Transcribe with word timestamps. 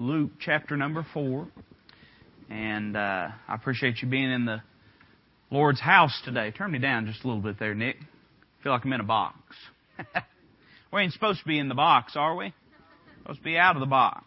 Luke 0.00 0.30
chapter 0.38 0.76
number 0.76 1.04
4. 1.12 1.48
And 2.50 2.96
uh, 2.96 3.30
I 3.48 3.54
appreciate 3.54 4.00
you 4.00 4.08
being 4.08 4.30
in 4.30 4.44
the 4.44 4.62
Lord's 5.50 5.80
house 5.80 6.22
today. 6.24 6.52
Turn 6.52 6.70
me 6.70 6.78
down 6.78 7.06
just 7.06 7.24
a 7.24 7.26
little 7.26 7.42
bit 7.42 7.58
there, 7.58 7.74
Nick. 7.74 7.96
I 8.00 8.62
feel 8.62 8.70
like 8.70 8.84
I'm 8.84 8.92
in 8.92 9.00
a 9.00 9.04
box. 9.04 9.56
we 10.92 11.02
ain't 11.02 11.12
supposed 11.12 11.40
to 11.40 11.46
be 11.46 11.58
in 11.58 11.68
the 11.68 11.74
box, 11.74 12.12
are 12.14 12.36
we? 12.36 12.54
Supposed 13.22 13.40
to 13.40 13.44
be 13.44 13.58
out 13.58 13.74
of 13.74 13.80
the 13.80 13.86
box. 13.86 14.24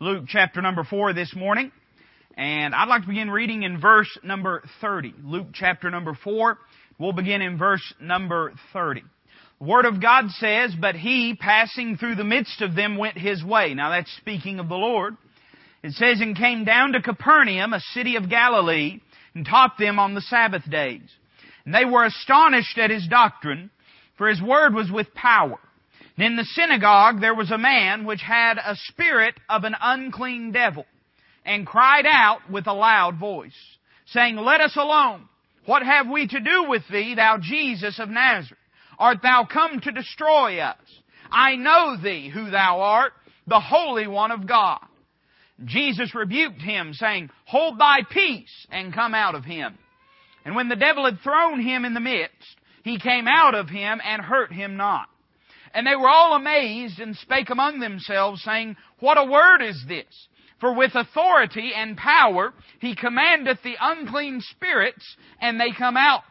Luke 0.00 0.24
chapter 0.26 0.60
number 0.60 0.82
4 0.82 1.12
this 1.12 1.32
morning. 1.36 1.70
And 2.36 2.74
I'd 2.74 2.88
like 2.88 3.02
to 3.02 3.08
begin 3.08 3.30
reading 3.30 3.62
in 3.62 3.80
verse 3.80 4.18
number 4.24 4.64
30. 4.80 5.14
Luke 5.22 5.46
chapter 5.54 5.92
number 5.92 6.18
4. 6.24 6.58
We'll 6.98 7.12
begin 7.12 7.40
in 7.40 7.56
verse 7.56 7.94
number 8.00 8.52
30. 8.72 9.04
Word 9.58 9.86
of 9.86 10.02
God 10.02 10.30
says, 10.32 10.74
But 10.78 10.96
he, 10.96 11.34
passing 11.38 11.96
through 11.96 12.16
the 12.16 12.24
midst 12.24 12.60
of 12.60 12.74
them, 12.74 12.96
went 12.96 13.16
his 13.16 13.42
way. 13.42 13.74
Now 13.74 13.90
that's 13.90 14.14
speaking 14.16 14.60
of 14.60 14.68
the 14.68 14.74
Lord. 14.74 15.16
It 15.82 15.92
says, 15.92 16.20
And 16.20 16.36
came 16.36 16.64
down 16.64 16.92
to 16.92 17.02
Capernaum, 17.02 17.72
a 17.72 17.80
city 17.94 18.16
of 18.16 18.28
Galilee, 18.28 19.00
and 19.34 19.46
taught 19.46 19.78
them 19.78 19.98
on 19.98 20.14
the 20.14 20.20
Sabbath 20.20 20.68
days. 20.70 21.08
And 21.64 21.74
they 21.74 21.84
were 21.84 22.04
astonished 22.04 22.76
at 22.78 22.90
his 22.90 23.06
doctrine, 23.08 23.70
for 24.18 24.28
his 24.28 24.42
word 24.42 24.74
was 24.74 24.90
with 24.90 25.14
power. 25.14 25.58
And 26.16 26.26
in 26.26 26.36
the 26.36 26.44
synagogue 26.44 27.20
there 27.20 27.34
was 27.34 27.50
a 27.50 27.58
man 27.58 28.04
which 28.04 28.22
had 28.22 28.58
a 28.58 28.76
spirit 28.76 29.34
of 29.48 29.64
an 29.64 29.74
unclean 29.80 30.52
devil, 30.52 30.86
and 31.44 31.66
cried 31.66 32.06
out 32.06 32.50
with 32.50 32.66
a 32.66 32.72
loud 32.72 33.18
voice, 33.18 33.56
saying, 34.06 34.36
Let 34.36 34.60
us 34.60 34.76
alone. 34.76 35.28
What 35.64 35.82
have 35.82 36.08
we 36.08 36.28
to 36.28 36.40
do 36.40 36.66
with 36.68 36.82
thee, 36.90 37.14
thou 37.16 37.38
Jesus 37.40 37.98
of 37.98 38.08
Nazareth? 38.08 38.60
Art 38.98 39.18
thou 39.22 39.46
come 39.50 39.80
to 39.80 39.92
destroy 39.92 40.58
us? 40.58 40.78
I 41.30 41.56
know 41.56 41.96
thee 41.96 42.30
who 42.32 42.50
thou 42.50 42.80
art, 42.80 43.12
the 43.46 43.60
Holy 43.60 44.06
One 44.06 44.30
of 44.30 44.46
God. 44.46 44.80
Jesus 45.64 46.14
rebuked 46.14 46.60
him, 46.60 46.92
saying, 46.92 47.30
Hold 47.46 47.78
thy 47.78 48.00
peace, 48.10 48.66
and 48.70 48.94
come 48.94 49.14
out 49.14 49.34
of 49.34 49.44
him. 49.44 49.78
And 50.44 50.54
when 50.54 50.68
the 50.68 50.76
devil 50.76 51.04
had 51.04 51.20
thrown 51.20 51.60
him 51.60 51.84
in 51.84 51.94
the 51.94 52.00
midst, 52.00 52.56
he 52.84 53.00
came 53.00 53.26
out 53.26 53.54
of 53.54 53.68
him 53.68 54.00
and 54.04 54.22
hurt 54.22 54.52
him 54.52 54.76
not. 54.76 55.08
And 55.74 55.86
they 55.86 55.96
were 55.96 56.08
all 56.08 56.36
amazed 56.36 57.00
and 57.00 57.16
spake 57.16 57.50
among 57.50 57.80
themselves, 57.80 58.42
saying, 58.42 58.76
What 59.00 59.18
a 59.18 59.24
word 59.24 59.62
is 59.62 59.82
this? 59.88 60.06
For 60.60 60.74
with 60.74 60.94
authority 60.94 61.72
and 61.74 61.96
power 61.96 62.54
he 62.80 62.94
commandeth 62.94 63.58
the 63.62 63.76
unclean 63.80 64.40
spirits, 64.40 65.04
and 65.40 65.60
they 65.60 65.72
come 65.76 65.96
out. 65.96 66.22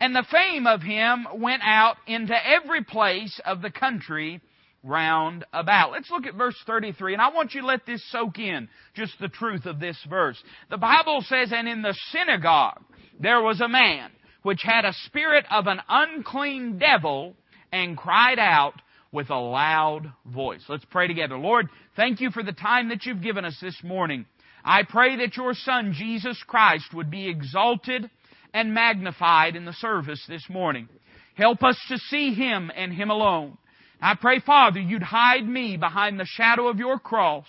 And 0.00 0.14
the 0.14 0.26
fame 0.30 0.66
of 0.66 0.82
him 0.82 1.26
went 1.36 1.62
out 1.64 1.96
into 2.06 2.34
every 2.34 2.84
place 2.84 3.40
of 3.44 3.62
the 3.62 3.70
country 3.70 4.40
round 4.82 5.44
about. 5.52 5.92
Let's 5.92 6.10
look 6.10 6.26
at 6.26 6.34
verse 6.34 6.56
33, 6.66 7.14
and 7.14 7.22
I 7.22 7.30
want 7.30 7.54
you 7.54 7.62
to 7.62 7.66
let 7.66 7.86
this 7.86 8.02
soak 8.10 8.38
in, 8.38 8.68
just 8.94 9.18
the 9.20 9.28
truth 9.28 9.66
of 9.66 9.80
this 9.80 9.98
verse. 10.08 10.42
The 10.70 10.76
Bible 10.76 11.24
says, 11.26 11.50
And 11.52 11.68
in 11.68 11.82
the 11.82 11.96
synagogue 12.12 12.82
there 13.18 13.40
was 13.40 13.60
a 13.60 13.68
man 13.68 14.10
which 14.42 14.62
had 14.62 14.84
a 14.84 14.92
spirit 15.06 15.44
of 15.50 15.66
an 15.66 15.80
unclean 15.88 16.78
devil, 16.78 17.34
and 17.72 17.96
cried 17.96 18.38
out 18.38 18.74
with 19.10 19.30
a 19.30 19.34
loud 19.34 20.12
voice. 20.24 20.62
Let's 20.68 20.84
pray 20.84 21.08
together. 21.08 21.36
Lord, 21.36 21.68
thank 21.96 22.20
you 22.20 22.30
for 22.30 22.44
the 22.44 22.52
time 22.52 22.90
that 22.90 23.04
you've 23.04 23.22
given 23.22 23.44
us 23.44 23.56
this 23.60 23.76
morning. 23.82 24.26
I 24.64 24.82
pray 24.84 25.16
that 25.16 25.36
your 25.36 25.54
Son, 25.54 25.94
Jesus 25.96 26.40
Christ, 26.46 26.94
would 26.94 27.10
be 27.10 27.28
exalted 27.28 28.08
and 28.54 28.74
magnified 28.74 29.56
in 29.56 29.64
the 29.64 29.72
service 29.74 30.24
this 30.28 30.48
morning. 30.48 30.88
Help 31.34 31.62
us 31.62 31.78
to 31.88 31.98
see 31.98 32.34
Him 32.34 32.70
and 32.74 32.92
Him 32.92 33.10
alone. 33.10 33.58
I 34.00 34.14
pray, 34.14 34.40
Father, 34.40 34.80
you'd 34.80 35.02
hide 35.02 35.46
me 35.46 35.76
behind 35.76 36.18
the 36.18 36.26
shadow 36.26 36.68
of 36.68 36.78
your 36.78 36.98
cross. 36.98 37.46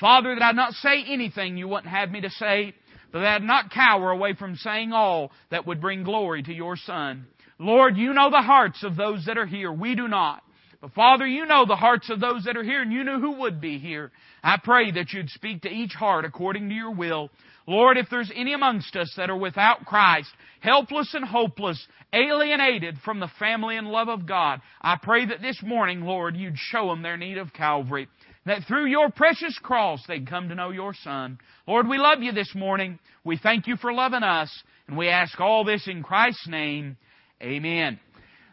Father, 0.00 0.34
that 0.34 0.42
I'd 0.42 0.56
not 0.56 0.72
say 0.74 1.04
anything 1.06 1.56
you 1.56 1.68
wouldn't 1.68 1.92
have 1.92 2.10
me 2.10 2.20
to 2.22 2.30
say, 2.30 2.74
but 3.12 3.20
that 3.20 3.36
I'd 3.36 3.42
not 3.42 3.70
cower 3.70 4.10
away 4.10 4.34
from 4.34 4.56
saying 4.56 4.92
all 4.92 5.30
that 5.50 5.66
would 5.66 5.80
bring 5.80 6.02
glory 6.02 6.42
to 6.42 6.52
your 6.52 6.76
Son. 6.76 7.26
Lord, 7.58 7.96
you 7.96 8.12
know 8.12 8.30
the 8.30 8.42
hearts 8.42 8.82
of 8.82 8.96
those 8.96 9.24
that 9.26 9.38
are 9.38 9.46
here. 9.46 9.72
We 9.72 9.94
do 9.94 10.08
not. 10.08 10.42
But 10.80 10.92
Father, 10.92 11.26
you 11.26 11.46
know 11.46 11.64
the 11.64 11.76
hearts 11.76 12.10
of 12.10 12.20
those 12.20 12.44
that 12.44 12.56
are 12.56 12.62
here, 12.62 12.82
and 12.82 12.92
you 12.92 13.04
knew 13.04 13.20
who 13.20 13.40
would 13.40 13.60
be 13.60 13.78
here. 13.78 14.10
I 14.42 14.58
pray 14.62 14.90
that 14.90 15.12
you'd 15.12 15.30
speak 15.30 15.62
to 15.62 15.70
each 15.70 15.92
heart 15.92 16.24
according 16.24 16.68
to 16.68 16.74
your 16.74 16.90
will. 16.90 17.30
Lord, 17.66 17.96
if 17.96 18.06
there's 18.10 18.30
any 18.34 18.52
amongst 18.52 18.94
us 18.94 19.12
that 19.16 19.30
are 19.30 19.36
without 19.36 19.86
Christ, 19.86 20.28
helpless 20.60 21.14
and 21.14 21.24
hopeless, 21.24 21.84
alienated 22.12 22.98
from 23.04 23.20
the 23.20 23.30
family 23.38 23.76
and 23.76 23.86
love 23.86 24.08
of 24.08 24.26
God, 24.26 24.60
I 24.82 24.98
pray 25.02 25.26
that 25.26 25.40
this 25.40 25.62
morning, 25.62 26.02
Lord, 26.02 26.36
you'd 26.36 26.58
show 26.58 26.88
them 26.88 27.02
their 27.02 27.16
need 27.16 27.38
of 27.38 27.52
Calvary. 27.54 28.08
That 28.46 28.64
through 28.68 28.86
your 28.86 29.10
precious 29.10 29.58
cross 29.62 30.00
they'd 30.06 30.28
come 30.28 30.50
to 30.50 30.54
know 30.54 30.70
your 30.70 30.92
Son. 30.92 31.38
Lord, 31.66 31.88
we 31.88 31.96
love 31.96 32.22
you 32.22 32.32
this 32.32 32.54
morning. 32.54 32.98
We 33.24 33.38
thank 33.38 33.66
you 33.66 33.76
for 33.76 33.92
loving 33.92 34.22
us. 34.22 34.50
And 34.86 34.98
we 34.98 35.08
ask 35.08 35.40
all 35.40 35.64
this 35.64 35.88
in 35.88 36.02
Christ's 36.02 36.46
name. 36.46 36.98
Amen. 37.42 37.98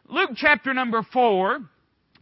Luke 0.08 0.32
chapter 0.36 0.74
number 0.74 1.06
four 1.12 1.60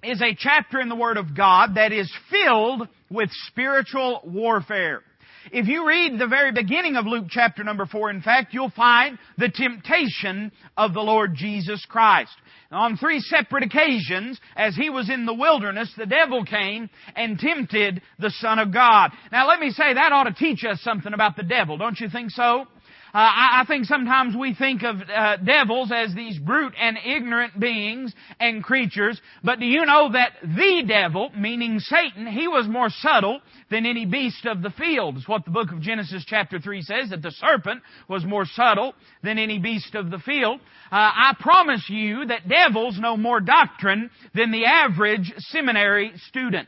is 0.03 0.21
a 0.21 0.35
chapter 0.37 0.79
in 0.79 0.89
the 0.89 0.95
Word 0.95 1.17
of 1.17 1.35
God 1.35 1.75
that 1.75 1.91
is 1.91 2.11
filled 2.31 2.87
with 3.11 3.29
spiritual 3.47 4.21
warfare. 4.23 5.03
If 5.51 5.67
you 5.67 5.87
read 5.87 6.19
the 6.19 6.27
very 6.27 6.51
beginning 6.51 6.95
of 6.95 7.05
Luke 7.05 7.25
chapter 7.29 7.63
number 7.63 7.85
four, 7.85 8.09
in 8.09 8.21
fact, 8.21 8.53
you'll 8.53 8.69
find 8.71 9.17
the 9.37 9.49
temptation 9.49 10.51
of 10.77 10.93
the 10.93 11.01
Lord 11.01 11.35
Jesus 11.35 11.85
Christ. 11.89 12.31
On 12.71 12.97
three 12.97 13.19
separate 13.19 13.63
occasions, 13.63 14.39
as 14.55 14.75
he 14.75 14.91
was 14.91 15.09
in 15.09 15.25
the 15.25 15.33
wilderness, 15.33 15.91
the 15.97 16.05
devil 16.05 16.45
came 16.45 16.89
and 17.15 17.39
tempted 17.39 18.01
the 18.19 18.29
Son 18.29 18.59
of 18.59 18.71
God. 18.71 19.11
Now 19.31 19.47
let 19.47 19.59
me 19.59 19.71
say, 19.71 19.93
that 19.93 20.11
ought 20.11 20.25
to 20.25 20.33
teach 20.33 20.63
us 20.63 20.79
something 20.81 21.13
about 21.13 21.35
the 21.35 21.43
devil, 21.43 21.77
don't 21.77 21.99
you 21.99 22.09
think 22.09 22.29
so? 22.29 22.65
Uh, 23.13 23.17
I, 23.17 23.61
I, 23.61 23.65
think 23.65 23.85
sometimes 23.85 24.35
we 24.35 24.53
think 24.53 24.83
of 24.83 24.97
uh, 25.01 25.37
devils 25.37 25.91
as 25.91 26.13
these 26.13 26.37
brute 26.37 26.73
and 26.79 26.97
ignorant 27.03 27.59
beings 27.59 28.13
and 28.39 28.63
creatures, 28.63 29.19
but 29.43 29.59
do 29.59 29.65
you 29.65 29.85
know 29.85 30.11
that 30.11 30.33
the 30.43 30.83
devil, 30.87 31.31
meaning 31.35 31.79
Satan, 31.79 32.27
he 32.27 32.47
was 32.47 32.67
more 32.67 32.89
subtle 32.89 33.41
than 33.71 33.87
any 33.87 34.05
beast 34.05 34.45
of 34.45 34.61
the 34.61 34.69
field. 34.69 35.17
It's 35.17 35.27
what 35.27 35.43
the 35.43 35.51
book 35.51 35.71
of 35.71 35.81
Genesis 35.81 36.23
chapter 36.27 36.59
3 36.59 36.83
says, 36.83 37.09
that 37.09 37.23
the 37.23 37.31
serpent 37.31 37.81
was 38.07 38.25
more 38.25 38.45
subtle 38.45 38.93
than 39.23 39.39
any 39.39 39.57
beast 39.57 39.95
of 39.95 40.11
the 40.11 40.19
field. 40.19 40.59
Uh, 40.91 40.95
I 40.95 41.35
promise 41.39 41.85
you 41.89 42.25
that 42.27 42.47
devils 42.47 42.99
know 42.99 43.17
more 43.17 43.39
doctrine 43.39 44.11
than 44.35 44.51
the 44.51 44.65
average 44.65 45.33
seminary 45.37 46.11
student. 46.27 46.67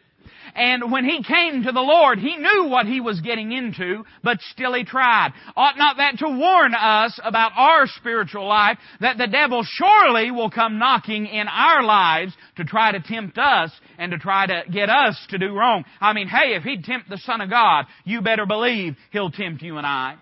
And 0.56 0.92
when 0.92 1.06
he 1.06 1.24
came 1.24 1.64
to 1.64 1.72
the 1.72 1.82
Lord, 1.82 2.20
he 2.20 2.36
knew 2.36 2.66
what 2.66 2.86
he 2.86 3.00
was 3.00 3.22
getting 3.22 3.52
into, 3.52 4.04
but 4.24 4.40
still 4.52 4.74
he 4.74 4.84
tried. 4.84 5.34
Ought 5.56 5.78
not 5.78 5.98
that 5.98 6.18
to 6.20 6.28
warn 6.28 6.74
us 6.74 7.20
about 7.24 7.52
our 7.56 7.88
spiritual 7.88 8.48
life, 8.48 8.78
that 9.00 9.18
the 9.18 9.28
devil 9.28 9.64
surely 9.64 10.32
will 10.32 10.50
come 10.50 10.80
knocking 10.80 11.26
in 11.26 11.48
our 11.48 11.84
lives 11.84 12.34
to 12.58 12.64
try 12.64 12.92
to 12.92 13.00
tempt 13.00 13.38
us 13.38 13.72
and 13.98 14.12
to 14.12 14.18
try 14.18 14.46
to 14.46 14.64
get 14.72 14.90
us 14.90 15.18
to 15.30 15.38
do 15.38 15.54
wrong. 15.54 15.86
I 16.00 16.14
mean, 16.14 16.28
hey, 16.28 16.56
if 16.56 16.64
he'd 16.64 16.84
tempt 16.84 17.10
the 17.10 17.18
Son 17.20 17.42
of 17.42 17.50
God, 17.50 17.86
you 18.04 18.22
better 18.22 18.46
believe 18.46 18.96
he'll 19.12 19.32
tempt 19.32 19.62
you 19.62 19.78
and 19.78 19.88
I. 19.88 20.16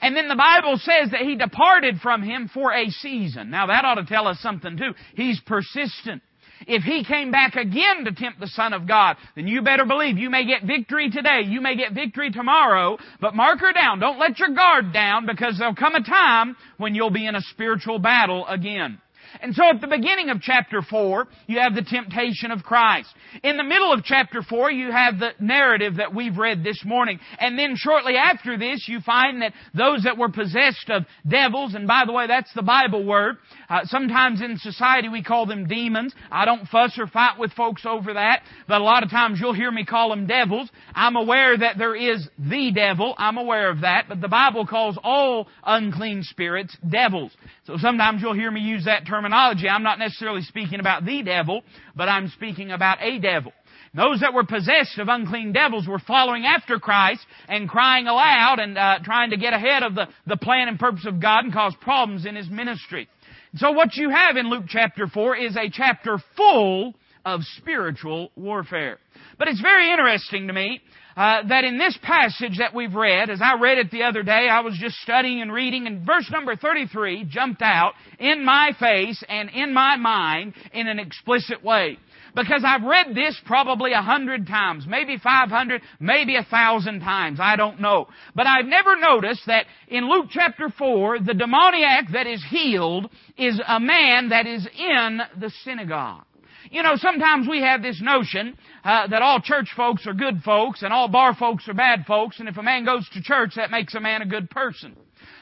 And 0.00 0.16
then 0.16 0.28
the 0.28 0.36
Bible 0.36 0.78
says 0.78 1.10
that 1.12 1.20
he 1.20 1.36
departed 1.36 2.00
from 2.00 2.22
him 2.22 2.50
for 2.52 2.72
a 2.72 2.90
season. 2.90 3.50
Now 3.50 3.66
that 3.66 3.84
ought 3.84 3.94
to 3.96 4.04
tell 4.04 4.26
us 4.26 4.40
something 4.40 4.76
too. 4.76 4.92
He's 5.14 5.40
persistent. 5.40 6.22
If 6.66 6.82
he 6.82 7.04
came 7.04 7.30
back 7.30 7.56
again 7.56 8.04
to 8.04 8.12
tempt 8.12 8.40
the 8.40 8.48
Son 8.48 8.72
of 8.72 8.86
God, 8.86 9.16
then 9.36 9.46
you 9.46 9.62
better 9.62 9.84
believe 9.84 10.18
you 10.18 10.30
may 10.30 10.46
get 10.46 10.64
victory 10.64 11.10
today, 11.10 11.42
you 11.46 11.60
may 11.60 11.76
get 11.76 11.92
victory 11.92 12.30
tomorrow, 12.30 12.98
but 13.20 13.34
mark 13.34 13.60
her 13.60 13.72
down. 13.72 14.00
Don't 14.00 14.18
let 14.18 14.38
your 14.38 14.54
guard 14.54 14.92
down 14.92 15.26
because 15.26 15.58
there'll 15.58 15.74
come 15.74 15.94
a 15.94 16.02
time 16.02 16.56
when 16.78 16.94
you'll 16.94 17.10
be 17.10 17.26
in 17.26 17.34
a 17.34 17.40
spiritual 17.40 17.98
battle 17.98 18.46
again. 18.46 18.98
And 19.40 19.54
so 19.54 19.64
at 19.68 19.80
the 19.80 19.86
beginning 19.86 20.30
of 20.30 20.40
chapter 20.40 20.82
4, 20.82 21.26
you 21.46 21.58
have 21.58 21.74
the 21.74 21.82
temptation 21.82 22.50
of 22.50 22.62
Christ. 22.62 23.08
In 23.42 23.56
the 23.56 23.64
middle 23.64 23.92
of 23.92 24.04
chapter 24.04 24.42
4, 24.42 24.70
you 24.70 24.90
have 24.90 25.18
the 25.18 25.30
narrative 25.40 25.96
that 25.96 26.14
we've 26.14 26.36
read 26.36 26.62
this 26.62 26.82
morning. 26.84 27.18
And 27.38 27.58
then 27.58 27.74
shortly 27.76 28.16
after 28.16 28.56
this, 28.56 28.86
you 28.88 29.00
find 29.00 29.42
that 29.42 29.52
those 29.74 30.04
that 30.04 30.18
were 30.18 30.30
possessed 30.30 30.90
of 30.90 31.04
devils, 31.28 31.74
and 31.74 31.86
by 31.86 32.04
the 32.06 32.12
way, 32.12 32.26
that's 32.26 32.52
the 32.54 32.62
Bible 32.62 33.04
word. 33.04 33.36
Uh, 33.68 33.80
sometimes 33.84 34.40
in 34.40 34.58
society 34.58 35.08
we 35.08 35.22
call 35.22 35.46
them 35.46 35.66
demons. 35.66 36.14
I 36.30 36.44
don't 36.44 36.68
fuss 36.68 36.98
or 36.98 37.06
fight 37.06 37.38
with 37.38 37.52
folks 37.52 37.84
over 37.86 38.14
that, 38.14 38.42
but 38.68 38.80
a 38.80 38.84
lot 38.84 39.02
of 39.02 39.10
times 39.10 39.38
you'll 39.40 39.54
hear 39.54 39.70
me 39.70 39.84
call 39.84 40.10
them 40.10 40.26
devils. 40.26 40.70
I'm 40.94 41.16
aware 41.16 41.56
that 41.56 41.78
there 41.78 41.96
is 41.96 42.28
the 42.38 42.72
devil. 42.74 43.14
I'm 43.18 43.38
aware 43.38 43.70
of 43.70 43.80
that, 43.80 44.06
but 44.08 44.20
the 44.20 44.28
Bible 44.28 44.66
calls 44.66 44.98
all 45.02 45.48
unclean 45.64 46.22
spirits 46.22 46.76
devils. 46.88 47.32
So 47.66 47.76
sometimes 47.78 48.22
you'll 48.22 48.34
hear 48.34 48.50
me 48.50 48.60
use 48.60 48.84
that 48.84 49.04
terminology. 49.24 49.68
I'm 49.68 49.82
not 49.82 49.98
necessarily 49.98 50.42
speaking 50.42 50.80
about 50.80 51.06
the 51.06 51.22
devil, 51.22 51.62
but 51.96 52.08
I'm 52.10 52.28
speaking 52.28 52.70
about 52.70 52.98
a 53.00 53.18
devil. 53.18 53.52
Those 53.94 54.20
that 54.20 54.34
were 54.34 54.44
possessed 54.44 54.98
of 54.98 55.08
unclean 55.08 55.52
devils 55.52 55.88
were 55.88 56.00
following 56.00 56.44
after 56.44 56.78
Christ 56.78 57.24
and 57.48 57.68
crying 57.68 58.06
aloud 58.06 58.58
and 58.58 58.76
uh, 58.76 58.98
trying 59.02 59.30
to 59.30 59.36
get 59.36 59.54
ahead 59.54 59.82
of 59.82 59.94
the, 59.94 60.08
the 60.26 60.36
plan 60.36 60.68
and 60.68 60.78
purpose 60.78 61.06
of 61.06 61.22
God 61.22 61.44
and 61.44 61.52
cause 61.54 61.74
problems 61.80 62.26
in 62.26 62.36
His 62.36 62.50
ministry. 62.50 63.08
So 63.54 63.70
what 63.70 63.94
you 63.94 64.10
have 64.10 64.36
in 64.36 64.50
Luke 64.50 64.64
chapter 64.68 65.06
4 65.06 65.36
is 65.36 65.56
a 65.56 65.70
chapter 65.72 66.18
full 66.36 66.94
of 67.24 67.40
spiritual 67.56 68.30
warfare. 68.36 68.98
But 69.38 69.48
it's 69.48 69.60
very 69.60 69.90
interesting 69.90 70.48
to 70.48 70.52
me 70.52 70.82
uh, 71.16 71.46
that 71.48 71.64
in 71.64 71.78
this 71.78 71.96
passage 72.02 72.58
that 72.58 72.74
we've 72.74 72.94
read, 72.94 73.30
as 73.30 73.40
I 73.40 73.54
read 73.60 73.78
it 73.78 73.90
the 73.90 74.02
other 74.02 74.22
day, 74.22 74.48
I 74.50 74.60
was 74.60 74.76
just 74.80 74.96
studying 74.96 75.40
and 75.40 75.52
reading, 75.52 75.86
and 75.86 76.04
verse 76.04 76.28
number 76.30 76.56
33 76.56 77.24
jumped 77.24 77.62
out 77.62 77.92
in 78.18 78.44
my 78.44 78.72
face 78.78 79.22
and 79.28 79.50
in 79.50 79.72
my 79.72 79.96
mind 79.96 80.54
in 80.72 80.88
an 80.88 80.98
explicit 80.98 81.62
way. 81.62 81.98
Because 82.34 82.64
I've 82.66 82.82
read 82.82 83.14
this 83.14 83.40
probably 83.46 83.92
a 83.92 84.02
hundred 84.02 84.48
times, 84.48 84.86
maybe 84.88 85.18
five 85.18 85.50
hundred, 85.50 85.82
maybe 86.00 86.34
a 86.34 86.42
thousand 86.42 87.00
times, 87.00 87.38
I 87.40 87.54
don't 87.54 87.80
know. 87.80 88.08
But 88.34 88.48
I've 88.48 88.66
never 88.66 88.96
noticed 88.96 89.42
that 89.46 89.66
in 89.86 90.10
Luke 90.10 90.26
chapter 90.30 90.68
4, 90.76 91.20
the 91.20 91.34
demoniac 91.34 92.06
that 92.12 92.26
is 92.26 92.44
healed 92.50 93.08
is 93.38 93.60
a 93.64 93.78
man 93.78 94.30
that 94.30 94.48
is 94.48 94.66
in 94.76 95.20
the 95.38 95.52
synagogue. 95.62 96.24
You 96.70 96.82
know, 96.82 96.96
sometimes 96.96 97.46
we 97.48 97.60
have 97.60 97.82
this 97.82 98.00
notion 98.00 98.56
uh, 98.84 99.06
that 99.08 99.22
all 99.22 99.40
church 99.40 99.68
folks 99.76 100.06
are 100.06 100.14
good 100.14 100.42
folks 100.42 100.82
and 100.82 100.92
all 100.92 101.08
bar 101.08 101.34
folks 101.34 101.68
are 101.68 101.74
bad 101.74 102.04
folks, 102.06 102.40
and 102.40 102.48
if 102.48 102.56
a 102.56 102.62
man 102.62 102.84
goes 102.84 103.08
to 103.10 103.22
church, 103.22 103.54
that 103.56 103.70
makes 103.70 103.94
a 103.94 104.00
man 104.00 104.22
a 104.22 104.26
good 104.26 104.50
person. 104.50 104.96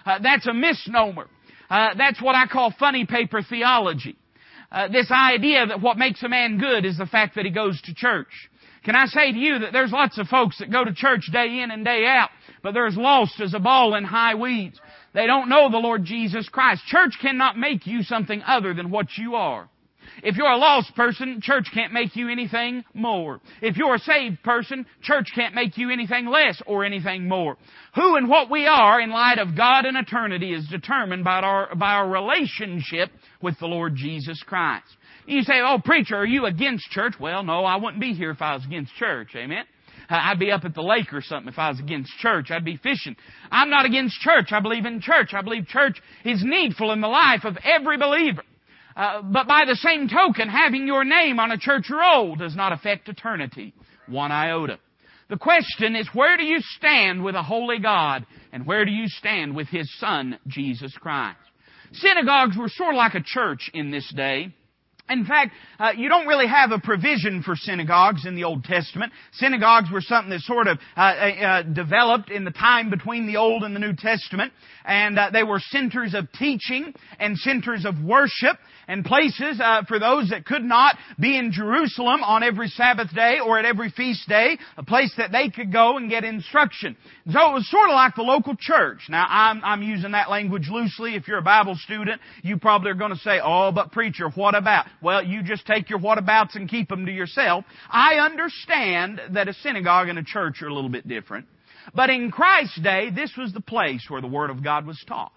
Uh, 0.05 0.19
that's 0.23 0.47
a 0.47 0.53
misnomer. 0.53 1.29
Uh, 1.71 1.95
that's 1.97 2.21
what 2.21 2.35
I 2.35 2.47
call 2.47 2.75
funny 2.79 3.07
paper 3.07 3.43
theology. 3.43 4.17
Uh, 4.71 4.89
this 4.89 5.11
idea 5.11 5.67
that 5.67 5.81
what 5.81 5.99
makes 5.99 6.23
a 6.23 6.29
man 6.29 6.59
good 6.59 6.85
is 6.85 6.99
the 6.99 7.07
fact 7.07 7.37
that 7.37 7.45
he 7.45 7.51
goes 7.51 7.81
to 7.83 7.95
church. 7.95 8.51
Can 8.85 8.97
I 8.97 9.07
say 9.07 9.31
to 9.31 9.39
you 9.39 9.61
that 9.61 9.73
there's 9.73 9.93
lots 9.93 10.19
of 10.19 10.27
folks 10.27 10.59
that 10.59 10.73
go 10.73 10.85
to 10.85 10.93
church 10.93 11.29
day 11.33 11.61
in 11.61 11.71
and 11.71 11.85
day 11.85 12.05
out, 12.05 12.31
but 12.63 12.75
they're 12.75 12.87
as 12.87 12.97
lost 12.97 13.41
as 13.41 13.55
a 13.55 13.61
ball 13.61 13.95
in 13.95 14.03
high 14.03 14.35
weeds. 14.35 14.81
They 15.15 15.27
don't 15.27 15.49
know 15.49 15.71
the 15.71 15.77
Lord 15.77 16.05
Jesus 16.05 16.49
Christ. 16.49 16.83
Church 16.87 17.13
cannot 17.21 17.57
make 17.57 17.87
you 17.87 18.03
something 18.03 18.43
other 18.45 18.75
than 18.75 18.91
what 18.91 19.07
you 19.17 19.37
are. 19.37 19.69
If 20.23 20.37
you're 20.37 20.47
a 20.47 20.57
lost 20.57 20.95
person, 20.95 21.41
church 21.43 21.67
can't 21.75 21.93
make 21.93 22.15
you 22.15 22.29
anything 22.29 22.85
more. 22.95 23.41
If 23.61 23.77
you're 23.77 23.97
a 23.97 23.99
saved 23.99 24.43
person, 24.43 24.87
church 25.03 25.29
can't 25.35 25.55
make 25.55 25.77
you 25.77 25.91
anything 25.91 26.27
less 26.27 26.63
or 26.67 26.85
anything 26.85 27.29
more. 27.29 27.57
Who 27.97 28.17
and 28.17 28.29
what 28.29 28.49
we 28.49 28.67
are 28.67 29.01
in 29.01 29.11
light 29.11 29.39
of 29.39 29.57
God 29.57 29.85
and 29.85 29.97
eternity 29.97 30.55
is 30.55 30.67
determined 30.69 31.25
by 31.25 31.41
our, 31.41 31.75
by 31.75 31.95
our 31.95 32.09
relationship 32.09 33.11
with 33.43 33.59
the 33.59 33.67
Lord 33.67 33.97
Jesus 33.97 34.41
Christ. 34.47 34.87
You 35.27 35.43
say, 35.43 35.61
oh 35.61 35.79
preacher, 35.85 36.17
are 36.17 36.27
you 36.27 36.47
against 36.47 36.91
church? 36.91 37.15
Well, 37.21 37.43
no, 37.43 37.65
I 37.65 37.77
wouldn't 37.77 38.01
be 38.01 38.15
here 38.15 38.31
if 38.31 38.41
I 38.41 38.55
was 38.55 38.65
against 38.65 38.95
church. 38.95 39.31
Amen. 39.35 39.65
Uh, 40.09 40.19
I'd 40.21 40.39
be 40.39 40.51
up 40.51 40.65
at 40.65 40.75
the 40.75 40.83
lake 40.83 41.13
or 41.13 41.23
something 41.23 41.53
if 41.53 41.59
I 41.59 41.71
was 41.71 41.81
against 41.81 42.13
church. 42.19 42.51
I'd 42.51 42.65
be 42.65 42.77
fishing. 42.77 43.17
I'm 43.51 43.71
not 43.71 43.87
against 43.87 44.21
church. 44.21 44.53
I 44.53 44.61
believe 44.61 44.85
in 44.85 45.01
church. 45.01 45.31
I 45.33 45.43
believe 45.43 45.67
church 45.67 46.01
is 46.25 46.43
needful 46.45 46.93
in 46.93 47.01
the 47.01 47.09
life 47.09 47.45
of 47.45 47.57
every 47.65 47.99
believer. 47.99 48.43
Uh, 48.97 49.23
but 49.23 49.47
by 49.47 49.65
the 49.67 49.77
same 49.77 50.09
token, 50.09 50.49
having 50.49 50.87
your 50.87 51.05
name 51.05 51.39
on 51.39 51.51
a 51.51 51.59
church 51.59 51.91
roll 51.91 52.37
does 52.37 52.55
not 52.55 52.73
affect 52.73 53.09
eternity 53.09 53.75
one 54.07 54.33
iota. 54.33 54.79
The 55.29 55.39
question 55.39 55.97
is, 55.97 56.09
where 56.13 56.37
do 56.37 56.45
you 56.45 56.59
stand 56.77 57.25
with 57.25 57.35
a 57.35 57.43
holy 57.43 57.79
God, 57.79 58.27
and 58.53 58.67
where 58.67 58.85
do 58.85 58.91
you 58.91 59.09
stand 59.09 59.57
with 59.57 59.69
His 59.69 59.91
Son, 59.99 60.39
Jesus 60.47 60.93
Christ? 61.01 61.39
Synagogues 61.93 62.57
were 62.57 62.69
sort 62.69 62.95
of 62.95 62.99
like 62.99 63.15
a 63.15 63.23
church 63.25 63.71
in 63.73 63.91
this 63.91 64.13
day. 64.15 64.53
In 65.11 65.27
fact, 65.27 65.53
uh, 65.79 65.93
you 65.97 66.09
don't 66.09 66.27
really 66.27 66.47
have 66.47 66.71
a 66.71 66.79
provision 66.79 67.43
for 67.43 67.57
synagogues 67.57 68.25
in 68.25 68.35
the 68.35 68.45
Old 68.45 68.65
Testament. 68.65 69.13
Synagogues 69.33 69.91
were 69.91 70.01
something 70.01 70.31
that 70.31 70.41
sort 70.41 70.69
of 70.69 70.79
uh, 70.97 71.01
uh, 71.01 71.63
developed 71.63 72.31
in 72.31 72.45
the 72.45 72.51
time 72.51 72.89
between 72.89 73.27
the 73.27 73.37
Old 73.37 73.63
and 73.63 73.75
the 73.75 73.81
New 73.81 73.95
Testament, 73.95 74.53
and 74.85 75.19
uh, 75.19 75.31
they 75.31 75.43
were 75.43 75.61
centers 75.61 76.15
of 76.15 76.31
teaching 76.33 76.95
and 77.19 77.37
centers 77.37 77.85
of 77.85 78.01
worship 78.03 78.57
and 78.89 79.05
places 79.05 79.61
uh, 79.63 79.83
for 79.87 79.99
those 79.99 80.31
that 80.31 80.45
could 80.45 80.63
not 80.63 80.97
be 81.19 81.37
in 81.37 81.53
Jerusalem 81.53 82.23
on 82.23 82.43
every 82.43 82.69
Sabbath 82.69 83.15
day 83.15 83.39
or 83.45 83.59
at 83.59 83.65
every 83.65 83.91
feast 83.91 84.29
day, 84.29 84.59
a 84.77 84.83
place 84.83 85.13
that 85.17 85.33
they 85.33 85.49
could 85.49 85.73
go 85.73 85.97
and 85.97 86.11
get 86.11 86.25
instruction. 86.25 86.97
So 87.31 87.51
it 87.51 87.55
was 87.55 87.71
sort 87.71 87.89
of 87.89 87.95
like 87.95 88.15
the 88.15 88.23
local 88.23 88.57
church. 88.59 89.01
Now 89.09 89.27
I'm, 89.29 89.63
I'm 89.65 89.83
using 89.83 90.13
that 90.13 90.31
language 90.31 90.69
loosely. 90.71 91.15
If 91.15 91.29
you're 91.29 91.39
a 91.39 91.43
Bible 91.43 91.77
student, 91.77 92.21
you 92.43 92.59
probably 92.59 92.91
are 92.91 92.95
going 92.95 93.13
to 93.13 93.19
say, 93.19 93.41
"Oh, 93.43 93.73
but 93.73 93.93
preacher, 93.93 94.29
what 94.31 94.55
about?" 94.55 94.87
Well, 95.01 95.25
you 95.25 95.43
just 95.43 95.67
take 95.67 95.91
your 95.91 95.99
whatabouts 95.99 96.55
and 96.55 96.69
keep 96.69 96.89
them 96.89 97.07
to 97.07 97.13
yourself. 97.13 97.65
I 97.89 98.17
understand 98.17 99.21
that 99.31 99.49
a 99.49 99.55
synagogue 99.55 100.09
and 100.09 100.19
a 100.19 100.25
church 100.25 100.63
are 100.63 100.69
a 100.69 100.75
little 100.75 100.91
bit 100.91 101.07
different. 101.07 101.47
But 101.95 102.11
in 102.11 102.31
Christ's 102.31 102.81
day, 102.81 103.11
this 103.11 103.33
was 103.37 103.53
the 103.53 103.61
place 103.61 104.05
where 104.09 104.21
the 104.21 104.29
Word 104.29 104.51
of 104.51 104.63
God 104.63 104.87
was 104.87 105.03
taught. 105.07 105.33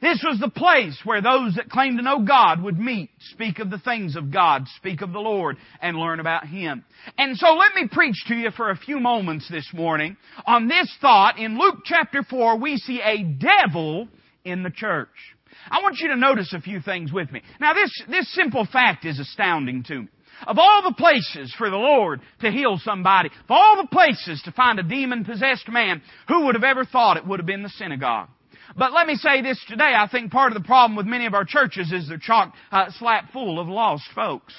This 0.00 0.24
was 0.24 0.38
the 0.40 0.48
place 0.48 0.98
where 1.04 1.20
those 1.20 1.56
that 1.56 1.68
claimed 1.68 1.98
to 1.98 2.04
know 2.04 2.24
God 2.24 2.62
would 2.62 2.78
meet, 2.78 3.10
speak 3.32 3.58
of 3.58 3.70
the 3.70 3.78
things 3.78 4.16
of 4.16 4.32
God, 4.32 4.66
speak 4.76 5.02
of 5.02 5.12
the 5.12 5.18
Lord, 5.18 5.58
and 5.82 5.96
learn 5.96 6.20
about 6.20 6.46
Him. 6.46 6.84
And 7.18 7.36
so 7.36 7.54
let 7.54 7.74
me 7.74 7.88
preach 7.90 8.24
to 8.28 8.34
you 8.34 8.50
for 8.50 8.70
a 8.70 8.76
few 8.76 8.98
moments 8.98 9.48
this 9.50 9.68
morning 9.74 10.16
on 10.46 10.68
this 10.68 10.90
thought. 11.02 11.38
In 11.38 11.58
Luke 11.58 11.80
chapter 11.84 12.22
4, 12.22 12.58
we 12.58 12.78
see 12.78 13.02
a 13.02 13.22
devil 13.22 14.08
in 14.44 14.62
the 14.62 14.70
church. 14.70 15.08
I 15.70 15.82
want 15.82 15.98
you 15.98 16.08
to 16.08 16.16
notice 16.16 16.54
a 16.54 16.60
few 16.60 16.80
things 16.80 17.12
with 17.12 17.30
me. 17.30 17.42
Now 17.60 17.74
this, 17.74 18.02
this 18.08 18.32
simple 18.32 18.66
fact 18.72 19.04
is 19.04 19.18
astounding 19.18 19.82
to 19.84 20.02
me. 20.02 20.08
Of 20.46 20.58
all 20.58 20.82
the 20.82 20.94
places 20.94 21.54
for 21.58 21.68
the 21.68 21.76
Lord 21.76 22.22
to 22.40 22.50
heal 22.50 22.80
somebody, 22.82 23.28
of 23.28 23.50
all 23.50 23.76
the 23.76 23.88
places 23.88 24.40
to 24.44 24.52
find 24.52 24.78
a 24.78 24.82
demon 24.82 25.26
possessed 25.26 25.68
man, 25.68 26.00
who 26.28 26.46
would 26.46 26.54
have 26.54 26.64
ever 26.64 26.86
thought 26.86 27.18
it 27.18 27.26
would 27.26 27.40
have 27.40 27.46
been 27.46 27.62
the 27.62 27.68
synagogue? 27.68 28.28
But 28.76 28.92
let 28.92 29.06
me 29.06 29.16
say 29.16 29.42
this 29.42 29.62
today. 29.68 29.94
I 29.96 30.08
think 30.10 30.30
part 30.30 30.52
of 30.52 30.62
the 30.62 30.66
problem 30.66 30.96
with 30.96 31.06
many 31.06 31.26
of 31.26 31.34
our 31.34 31.44
churches 31.44 31.92
is 31.92 32.08
they're 32.08 32.18
chock 32.18 32.54
uh, 32.70 32.90
slap 32.98 33.32
full 33.32 33.58
of 33.58 33.68
lost 33.68 34.04
folks. 34.14 34.54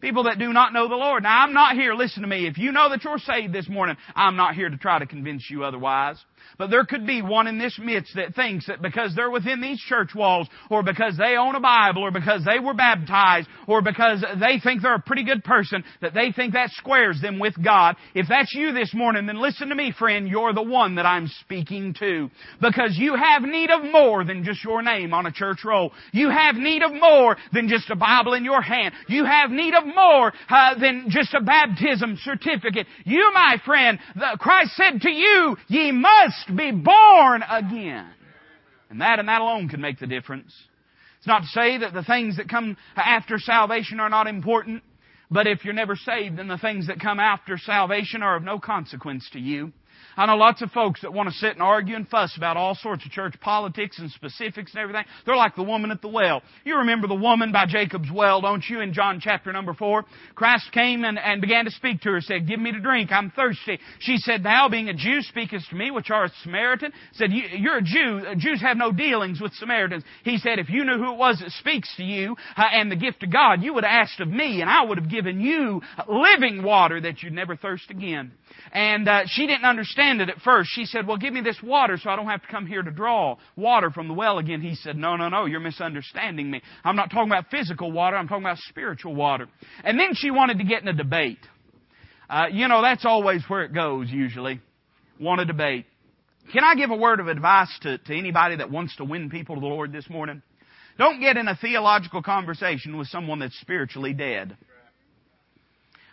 People 0.00 0.24
that 0.24 0.38
do 0.38 0.52
not 0.52 0.72
know 0.72 0.86
the 0.88 0.96
Lord. 0.96 1.22
Now 1.22 1.42
I'm 1.42 1.54
not 1.54 1.76
here, 1.76 1.94
listen 1.94 2.22
to 2.22 2.28
me, 2.28 2.46
if 2.46 2.58
you 2.58 2.72
know 2.72 2.90
that 2.90 3.02
you're 3.04 3.18
saved 3.18 3.54
this 3.54 3.68
morning, 3.68 3.96
I'm 4.14 4.36
not 4.36 4.54
here 4.54 4.68
to 4.68 4.76
try 4.76 4.98
to 4.98 5.06
convince 5.06 5.48
you 5.48 5.64
otherwise. 5.64 6.22
But 6.58 6.70
there 6.70 6.84
could 6.84 7.06
be 7.06 7.22
one 7.22 7.46
in 7.46 7.58
this 7.58 7.78
midst 7.82 8.14
that 8.16 8.34
thinks 8.34 8.66
that 8.66 8.82
because 8.82 9.14
they're 9.14 9.30
within 9.30 9.60
these 9.60 9.80
church 9.80 10.14
walls, 10.14 10.48
or 10.70 10.82
because 10.82 11.16
they 11.16 11.36
own 11.36 11.54
a 11.54 11.60
Bible, 11.60 12.02
or 12.02 12.10
because 12.10 12.44
they 12.44 12.58
were 12.58 12.74
baptized, 12.74 13.48
or 13.66 13.82
because 13.82 14.24
they 14.40 14.60
think 14.62 14.82
they're 14.82 14.94
a 14.94 15.00
pretty 15.00 15.24
good 15.24 15.44
person, 15.44 15.84
that 16.00 16.14
they 16.14 16.32
think 16.32 16.52
that 16.52 16.70
squares 16.70 17.20
them 17.20 17.38
with 17.38 17.54
God. 17.62 17.96
If 18.14 18.26
that's 18.28 18.54
you 18.54 18.72
this 18.72 18.94
morning, 18.94 19.26
then 19.26 19.40
listen 19.40 19.68
to 19.68 19.74
me, 19.74 19.92
friend, 19.98 20.28
you're 20.28 20.52
the 20.52 20.62
one 20.62 20.96
that 20.96 21.06
I'm 21.06 21.28
speaking 21.40 21.94
to. 21.98 22.30
Because 22.60 22.96
you 22.96 23.14
have 23.16 23.42
need 23.42 23.70
of 23.70 23.82
more 23.90 24.24
than 24.24 24.44
just 24.44 24.64
your 24.64 24.82
name 24.82 25.12
on 25.12 25.26
a 25.26 25.32
church 25.32 25.64
roll. 25.64 25.92
You 26.12 26.30
have 26.30 26.54
need 26.54 26.82
of 26.82 26.92
more 26.92 27.36
than 27.52 27.68
just 27.68 27.90
a 27.90 27.96
Bible 27.96 28.34
in 28.34 28.44
your 28.44 28.62
hand. 28.62 28.94
You 29.08 29.24
have 29.24 29.50
need 29.50 29.74
of 29.74 29.86
more 29.86 30.32
uh, 30.48 30.78
than 30.78 31.06
just 31.08 31.34
a 31.34 31.40
baptism 31.40 32.18
certificate. 32.22 32.86
You, 33.04 33.30
my 33.32 33.56
friend, 33.64 33.98
the, 34.14 34.36
Christ 34.38 34.72
said 34.76 35.00
to 35.02 35.10
you, 35.10 35.56
ye 35.68 35.92
must 35.92 36.33
must 36.34 36.56
be 36.56 36.70
born 36.70 37.42
again. 37.48 38.06
And 38.90 39.00
that 39.00 39.18
and 39.18 39.28
that 39.28 39.40
alone 39.40 39.68
can 39.68 39.80
make 39.80 39.98
the 39.98 40.06
difference. 40.06 40.52
It's 41.18 41.26
not 41.26 41.40
to 41.40 41.48
say 41.48 41.78
that 41.78 41.94
the 41.94 42.04
things 42.04 42.36
that 42.36 42.48
come 42.48 42.76
after 42.96 43.38
salvation 43.38 43.98
are 43.98 44.10
not 44.10 44.26
important, 44.26 44.82
but 45.30 45.46
if 45.46 45.64
you're 45.64 45.74
never 45.74 45.96
saved, 45.96 46.38
then 46.38 46.48
the 46.48 46.58
things 46.58 46.86
that 46.88 47.00
come 47.00 47.18
after 47.18 47.56
salvation 47.58 48.22
are 48.22 48.36
of 48.36 48.42
no 48.42 48.58
consequence 48.58 49.28
to 49.32 49.40
you. 49.40 49.72
I 50.16 50.26
know 50.26 50.36
lots 50.36 50.62
of 50.62 50.70
folks 50.70 51.02
that 51.02 51.12
want 51.12 51.28
to 51.28 51.34
sit 51.34 51.52
and 51.52 51.62
argue 51.62 51.96
and 51.96 52.08
fuss 52.08 52.36
about 52.36 52.56
all 52.56 52.74
sorts 52.74 53.04
of 53.04 53.10
church 53.10 53.34
politics 53.40 53.98
and 53.98 54.10
specifics 54.10 54.72
and 54.72 54.80
everything. 54.80 55.04
They're 55.26 55.36
like 55.36 55.56
the 55.56 55.62
woman 55.62 55.90
at 55.90 56.02
the 56.02 56.08
well. 56.08 56.42
You 56.64 56.78
remember 56.78 57.08
the 57.08 57.14
woman 57.14 57.52
by 57.52 57.66
Jacob's 57.66 58.10
well, 58.12 58.40
don't 58.40 58.64
you, 58.68 58.80
in 58.80 58.92
John 58.92 59.20
chapter 59.20 59.52
number 59.52 59.74
four? 59.74 60.04
Christ 60.34 60.70
came 60.72 61.04
and, 61.04 61.18
and 61.18 61.40
began 61.40 61.64
to 61.64 61.70
speak 61.70 62.02
to 62.02 62.10
her, 62.10 62.20
said, 62.20 62.46
Give 62.46 62.60
me 62.60 62.72
to 62.72 62.80
drink, 62.80 63.10
I'm 63.10 63.30
thirsty. 63.30 63.78
She 64.00 64.18
said, 64.18 64.42
Thou 64.42 64.68
being 64.68 64.88
a 64.88 64.94
Jew 64.94 65.20
speakest 65.22 65.70
to 65.70 65.76
me, 65.76 65.90
which 65.90 66.10
are 66.10 66.24
a 66.24 66.30
Samaritan. 66.42 66.92
Said, 67.14 67.30
You're 67.32 67.78
a 67.78 67.82
Jew. 67.82 68.22
Jews 68.38 68.60
have 68.60 68.76
no 68.76 68.92
dealings 68.92 69.40
with 69.40 69.52
Samaritans. 69.54 70.04
He 70.22 70.38
said, 70.38 70.58
If 70.58 70.68
you 70.68 70.84
knew 70.84 70.98
who 70.98 71.12
it 71.12 71.18
was 71.18 71.40
that 71.40 71.50
speaks 71.52 71.94
to 71.96 72.04
you 72.04 72.36
uh, 72.56 72.64
and 72.72 72.90
the 72.90 72.96
gift 72.96 73.22
of 73.22 73.32
God, 73.32 73.62
you 73.62 73.74
would 73.74 73.84
have 73.84 74.06
asked 74.08 74.20
of 74.20 74.28
me, 74.28 74.60
and 74.60 74.70
I 74.70 74.84
would 74.84 74.98
have 74.98 75.10
given 75.10 75.40
you 75.40 75.82
living 76.08 76.62
water 76.62 77.00
that 77.00 77.22
you'd 77.22 77.32
never 77.32 77.56
thirst 77.56 77.90
again. 77.90 78.32
And 78.72 79.08
uh, 79.08 79.22
she 79.26 79.46
didn't 79.46 79.64
understand 79.64 80.03
it 80.20 80.28
at 80.28 80.38
first. 80.40 80.70
She 80.72 80.84
said, 80.84 81.06
Well, 81.06 81.16
give 81.16 81.32
me 81.32 81.40
this 81.40 81.58
water 81.62 81.98
so 82.00 82.10
I 82.10 82.16
don't 82.16 82.26
have 82.26 82.42
to 82.42 82.48
come 82.48 82.66
here 82.66 82.82
to 82.82 82.90
draw 82.90 83.36
water 83.56 83.90
from 83.90 84.08
the 84.08 84.14
well 84.14 84.38
again. 84.38 84.60
He 84.60 84.74
said, 84.74 84.96
No, 84.96 85.16
no, 85.16 85.28
no, 85.28 85.46
you're 85.46 85.60
misunderstanding 85.60 86.50
me. 86.50 86.62
I'm 86.84 86.96
not 86.96 87.10
talking 87.10 87.30
about 87.30 87.50
physical 87.50 87.92
water, 87.92 88.16
I'm 88.16 88.28
talking 88.28 88.44
about 88.44 88.58
spiritual 88.58 89.14
water. 89.14 89.48
And 89.82 89.98
then 89.98 90.14
she 90.14 90.30
wanted 90.30 90.58
to 90.58 90.64
get 90.64 90.82
in 90.82 90.88
a 90.88 90.92
debate. 90.92 91.38
Uh, 92.28 92.46
you 92.50 92.68
know, 92.68 92.82
that's 92.82 93.04
always 93.04 93.42
where 93.48 93.64
it 93.64 93.74
goes, 93.74 94.10
usually. 94.10 94.60
Want 95.20 95.40
a 95.40 95.44
debate. 95.44 95.86
Can 96.52 96.64
I 96.64 96.74
give 96.74 96.90
a 96.90 96.96
word 96.96 97.20
of 97.20 97.28
advice 97.28 97.70
to, 97.82 97.98
to 97.98 98.16
anybody 98.16 98.56
that 98.56 98.70
wants 98.70 98.96
to 98.96 99.04
win 99.04 99.30
people 99.30 99.54
to 99.54 99.60
the 99.60 99.66
Lord 99.66 99.92
this 99.92 100.08
morning? 100.10 100.42
Don't 100.98 101.20
get 101.20 101.36
in 101.36 101.48
a 101.48 101.56
theological 101.56 102.22
conversation 102.22 102.96
with 102.96 103.08
someone 103.08 103.40
that's 103.40 103.58
spiritually 103.60 104.12
dead. 104.12 104.56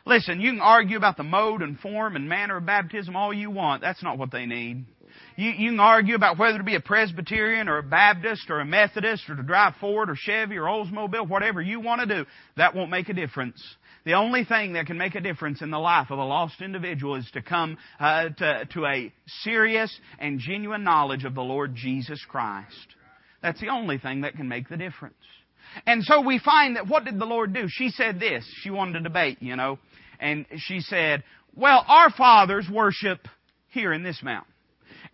Listen, 0.06 0.42
you 0.42 0.52
can 0.52 0.62
argue 0.62 0.98
about 0.98 1.18
the 1.18 1.24
mode 1.24 1.62
and 1.62 1.80
form 1.80 2.16
and 2.16 2.28
manner 2.28 2.58
of 2.58 2.66
baptism 2.66 3.16
all 3.16 3.34
you 3.34 3.52
want. 3.52 3.82
That's 3.82 4.04
not 4.04 4.18
what 4.18 4.32
they 4.32 4.46
need. 4.46 4.86
You, 5.36 5.52
you 5.52 5.70
can 5.72 5.80
argue 5.80 6.16
about 6.16 6.38
whether 6.38 6.58
to 6.58 6.64
be 6.64 6.76
a 6.76 6.82
Presbyterian 6.82 7.70
or 7.70 7.78
a 7.78 7.84
Baptist 7.84 8.50
or 8.50 8.60
a 8.60 8.66
Methodist 8.66 9.30
or 9.30 9.36
to 9.36 9.44
drive 9.44 9.74
Ford 9.80 10.10
or 10.10 10.16
Chevy 10.16 10.58
or 10.58 10.64
Oldsmobile, 10.64 11.28
whatever 11.28 11.62
you 11.62 11.80
want 11.80 12.02
to 12.02 12.08
do. 12.08 12.26
That 12.58 12.76
won't 12.76 12.90
make 12.90 13.10
a 13.10 13.14
difference. 13.14 13.62
The 14.04 14.14
only 14.14 14.46
thing 14.46 14.74
that 14.74 14.88
can 14.88 14.98
make 14.98 15.14
a 15.14 15.22
difference 15.22 15.62
in 15.62 15.70
the 15.70 15.78
life 15.78 16.10
of 16.10 16.18
a 16.18 16.24
lost 16.24 16.62
individual 16.62 17.16
is 17.16 17.30
to 17.34 17.42
come 17.42 17.78
uh, 18.00 18.30
to, 18.30 18.68
to 18.74 18.86
a 18.86 19.14
serious 19.44 19.96
and 20.18 20.40
genuine 20.40 20.84
knowledge 20.84 21.24
of 21.24 21.36
the 21.36 21.42
Lord 21.42 21.76
Jesus 21.76 22.24
Christ. 22.28 22.96
That's 23.44 23.62
the 23.62 23.70
only 23.70 24.00
thing 24.00 24.22
that 24.22 24.36
can 24.36 24.48
make 24.48 24.70
the 24.70 24.78
difference. 24.78 25.16
And 25.86 26.04
so 26.04 26.22
we 26.22 26.40
find 26.40 26.76
that 26.76 26.88
what 26.88 27.06
did 27.06 27.20
the 27.20 27.26
Lord 27.26 27.54
do? 27.54 27.66
She 27.68 27.90
said 27.90 28.20
this. 28.20 28.44
She 28.62 28.70
wanted 28.70 28.94
to 28.94 29.00
debate, 29.02 29.38
you 29.40 29.56
know. 29.56 29.80
And 30.22 30.46
she 30.58 30.80
said, 30.80 31.24
well, 31.56 31.84
our 31.86 32.12
fathers 32.12 32.66
worship 32.72 33.28
here 33.70 33.92
in 33.92 34.04
this 34.04 34.22
mountain. 34.24 34.54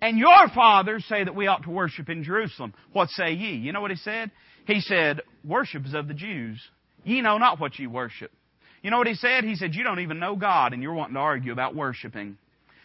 And 0.02 0.20
your 0.20 0.50
fathers 0.54 1.04
say 1.10 1.24
that 1.24 1.34
we 1.34 1.48
ought 1.48 1.64
to 1.64 1.72
worship 1.72 2.10
in 2.10 2.24
Jerusalem. 2.24 2.74
What 2.94 3.10
say 3.10 3.32
ye? 3.32 3.56
You 3.56 3.72
know 3.72 3.82
what 3.82 3.90
he 3.90 3.98
said? 3.98 4.30
He 4.66 4.82
said, 4.82 5.22
worship 5.44 5.86
is 5.86 5.96
of 5.96 6.08
the 6.08 6.14
Jews. 6.14 6.62
Ye 7.04 7.22
know 7.22 7.38
not 7.40 7.60
what 7.60 7.80
ye 7.80 7.88
worship. 7.88 8.32
You 8.84 8.92
know 8.92 8.98
what 8.98 9.08
he 9.08 9.16
said? 9.16 9.44
He 9.44 9.56
said, 9.56 9.74
you 9.74 9.84
don't 9.84 10.02
even 10.02 10.20
know 10.20 10.36
God 10.36 10.74
and 10.74 10.84
you're 10.84 10.94
wanting 10.94 11.16
to 11.16 11.20
argue 11.22 11.52
about 11.52 11.74
worshiping. 11.74 12.38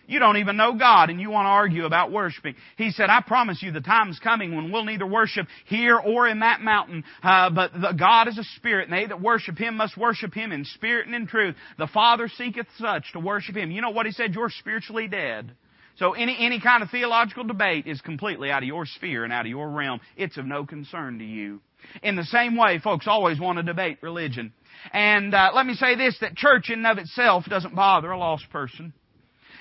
You 0.07 0.19
don't 0.19 0.37
even 0.39 0.57
know 0.57 0.75
God 0.77 1.11
and 1.11 1.21
you 1.21 1.31
want 1.31 1.47
to 1.47 1.51
argue 1.51 1.85
about 1.85 2.11
worshiping. 2.11 2.55
He 2.77 2.91
said, 2.91 3.09
I 3.09 3.21
promise 3.21 3.63
you 3.63 3.73
the 3.73 3.81
time's 3.81 4.19
coming 4.19 4.55
when 4.55 4.73
we'll 4.73 4.85
neither 4.85 5.07
worship 5.07 5.47
here 5.67 5.99
or 5.99 6.29
in 6.29 6.41
that 6.41 6.61
mountain, 6.61 7.05
uh, 7.23 7.51
but 7.51 7.73
the 7.73 7.93
God 7.93 8.29
is 8.29 8.39
a 8.39 8.45
spirit 8.57 8.89
and 8.89 8.93
they 8.93 9.07
that 9.07 9.21
worship 9.21 9.57
Him 9.57 9.77
must 9.77 9.97
worship 9.97 10.35
Him 10.35 10.53
in 10.53 10.65
spirit 10.65 11.07
and 11.07 11.15
in 11.15 11.27
truth. 11.27 11.55
The 11.79 11.87
Father 11.87 12.29
seeketh 12.29 12.67
such 12.79 13.13
to 13.13 13.21
worship 13.21 13.57
Him. 13.57 13.71
You 13.71 13.81
know 13.81 13.91
what 13.91 14.07
He 14.07 14.13
said? 14.13 14.35
You're 14.35 14.51
spiritually 14.51 15.09
dead. 15.09 15.53
So 15.97 16.13
any, 16.13 16.37
any 16.41 16.61
kind 16.61 16.83
of 16.83 16.91
theological 16.91 17.45
debate 17.45 17.87
is 17.87 18.01
completely 18.01 18.51
out 18.51 18.63
of 18.63 18.67
your 18.67 18.87
sphere 18.87 19.25
and 19.25 19.33
out 19.33 19.45
of 19.45 19.51
your 19.51 19.69
realm. 19.69 20.01
It's 20.17 20.39
of 20.39 20.47
no 20.47 20.65
concern 20.65 21.19
to 21.19 21.25
you. 21.25 21.61
In 22.03 22.17
the 22.17 22.25
same 22.25 22.57
way, 22.57 22.79
folks 22.79 23.07
always 23.07 23.39
want 23.39 23.59
to 23.59 23.63
debate 23.63 23.99
religion. 24.03 24.53
And 24.93 25.35
uh, 25.35 25.51
let 25.55 25.67
me 25.67 25.75
say 25.75 25.97
this, 25.97 26.17
that 26.21 26.35
church 26.35 26.71
in 26.71 26.85
and 26.85 26.87
of 26.87 26.99
itself 26.99 27.45
doesn't 27.45 27.75
bother 27.75 28.11
a 28.11 28.19
lost 28.19 28.49
person. 28.51 28.93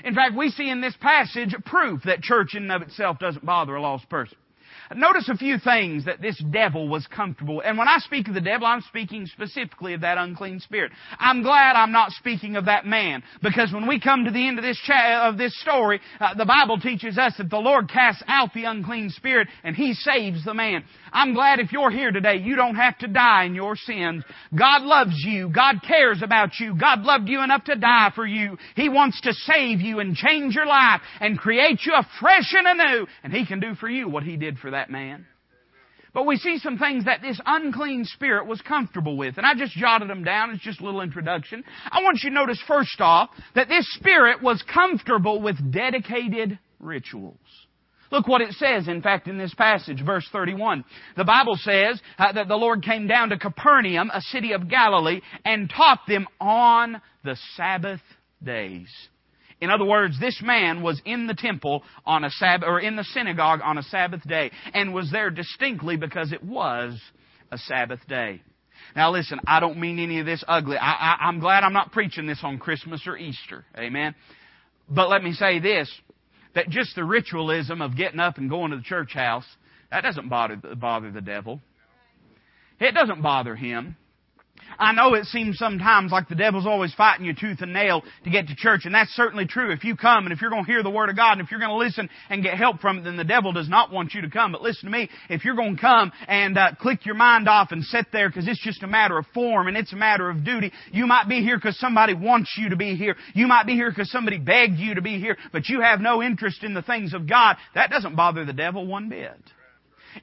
In 0.03 0.15
fact, 0.15 0.35
we 0.35 0.49
see 0.49 0.69
in 0.69 0.81
this 0.81 0.95
passage 0.99 1.55
proof 1.65 2.03
that 2.03 2.21
church 2.21 2.55
in 2.55 2.63
and 2.63 2.71
of 2.71 2.81
itself 2.81 3.19
doesn't 3.19 3.45
bother 3.45 3.75
a 3.75 3.81
lost 3.81 4.09
person. 4.09 4.37
Notice 4.95 5.29
a 5.29 5.37
few 5.37 5.57
things 5.57 6.05
that 6.05 6.21
this 6.21 6.41
devil 6.51 6.87
was 6.87 7.07
comfortable. 7.07 7.61
And 7.63 7.77
when 7.77 7.87
I 7.87 7.99
speak 7.99 8.27
of 8.27 8.33
the 8.33 8.41
devil, 8.41 8.67
I'm 8.67 8.81
speaking 8.81 9.25
specifically 9.25 9.93
of 9.93 10.01
that 10.01 10.17
unclean 10.17 10.59
spirit. 10.59 10.91
I'm 11.19 11.43
glad 11.43 11.75
I'm 11.75 11.91
not 11.91 12.11
speaking 12.11 12.55
of 12.55 12.65
that 12.65 12.85
man. 12.85 13.23
Because 13.41 13.71
when 13.71 13.87
we 13.87 13.99
come 13.99 14.25
to 14.25 14.31
the 14.31 14.47
end 14.47 14.57
of 14.57 14.63
this, 14.63 14.79
cha- 14.85 15.27
of 15.29 15.37
this 15.37 15.57
story, 15.61 16.01
uh, 16.19 16.33
the 16.35 16.45
Bible 16.45 16.79
teaches 16.79 17.17
us 17.17 17.33
that 17.37 17.49
the 17.49 17.57
Lord 17.57 17.89
casts 17.89 18.23
out 18.27 18.53
the 18.53 18.65
unclean 18.65 19.09
spirit 19.09 19.47
and 19.63 19.75
He 19.75 19.93
saves 19.93 20.43
the 20.43 20.53
man. 20.53 20.83
I'm 21.13 21.33
glad 21.33 21.59
if 21.59 21.71
you're 21.71 21.91
here 21.91 22.11
today, 22.11 22.37
you 22.37 22.55
don't 22.55 22.75
have 22.75 22.97
to 22.99 23.07
die 23.07 23.45
in 23.45 23.55
your 23.55 23.75
sins. 23.75 24.23
God 24.57 24.81
loves 24.81 25.15
you. 25.25 25.49
God 25.49 25.75
cares 25.85 26.21
about 26.21 26.59
you. 26.59 26.75
God 26.75 27.01
loved 27.01 27.27
you 27.27 27.43
enough 27.43 27.65
to 27.65 27.75
die 27.75 28.11
for 28.15 28.25
you. 28.25 28.57
He 28.75 28.89
wants 28.89 29.21
to 29.21 29.33
save 29.33 29.81
you 29.81 29.99
and 29.99 30.15
change 30.15 30.55
your 30.55 30.65
life 30.65 31.01
and 31.19 31.37
create 31.37 31.81
you 31.85 31.93
afresh 31.93 32.53
and 32.53 32.67
anew. 32.67 33.07
And 33.23 33.33
He 33.33 33.45
can 33.45 33.59
do 33.59 33.75
for 33.75 33.89
you 33.89 34.09
what 34.09 34.23
He 34.23 34.37
did 34.37 34.57
for 34.57 34.71
that 34.71 34.80
man. 34.89 35.25
But 36.13 36.25
we 36.25 36.35
see 36.35 36.57
some 36.59 36.77
things 36.77 37.05
that 37.05 37.21
this 37.21 37.39
unclean 37.45 38.03
spirit 38.03 38.45
was 38.45 38.61
comfortable 38.61 39.15
with. 39.15 39.37
And 39.37 39.45
I 39.45 39.53
just 39.55 39.73
jotted 39.73 40.09
them 40.09 40.23
down. 40.23 40.51
It's 40.51 40.63
just 40.63 40.81
a 40.81 40.85
little 40.85 41.01
introduction. 41.01 41.63
I 41.89 42.01
want 42.03 42.19
you 42.21 42.31
to 42.31 42.35
notice 42.35 42.61
first 42.67 42.99
off 42.99 43.29
that 43.55 43.69
this 43.69 43.87
spirit 43.93 44.41
was 44.41 44.61
comfortable 44.73 45.41
with 45.41 45.71
dedicated 45.71 46.59
rituals. 46.79 47.37
Look 48.11 48.27
what 48.27 48.41
it 48.41 48.51
says, 48.55 48.89
in 48.89 49.01
fact, 49.01 49.29
in 49.29 49.37
this 49.37 49.53
passage, 49.53 50.03
verse 50.05 50.27
31. 50.33 50.83
The 51.15 51.23
Bible 51.23 51.55
says 51.55 52.01
uh, 52.19 52.33
that 52.33 52.49
the 52.49 52.57
Lord 52.57 52.83
came 52.83 53.07
down 53.07 53.29
to 53.29 53.37
Capernaum, 53.37 54.11
a 54.13 54.19
city 54.19 54.51
of 54.51 54.69
Galilee, 54.69 55.21
and 55.45 55.69
taught 55.69 56.01
them 56.09 56.27
on 56.41 57.01
the 57.23 57.37
Sabbath 57.55 58.01
days. 58.43 58.89
In 59.61 59.69
other 59.69 59.85
words, 59.85 60.19
this 60.19 60.41
man 60.43 60.81
was 60.81 60.99
in 61.05 61.27
the 61.27 61.35
temple 61.35 61.83
on 62.05 62.23
a 62.23 62.31
Sabbath, 62.31 62.67
or 62.67 62.79
in 62.79 62.95
the 62.95 63.03
synagogue 63.03 63.59
on 63.63 63.77
a 63.77 63.83
Sabbath 63.83 64.27
day, 64.27 64.51
and 64.73 64.93
was 64.93 65.11
there 65.11 65.29
distinctly 65.29 65.97
because 65.97 66.31
it 66.31 66.43
was 66.43 66.99
a 67.51 67.57
Sabbath 67.59 67.99
day. 68.07 68.41
Now 68.95 69.11
listen, 69.11 69.39
I 69.45 69.59
don't 69.59 69.79
mean 69.79 69.99
any 69.99 70.19
of 70.19 70.25
this 70.25 70.43
ugly. 70.47 70.77
I, 70.77 70.91
I, 70.91 71.17
I'm 71.27 71.39
glad 71.39 71.63
I'm 71.63 71.73
not 71.73 71.91
preaching 71.91 72.25
this 72.25 72.39
on 72.43 72.57
Christmas 72.57 73.03
or 73.05 73.15
Easter. 73.15 73.63
Amen. 73.77 74.15
But 74.89 75.09
let 75.09 75.23
me 75.23 75.33
say 75.33 75.59
this, 75.59 75.89
that 76.55 76.69
just 76.69 76.95
the 76.95 77.03
ritualism 77.03 77.81
of 77.81 77.95
getting 77.95 78.19
up 78.19 78.37
and 78.37 78.49
going 78.49 78.71
to 78.71 78.77
the 78.77 78.83
church 78.83 79.13
house, 79.13 79.45
that 79.91 80.01
doesn't 80.01 80.27
bother, 80.27 80.55
bother 80.55 81.11
the 81.11 81.21
devil. 81.21 81.61
It 82.79 82.93
doesn't 82.93 83.21
bother 83.21 83.55
him. 83.55 83.95
I 84.79 84.93
know 84.93 85.13
it 85.13 85.25
seems 85.25 85.57
sometimes 85.57 86.11
like 86.11 86.27
the 86.29 86.35
devil's 86.35 86.65
always 86.65 86.93
fighting 86.93 87.25
you 87.25 87.33
tooth 87.33 87.61
and 87.61 87.73
nail 87.73 88.03
to 88.23 88.29
get 88.29 88.47
to 88.47 88.55
church, 88.55 88.85
and 88.85 88.93
that's 88.93 89.11
certainly 89.11 89.45
true. 89.45 89.71
If 89.71 89.83
you 89.83 89.95
come 89.95 90.25
and 90.25 90.33
if 90.33 90.41
you're 90.41 90.49
going 90.49 90.65
to 90.65 90.71
hear 90.71 90.83
the 90.83 90.89
Word 90.89 91.09
of 91.09 91.15
God 91.15 91.33
and 91.33 91.41
if 91.41 91.51
you're 91.51 91.59
going 91.59 91.71
to 91.71 91.77
listen 91.77 92.09
and 92.29 92.43
get 92.43 92.57
help 92.57 92.79
from 92.79 92.99
it, 92.99 93.03
then 93.03 93.17
the 93.17 93.23
devil 93.23 93.53
does 93.53 93.69
not 93.69 93.91
want 93.91 94.13
you 94.13 94.21
to 94.21 94.29
come. 94.29 94.51
But 94.51 94.61
listen 94.61 94.85
to 94.85 94.91
me, 94.91 95.09
if 95.29 95.45
you're 95.45 95.55
going 95.55 95.75
to 95.75 95.81
come 95.81 96.11
and 96.27 96.57
uh, 96.57 96.71
click 96.79 97.05
your 97.05 97.15
mind 97.15 97.47
off 97.47 97.71
and 97.71 97.83
sit 97.83 98.07
there 98.11 98.29
because 98.29 98.47
it's 98.47 98.63
just 98.63 98.83
a 98.83 98.87
matter 98.87 99.17
of 99.17 99.25
form 99.33 99.67
and 99.67 99.77
it's 99.77 99.93
a 99.93 99.97
matter 99.97 100.29
of 100.29 100.43
duty, 100.43 100.71
you 100.91 101.05
might 101.07 101.27
be 101.27 101.41
here 101.41 101.57
because 101.57 101.79
somebody 101.79 102.13
wants 102.13 102.53
you 102.57 102.69
to 102.69 102.75
be 102.75 102.95
here. 102.95 103.15
You 103.33 103.47
might 103.47 103.65
be 103.65 103.73
here 103.73 103.89
because 103.89 104.11
somebody 104.11 104.37
begged 104.37 104.77
you 104.77 104.95
to 104.95 105.01
be 105.01 105.19
here, 105.19 105.37
but 105.51 105.69
you 105.69 105.81
have 105.81 105.99
no 105.99 106.21
interest 106.21 106.63
in 106.63 106.73
the 106.73 106.81
things 106.81 107.13
of 107.13 107.27
God. 107.27 107.57
That 107.75 107.89
doesn't 107.89 108.15
bother 108.15 108.45
the 108.45 108.53
devil 108.53 108.85
one 108.87 109.09
bit. 109.09 109.39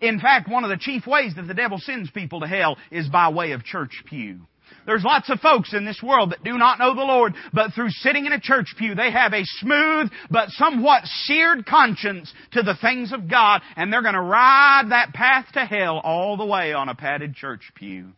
In 0.00 0.20
fact, 0.20 0.48
one 0.48 0.64
of 0.64 0.70
the 0.70 0.76
chief 0.76 1.06
ways 1.06 1.34
that 1.36 1.46
the 1.46 1.54
devil 1.54 1.78
sends 1.78 2.10
people 2.10 2.40
to 2.40 2.46
hell 2.46 2.76
is 2.90 3.08
by 3.08 3.28
way 3.28 3.52
of 3.52 3.64
church 3.64 4.02
pew. 4.06 4.40
There's 4.86 5.04
lots 5.04 5.28
of 5.28 5.40
folks 5.40 5.74
in 5.74 5.84
this 5.84 6.02
world 6.02 6.30
that 6.30 6.42
do 6.42 6.56
not 6.56 6.78
know 6.78 6.94
the 6.94 7.02
Lord, 7.02 7.34
but 7.52 7.72
through 7.74 7.90
sitting 7.90 8.26
in 8.26 8.32
a 8.32 8.40
church 8.40 8.74
pew, 8.78 8.94
they 8.94 9.10
have 9.10 9.34
a 9.34 9.44
smooth 9.44 10.10
but 10.30 10.48
somewhat 10.50 11.04
seared 11.04 11.66
conscience 11.66 12.32
to 12.52 12.62
the 12.62 12.76
things 12.80 13.12
of 13.12 13.28
God, 13.28 13.60
and 13.76 13.92
they're 13.92 14.02
going 14.02 14.14
to 14.14 14.20
ride 14.20 14.86
that 14.90 15.12
path 15.12 15.46
to 15.54 15.64
hell 15.64 15.98
all 15.98 16.36
the 16.36 16.46
way 16.46 16.72
on 16.72 16.88
a 16.88 16.94
padded 16.94 17.34
church 17.34 17.70
pew. 17.74 18.12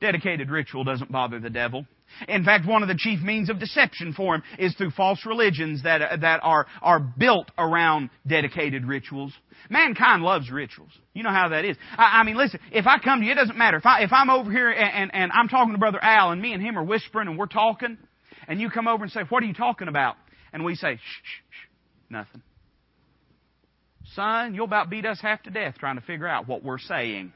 Dedicated 0.00 0.50
ritual 0.50 0.84
doesn't 0.84 1.12
bother 1.12 1.38
the 1.38 1.50
devil. 1.50 1.86
In 2.28 2.44
fact, 2.44 2.66
one 2.66 2.82
of 2.82 2.88
the 2.88 2.96
chief 2.96 3.20
means 3.20 3.50
of 3.50 3.58
deception 3.58 4.12
for 4.12 4.36
him 4.36 4.42
is 4.58 4.74
through 4.74 4.90
false 4.90 5.24
religions 5.26 5.82
that, 5.82 6.02
uh, 6.02 6.16
that 6.18 6.40
are, 6.42 6.66
are 6.82 7.00
built 7.00 7.50
around 7.58 8.10
dedicated 8.26 8.84
rituals. 8.86 9.32
Mankind 9.70 10.22
loves 10.22 10.50
rituals. 10.50 10.90
You 11.12 11.22
know 11.22 11.30
how 11.30 11.48
that 11.50 11.64
is. 11.64 11.76
I, 11.96 12.20
I 12.20 12.22
mean, 12.24 12.36
listen, 12.36 12.60
if 12.72 12.86
I 12.86 12.98
come 12.98 13.20
to 13.20 13.26
you, 13.26 13.32
it 13.32 13.36
doesn't 13.36 13.56
matter. 13.56 13.78
If, 13.78 13.86
I, 13.86 14.02
if 14.02 14.12
I'm 14.12 14.30
over 14.30 14.50
here 14.50 14.70
and, 14.70 15.10
and, 15.12 15.14
and 15.14 15.32
I'm 15.32 15.48
talking 15.48 15.72
to 15.72 15.78
Brother 15.78 16.02
Al 16.02 16.30
and 16.30 16.40
me 16.40 16.52
and 16.52 16.62
him 16.62 16.78
are 16.78 16.84
whispering 16.84 17.28
and 17.28 17.38
we're 17.38 17.46
talking, 17.46 17.98
and 18.48 18.60
you 18.60 18.70
come 18.70 18.88
over 18.88 19.04
and 19.04 19.12
say, 19.12 19.20
what 19.28 19.42
are 19.42 19.46
you 19.46 19.54
talking 19.54 19.88
about? 19.88 20.16
And 20.52 20.64
we 20.64 20.74
say, 20.74 20.96
shh, 20.96 20.98
shh, 20.98 21.40
shh, 21.50 21.68
nothing. 22.10 22.42
Son, 24.14 24.54
you'll 24.54 24.66
about 24.66 24.90
beat 24.90 25.06
us 25.06 25.20
half 25.20 25.42
to 25.44 25.50
death 25.50 25.76
trying 25.78 25.96
to 25.96 26.02
figure 26.02 26.28
out 26.28 26.46
what 26.46 26.62
we're 26.62 26.78
saying. 26.78 27.32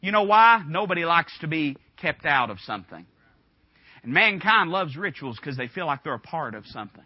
You 0.00 0.12
know 0.12 0.22
why? 0.22 0.62
Nobody 0.66 1.04
likes 1.04 1.36
to 1.40 1.48
be 1.48 1.76
kept 2.00 2.24
out 2.24 2.50
of 2.50 2.58
something. 2.60 3.06
And 4.02 4.12
mankind 4.12 4.70
loves 4.70 4.96
rituals 4.96 5.36
because 5.36 5.56
they 5.56 5.68
feel 5.68 5.86
like 5.86 6.04
they're 6.04 6.14
a 6.14 6.18
part 6.18 6.54
of 6.54 6.66
something. 6.66 7.04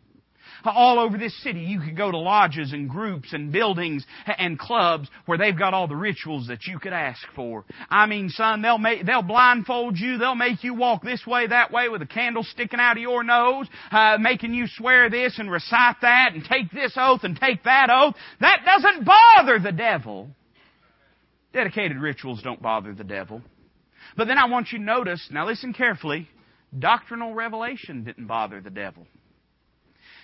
All 0.64 0.98
over 0.98 1.18
this 1.18 1.36
city, 1.42 1.60
you 1.60 1.80
could 1.80 1.96
go 1.96 2.10
to 2.10 2.16
lodges 2.16 2.72
and 2.72 2.88
groups 2.88 3.32
and 3.32 3.52
buildings 3.52 4.04
and 4.26 4.58
clubs 4.58 5.08
where 5.26 5.36
they've 5.36 5.58
got 5.58 5.74
all 5.74 5.88
the 5.88 5.96
rituals 5.96 6.46
that 6.46 6.64
you 6.66 6.78
could 6.78 6.92
ask 6.92 7.20
for. 7.34 7.64
I 7.90 8.06
mean, 8.06 8.28
son, 8.30 8.62
they'll 8.62 8.78
make, 8.78 9.04
they'll 9.04 9.22
blindfold 9.22 9.98
you. 9.98 10.16
They'll 10.16 10.34
make 10.34 10.62
you 10.62 10.74
walk 10.74 11.02
this 11.02 11.26
way, 11.26 11.46
that 11.46 11.70
way 11.70 11.88
with 11.88 12.02
a 12.02 12.06
candle 12.06 12.44
sticking 12.44 12.80
out 12.80 12.96
of 12.96 13.02
your 13.02 13.24
nose, 13.24 13.66
uh, 13.90 14.16
making 14.20 14.54
you 14.54 14.66
swear 14.66 15.10
this 15.10 15.38
and 15.38 15.50
recite 15.50 15.96
that 16.02 16.30
and 16.34 16.44
take 16.44 16.70
this 16.70 16.92
oath 16.96 17.24
and 17.24 17.38
take 17.38 17.64
that 17.64 17.88
oath. 17.90 18.14
That 18.40 18.60
doesn't 18.64 19.04
bother 19.04 19.58
the 19.58 19.72
devil. 19.72 20.28
Dedicated 21.52 21.98
rituals 21.98 22.42
don't 22.42 22.62
bother 22.62 22.94
the 22.94 23.04
devil. 23.04 23.42
But 24.16 24.28
then 24.28 24.38
I 24.38 24.46
want 24.46 24.68
you 24.72 24.78
to 24.78 24.84
notice, 24.84 25.28
now 25.30 25.46
listen 25.46 25.72
carefully, 25.72 26.28
Doctrinal 26.78 27.35
revelation 27.35 28.04
didn't 28.04 28.26
bother 28.26 28.61
the 28.61 28.71
devil. 28.71 29.07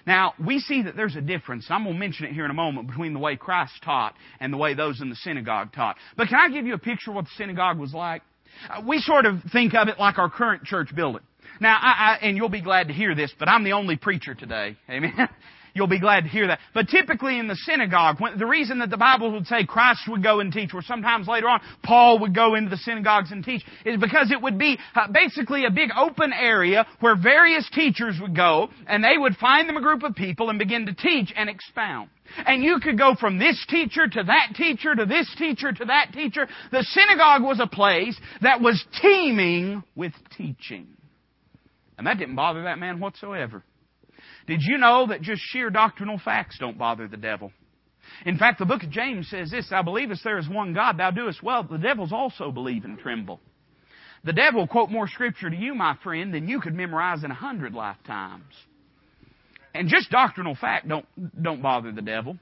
Now, 0.07 0.33
we 0.45 0.61
see 0.61 0.83
that 0.83 0.97
there's 0.97 1.17
a 1.17 1.21
difference. 1.21 1.67
I'm 1.69 1.85
going 1.85 1.95
to 1.95 2.01
mention 2.01 2.27
it 2.27 2.33
here 2.33 2.45
in 2.45 2.51
a 2.51 2.55
moment 2.55 2.89
between 2.89 3.13
the 3.13 3.19
way 3.19 3.37
Christ 3.37 3.73
taught 3.85 4.15
and 4.41 4.53
the 4.53 4.57
way 4.57 4.75
those 4.75 5.01
in 5.01 5.11
the 5.11 5.17
synagogue 5.17 5.73
taught. 5.73 5.97
But 6.17 6.29
can 6.29 6.39
I 6.39 6.53
give 6.53 6.67
you 6.67 6.75
a 6.75 6.79
picture 6.79 7.11
of 7.11 7.17
what 7.17 7.27
the 7.27 7.31
synagogue 7.37 7.79
was 7.79 7.93
like? 7.93 8.23
Uh, 8.69 8.83
we 8.87 8.99
sort 9.01 9.27
of 9.27 9.37
think 9.53 9.75
of 9.75 9.89
it 9.89 9.99
like 9.99 10.19
our 10.19 10.31
current 10.31 10.65
church 10.65 10.95
building. 10.95 11.23
Now, 11.61 11.79
I, 11.81 12.17
I, 12.23 12.27
and 12.27 12.37
you'll 12.37 12.49
be 12.49 12.63
glad 12.63 12.89
to 12.89 12.95
hear 12.95 13.15
this, 13.15 13.33
but 13.39 13.49
I'm 13.49 13.65
the 13.65 13.73
only 13.73 13.97
preacher 13.97 14.35
today. 14.35 14.77
Amen. 14.89 15.13
You'll 15.75 15.87
be 15.87 16.01
glad 16.01 16.25
to 16.25 16.29
hear 16.29 16.47
that. 16.49 16.59
But 16.75 16.89
typically 16.89 17.39
in 17.39 17.49
the 17.49 17.57
synagogue, 17.57 18.19
the 18.39 18.47
reason 18.47 18.79
that 18.81 18.91
the 18.91 18.97
Bible 18.97 19.33
would 19.33 19.47
say 19.47 19.65
Christ 19.65 20.03
would 20.09 20.23
go 20.23 20.41
and 20.41 20.53
teach, 20.53 20.75
or 20.75 20.83
sometimes 20.83 21.29
later 21.29 21.49
on 21.49 21.61
Paul 21.83 22.21
would 22.21 22.35
go 22.35 22.55
into 22.55 22.71
the 22.71 22.77
synagogues 22.79 23.33
and 23.33 23.45
teach, 23.45 23.63
is 23.85 24.01
because 24.01 24.31
it 24.31 24.41
would 24.41 24.59
be 24.59 24.79
uh, 24.95 25.09
basically 25.13 25.65
a 25.65 25.71
big 25.71 25.91
open 25.97 26.33
area 26.33 26.87
where 27.01 27.17
various 27.17 27.69
teachers 27.73 28.17
would 28.21 28.35
go, 28.35 28.69
and 28.87 29.03
they 29.03 29.17
would 29.17 29.37
find 29.37 29.69
them 29.69 29.77
a 29.77 29.83
group 29.83 30.03
of 30.03 30.15
people 30.15 30.51
and 30.51 30.59
begin 30.59 30.87
to 30.87 30.95
teach 30.95 31.33
and 31.37 31.49
expound. 31.49 32.11
And 32.47 32.63
you 32.63 32.79
could 32.81 32.99
go 32.99 33.15
from 33.19 33.39
this 33.39 33.65
teacher 33.69 34.07
to 34.07 34.23
that 34.25 34.55
teacher 34.55 34.95
to 34.95 35.05
this 35.05 35.33
teacher 35.37 35.73
to 35.73 35.85
that 35.87 36.13
teacher. 36.13 36.47
The 36.71 36.85
synagogue 36.85 37.43
was 37.43 37.61
a 37.61 37.67
place 37.67 38.19
that 38.41 38.61
was 38.61 38.85
teeming 39.03 39.83
with 39.97 40.13
teaching. 40.37 40.87
And 41.99 42.07
that 42.07 42.19
didn't 42.19 42.37
bother 42.37 42.63
that 42.63 42.79
man 42.79 43.01
whatsoever. 43.01 43.63
Did 44.47 44.61
you 44.63 44.79
know 44.79 45.07
that 45.09 45.23
just 45.23 45.43
sheer 45.43 45.71
doctrinal 45.71 46.19
facts 46.19 46.59
don't 46.59 46.79
bother 46.79 47.09
the 47.09 47.17
devil? 47.17 47.53
In 48.27 48.39
fact, 48.39 48.59
the 48.59 48.65
book 48.65 48.83
of 48.83 48.91
James 48.91 49.29
says 49.29 49.51
this, 49.51 49.69
Thou 49.71 49.83
believest 49.83 50.25
there 50.25 50.39
is 50.39 50.49
one 50.49 50.75
God, 50.75 50.99
thou 50.99 51.11
doest 51.11 51.43
well. 51.43 51.63
The 51.63 51.79
devils 51.79 52.13
also 52.13 52.51
believe 52.51 52.85
and 52.85 52.99
tremble. 52.99 53.41
The 54.25 54.33
devil 54.33 54.63
will 54.63 54.69
quote 54.69 54.91
more 54.91 55.09
scripture 55.09 55.49
to 55.49 55.57
you, 55.57 55.75
my 55.75 55.97
friend, 56.03 56.35
than 56.35 56.49
you 56.49 56.61
could 56.61 56.75
memorize 56.75 57.25
in 57.25 57.31
a 57.31 57.35
hundred 57.35 57.73
lifetimes. 57.73 58.53
And 59.75 59.89
just 59.89 60.11
doctrinal 60.11 60.55
fact 60.55 60.89
don't, 60.89 61.07
don't 61.41 61.63
bother 61.63 61.93
the 61.93 62.03
devil. 62.03 62.37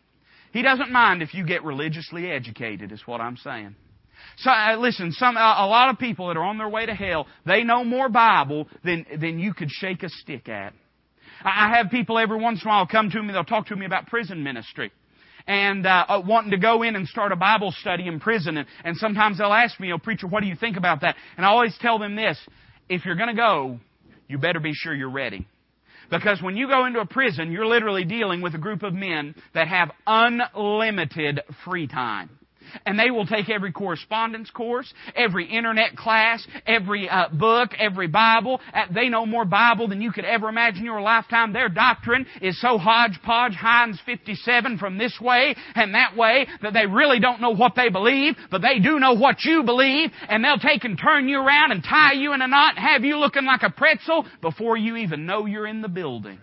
He 0.53 0.63
doesn't 0.63 0.91
mind 0.91 1.23
if 1.23 1.35
you 1.35 1.45
get 1.45 1.63
religiously 1.63 2.31
educated, 2.31 2.91
is 2.91 3.03
what 3.07 3.21
I'm 3.21 3.37
saying. 3.37 3.77
So 4.39 4.51
uh, 4.51 4.77
listen, 4.77 5.13
some 5.13 5.37
uh, 5.37 5.41
a 5.41 5.67
lot 5.67 5.91
of 5.91 5.99
people 5.99 6.29
that 6.29 6.37
are 6.37 6.43
on 6.43 6.59
their 6.59 6.69
way 6.69 6.87
to 6.87 6.95
hell, 6.95 7.27
they 7.47 7.63
know 7.63 7.85
more 7.85 8.09
Bible 8.09 8.67
than 8.83 9.07
than 9.21 9.39
you 9.39 9.55
could 9.55 9.71
shake 9.71 10.03
a 10.03 10.09
stick 10.09 10.49
at. 10.49 10.73
I 11.45 11.77
have 11.77 11.91
people 11.91 12.19
every 12.19 12.39
once 12.39 12.63
in 12.63 12.69
a 12.69 12.71
while 12.71 12.87
come 12.87 13.11
to 13.11 13.23
me. 13.23 13.33
They'll 13.33 13.45
talk 13.45 13.69
to 13.69 13.77
me 13.77 13.87
about 13.87 14.07
prison 14.07 14.43
ministry 14.43 14.93
and 15.47 15.87
uh, 15.87 16.05
uh, 16.09 16.23
wanting 16.27 16.51
to 16.51 16.59
go 16.59 16.83
in 16.83 16.95
and 16.95 17.09
start 17.09 17.33
a 17.33 17.37
Bible 17.37 17.73
study 17.81 18.07
in 18.07 18.21
prison. 18.21 18.57
And, 18.57 18.67
and 18.85 18.97
sometimes 18.97 19.39
they'll 19.39 19.53
ask 19.53 19.79
me, 19.81 19.93
"Oh, 19.93 19.99
preacher, 19.99 20.27
what 20.27 20.41
do 20.41 20.47
you 20.47 20.57
think 20.57 20.77
about 20.77 21.01
that?" 21.03 21.17
And 21.37 21.45
I 21.45 21.49
always 21.49 21.77
tell 21.81 21.99
them 21.99 22.17
this: 22.17 22.39
If 22.89 23.05
you're 23.05 23.17
going 23.17 23.35
to 23.35 23.35
go, 23.35 23.81
you 24.29 24.39
better 24.39 24.61
be 24.61 24.73
sure 24.75 24.95
you're 24.95 25.11
ready. 25.11 25.47
Because 26.11 26.41
when 26.41 26.57
you 26.57 26.69
go 26.69 26.87
into 26.87 27.01
a 27.01 27.07
prison, 27.07 27.53
you're 27.53 27.67
literally 27.67 28.05
dealing 28.05 28.41
with 28.41 28.55
a 28.55 28.59
group 28.59 28.83
of 28.83 28.95
men 28.95 29.35
that 29.53 29.69
have 29.69 29.91
unlimited 30.07 31.41
free 31.65 31.87
time 31.87 32.38
and 32.87 32.99
they 32.99 33.11
will 33.11 33.27
take 33.27 33.49
every 33.49 33.73
correspondence 33.73 34.51
course, 34.51 34.93
every 35.15 35.47
internet 35.47 35.97
class, 35.97 36.47
every 36.67 37.09
uh, 37.09 37.29
book, 37.33 37.71
every 37.79 38.09
Bible. 38.09 38.61
Uh, 38.73 38.85
they 38.93 39.09
know 39.09 39.27
more 39.27 39.45
Bible 39.45 39.89
than 39.89 40.01
you 40.01 40.13
could 40.13 40.25
ever 40.25 40.49
imagine 40.49 40.81
in 40.81 40.85
your 40.85 41.01
lifetime. 41.01 41.53
Their 41.53 41.69
doctrine 41.69 42.27
is 42.41 42.61
so 42.61 42.79
hodgepodge, 42.79 43.55
Heinz 43.55 44.01
57 44.05 44.79
from 44.79 44.99
this 44.99 45.19
way 45.21 45.55
and 45.75 45.95
that 45.95 46.17
way 46.17 46.47
that 46.63 46.73
they 46.73 46.87
really 46.87 47.21
don't 47.21 47.41
know 47.41 47.51
what 47.51 47.75
they 47.77 47.89
believe, 47.89 48.35
but 48.51 48.63
they 48.63 48.79
do 48.79 48.99
know 48.99 49.15
what 49.15 49.45
you 49.45 49.63
believe, 49.63 50.11
and 50.29 50.45
they'll 50.45 50.59
take 50.59 50.85
and 50.85 50.99
turn 50.99 51.29
you 51.29 51.39
around 51.39 51.73
and 51.73 51.83
tie 51.83 52.13
you 52.13 52.33
in 52.33 52.43
a 52.43 52.49
knot 52.49 52.77
and 52.77 52.85
have 52.85 53.05
you 53.05 53.19
looking 53.19 53.45
like 53.45 53.63
a 53.63 53.71
pretzel 53.71 54.27
before 54.41 54.77
you 54.77 54.97
even 54.97 55.27
know 55.27 55.47
you're 55.47 55.67
in 55.67 55.83
the 55.83 55.89
building. 55.89 56.39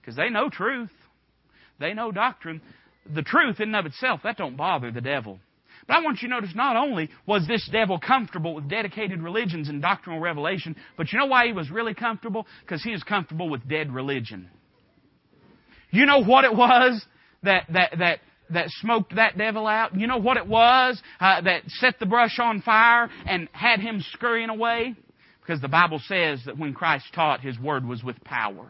Because 0.00 0.16
they 0.16 0.28
know 0.28 0.48
truth. 0.50 0.90
They 1.80 1.94
know 1.94 2.12
doctrine 2.12 2.60
the 3.12 3.22
truth 3.22 3.60
in 3.60 3.68
and 3.68 3.76
of 3.76 3.86
itself, 3.86 4.20
that 4.24 4.36
don't 4.36 4.56
bother 4.56 4.90
the 4.90 5.00
devil. 5.00 5.38
But 5.86 5.96
I 5.96 6.00
want 6.00 6.22
you 6.22 6.28
to 6.28 6.34
notice 6.34 6.54
not 6.54 6.76
only 6.76 7.10
was 7.26 7.46
this 7.46 7.68
devil 7.70 7.98
comfortable 7.98 8.54
with 8.54 8.68
dedicated 8.68 9.22
religions 9.22 9.68
and 9.68 9.82
doctrinal 9.82 10.20
revelation, 10.20 10.76
but 10.96 11.12
you 11.12 11.18
know 11.18 11.26
why 11.26 11.46
he 11.46 11.52
was 11.52 11.70
really 11.70 11.94
comfortable? 11.94 12.46
Because 12.62 12.82
he 12.82 12.92
was 12.92 13.02
comfortable 13.02 13.50
with 13.50 13.68
dead 13.68 13.92
religion. 13.92 14.48
You 15.90 16.06
know 16.06 16.24
what 16.24 16.44
it 16.44 16.54
was 16.54 17.04
that, 17.42 17.66
that, 17.72 17.98
that, 17.98 18.20
that 18.50 18.66
smoked 18.80 19.16
that 19.16 19.36
devil 19.36 19.66
out? 19.66 19.94
You 19.94 20.06
know 20.06 20.16
what 20.18 20.38
it 20.38 20.46
was 20.46 21.00
uh, 21.20 21.42
that 21.42 21.62
set 21.66 21.98
the 22.00 22.06
brush 22.06 22.38
on 22.38 22.62
fire 22.62 23.10
and 23.26 23.48
had 23.52 23.80
him 23.80 24.02
scurrying 24.12 24.48
away? 24.48 24.94
Because 25.40 25.60
the 25.60 25.68
Bible 25.68 26.00
says 26.08 26.40
that 26.46 26.58
when 26.58 26.72
Christ 26.72 27.04
taught, 27.14 27.40
his 27.42 27.58
word 27.58 27.84
was 27.86 28.02
with 28.02 28.22
power, 28.24 28.66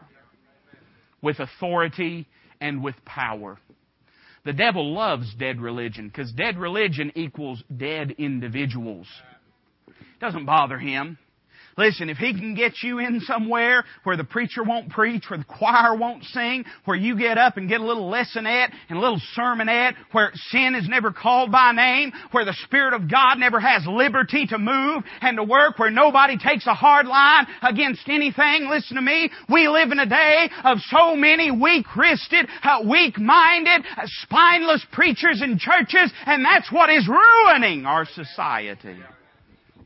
with 1.21 1.39
authority, 1.39 2.27
and 2.59 2.83
with 2.83 2.95
power. 3.05 3.57
The 4.45 4.53
devil 4.53 4.93
loves 4.93 5.33
dead 5.35 5.59
religion 5.59 6.07
because 6.07 6.31
dead 6.31 6.57
religion 6.57 7.11
equals 7.15 7.63
dead 7.75 8.11
individuals. 8.17 9.07
Doesn't 10.21 10.45
bother 10.45 10.77
him. 10.77 11.17
Listen, 11.77 12.09
if 12.09 12.17
he 12.17 12.33
can 12.33 12.55
get 12.55 12.81
you 12.83 12.99
in 12.99 13.19
somewhere 13.21 13.83
where 14.03 14.15
the 14.15 14.23
preacher 14.23 14.63
won't 14.63 14.89
preach, 14.89 15.25
where 15.29 15.37
the 15.37 15.43
choir 15.43 15.93
won't 15.93 16.23
sing, 16.23 16.63
where 16.85 16.95
you 16.95 17.17
get 17.17 17.37
up 17.37 17.57
and 17.57 17.67
get 17.67 17.81
a 17.81 17.85
little 17.85 18.09
lessonette 18.09 18.71
and 18.87 18.97
a 18.97 19.01
little 19.01 19.19
sermonette, 19.37 19.93
where 20.13 20.31
sin 20.51 20.73
is 20.75 20.87
never 20.87 21.11
called 21.11 21.51
by 21.51 21.73
name, 21.73 22.13
where 22.31 22.45
the 22.45 22.55
Spirit 22.63 22.93
of 22.93 23.11
God 23.11 23.39
never 23.39 23.59
has 23.59 23.85
liberty 23.85 24.45
to 24.47 24.57
move 24.57 25.03
and 25.19 25.35
to 25.35 25.43
work, 25.43 25.77
where 25.77 25.91
nobody 25.91 26.37
takes 26.37 26.65
a 26.65 26.73
hard 26.73 27.07
line 27.07 27.45
against 27.61 28.07
anything, 28.07 28.69
listen 28.69 28.95
to 28.95 29.01
me, 29.01 29.29
we 29.49 29.67
live 29.67 29.91
in 29.91 29.99
a 29.99 30.05
day 30.05 30.49
of 30.63 30.77
so 30.89 31.15
many 31.17 31.51
weak-wristed, 31.51 32.47
uh, 32.63 32.83
weak-minded, 32.89 33.85
uh, 33.97 34.03
spineless 34.05 34.85
preachers 34.93 35.41
in 35.41 35.59
churches, 35.59 36.11
and 36.25 36.45
that's 36.45 36.71
what 36.71 36.89
is 36.89 37.05
ruining 37.07 37.85
our 37.85 38.05
society. 38.05 38.95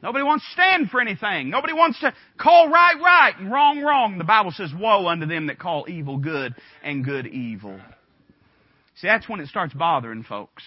Nobody 0.02 0.24
wants 0.24 0.46
to 0.46 0.52
stand 0.54 0.90
for 0.90 1.02
anything. 1.02 1.50
Nobody 1.50 1.74
wants 1.74 2.00
to 2.00 2.14
call 2.38 2.70
right 2.70 2.96
right 3.04 3.34
and 3.38 3.52
wrong 3.52 3.82
wrong. 3.82 4.18
The 4.18 4.24
Bible 4.24 4.52
says, 4.52 4.72
woe 4.78 5.08
unto 5.08 5.26
them 5.26 5.48
that 5.48 5.60
call 5.60 5.86
evil 5.90 6.18
good 6.18 6.56
and 6.84 7.04
good 7.04 7.28
evil. 7.28 7.80
See, 8.96 9.08
that's 9.08 9.28
when 9.28 9.40
it 9.40 9.48
starts 9.48 9.74
bothering 9.74 10.24
folks. 10.24 10.64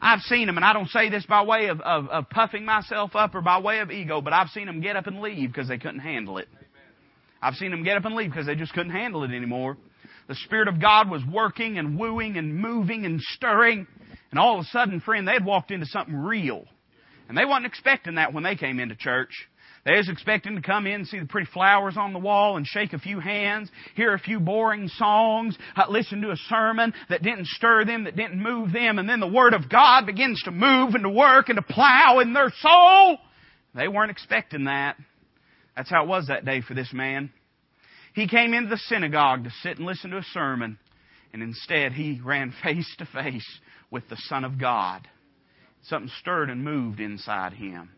I've 0.00 0.20
seen 0.20 0.46
them, 0.46 0.56
and 0.56 0.64
I 0.64 0.72
don't 0.72 0.88
say 0.88 1.10
this 1.10 1.26
by 1.26 1.42
way 1.42 1.66
of, 1.66 1.80
of, 1.80 2.08
of 2.08 2.30
puffing 2.30 2.64
myself 2.64 3.14
up 3.14 3.34
or 3.34 3.42
by 3.42 3.60
way 3.60 3.80
of 3.80 3.90
ego, 3.90 4.20
but 4.20 4.32
I've 4.32 4.48
seen 4.48 4.66
them 4.66 4.80
get 4.80 4.96
up 4.96 5.06
and 5.06 5.20
leave 5.20 5.52
because 5.52 5.68
they 5.68 5.78
couldn't 5.78 6.00
handle 6.00 6.38
it. 6.38 6.48
I've 7.42 7.54
seen 7.54 7.70
them 7.70 7.84
get 7.84 7.96
up 7.96 8.04
and 8.04 8.14
leave 8.14 8.30
because 8.30 8.46
they 8.46 8.54
just 8.54 8.72
couldn't 8.72 8.92
handle 8.92 9.24
it 9.24 9.30
anymore. 9.30 9.76
The 10.28 10.34
Spirit 10.36 10.68
of 10.68 10.80
God 10.80 11.10
was 11.10 11.22
working 11.30 11.78
and 11.78 11.98
wooing 11.98 12.36
and 12.36 12.56
moving 12.56 13.04
and 13.04 13.20
stirring, 13.20 13.86
and 14.30 14.40
all 14.40 14.58
of 14.58 14.64
a 14.64 14.68
sudden, 14.68 15.00
friend, 15.00 15.26
they 15.26 15.32
had 15.32 15.44
walked 15.44 15.70
into 15.70 15.86
something 15.86 16.14
real. 16.14 16.64
And 17.30 17.38
they 17.38 17.44
wasn't 17.44 17.66
expecting 17.66 18.16
that 18.16 18.34
when 18.34 18.42
they 18.42 18.56
came 18.56 18.80
into 18.80 18.96
church. 18.96 19.30
They 19.84 19.94
was 19.94 20.08
expecting 20.08 20.56
to 20.56 20.62
come 20.62 20.88
in 20.88 20.94
and 20.94 21.06
see 21.06 21.20
the 21.20 21.26
pretty 21.26 21.48
flowers 21.54 21.96
on 21.96 22.12
the 22.12 22.18
wall 22.18 22.56
and 22.56 22.66
shake 22.66 22.92
a 22.92 22.98
few 22.98 23.20
hands, 23.20 23.70
hear 23.94 24.12
a 24.14 24.18
few 24.18 24.40
boring 24.40 24.88
songs, 24.88 25.56
uh, 25.76 25.84
listen 25.88 26.22
to 26.22 26.32
a 26.32 26.36
sermon 26.48 26.92
that 27.08 27.22
didn't 27.22 27.46
stir 27.46 27.84
them, 27.84 28.02
that 28.02 28.16
didn't 28.16 28.42
move 28.42 28.72
them, 28.72 28.98
and 28.98 29.08
then 29.08 29.20
the 29.20 29.28
Word 29.28 29.54
of 29.54 29.68
God 29.68 30.06
begins 30.06 30.42
to 30.42 30.50
move 30.50 30.96
and 30.96 31.04
to 31.04 31.08
work 31.08 31.48
and 31.48 31.56
to 31.56 31.62
plow 31.62 32.18
in 32.18 32.32
their 32.32 32.52
soul. 32.58 33.18
They 33.76 33.86
weren't 33.86 34.10
expecting 34.10 34.64
that. 34.64 34.96
That's 35.76 35.88
how 35.88 36.02
it 36.02 36.08
was 36.08 36.26
that 36.26 36.44
day 36.44 36.62
for 36.62 36.74
this 36.74 36.92
man. 36.92 37.30
He 38.12 38.26
came 38.26 38.54
into 38.54 38.70
the 38.70 38.76
synagogue 38.88 39.44
to 39.44 39.50
sit 39.62 39.76
and 39.76 39.86
listen 39.86 40.10
to 40.10 40.18
a 40.18 40.24
sermon, 40.32 40.80
and 41.32 41.44
instead 41.44 41.92
he 41.92 42.20
ran 42.24 42.52
face 42.64 42.92
to 42.98 43.06
face 43.06 43.60
with 43.88 44.08
the 44.08 44.16
Son 44.16 44.42
of 44.42 44.58
God. 44.58 45.06
Something 45.82 46.10
stirred 46.20 46.50
and 46.50 46.64
moved 46.64 47.00
inside 47.00 47.52
him. 47.52 47.90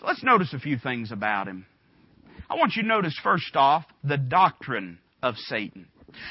So 0.00 0.06
let's 0.06 0.22
notice 0.22 0.52
a 0.52 0.58
few 0.58 0.78
things 0.78 1.12
about 1.12 1.46
him. 1.48 1.66
I 2.50 2.56
want 2.56 2.74
you 2.76 2.82
to 2.82 2.88
notice 2.88 3.18
first 3.22 3.56
off 3.56 3.84
the 4.02 4.18
doctrine 4.18 4.98
of 5.22 5.36
Satan. 5.36 5.86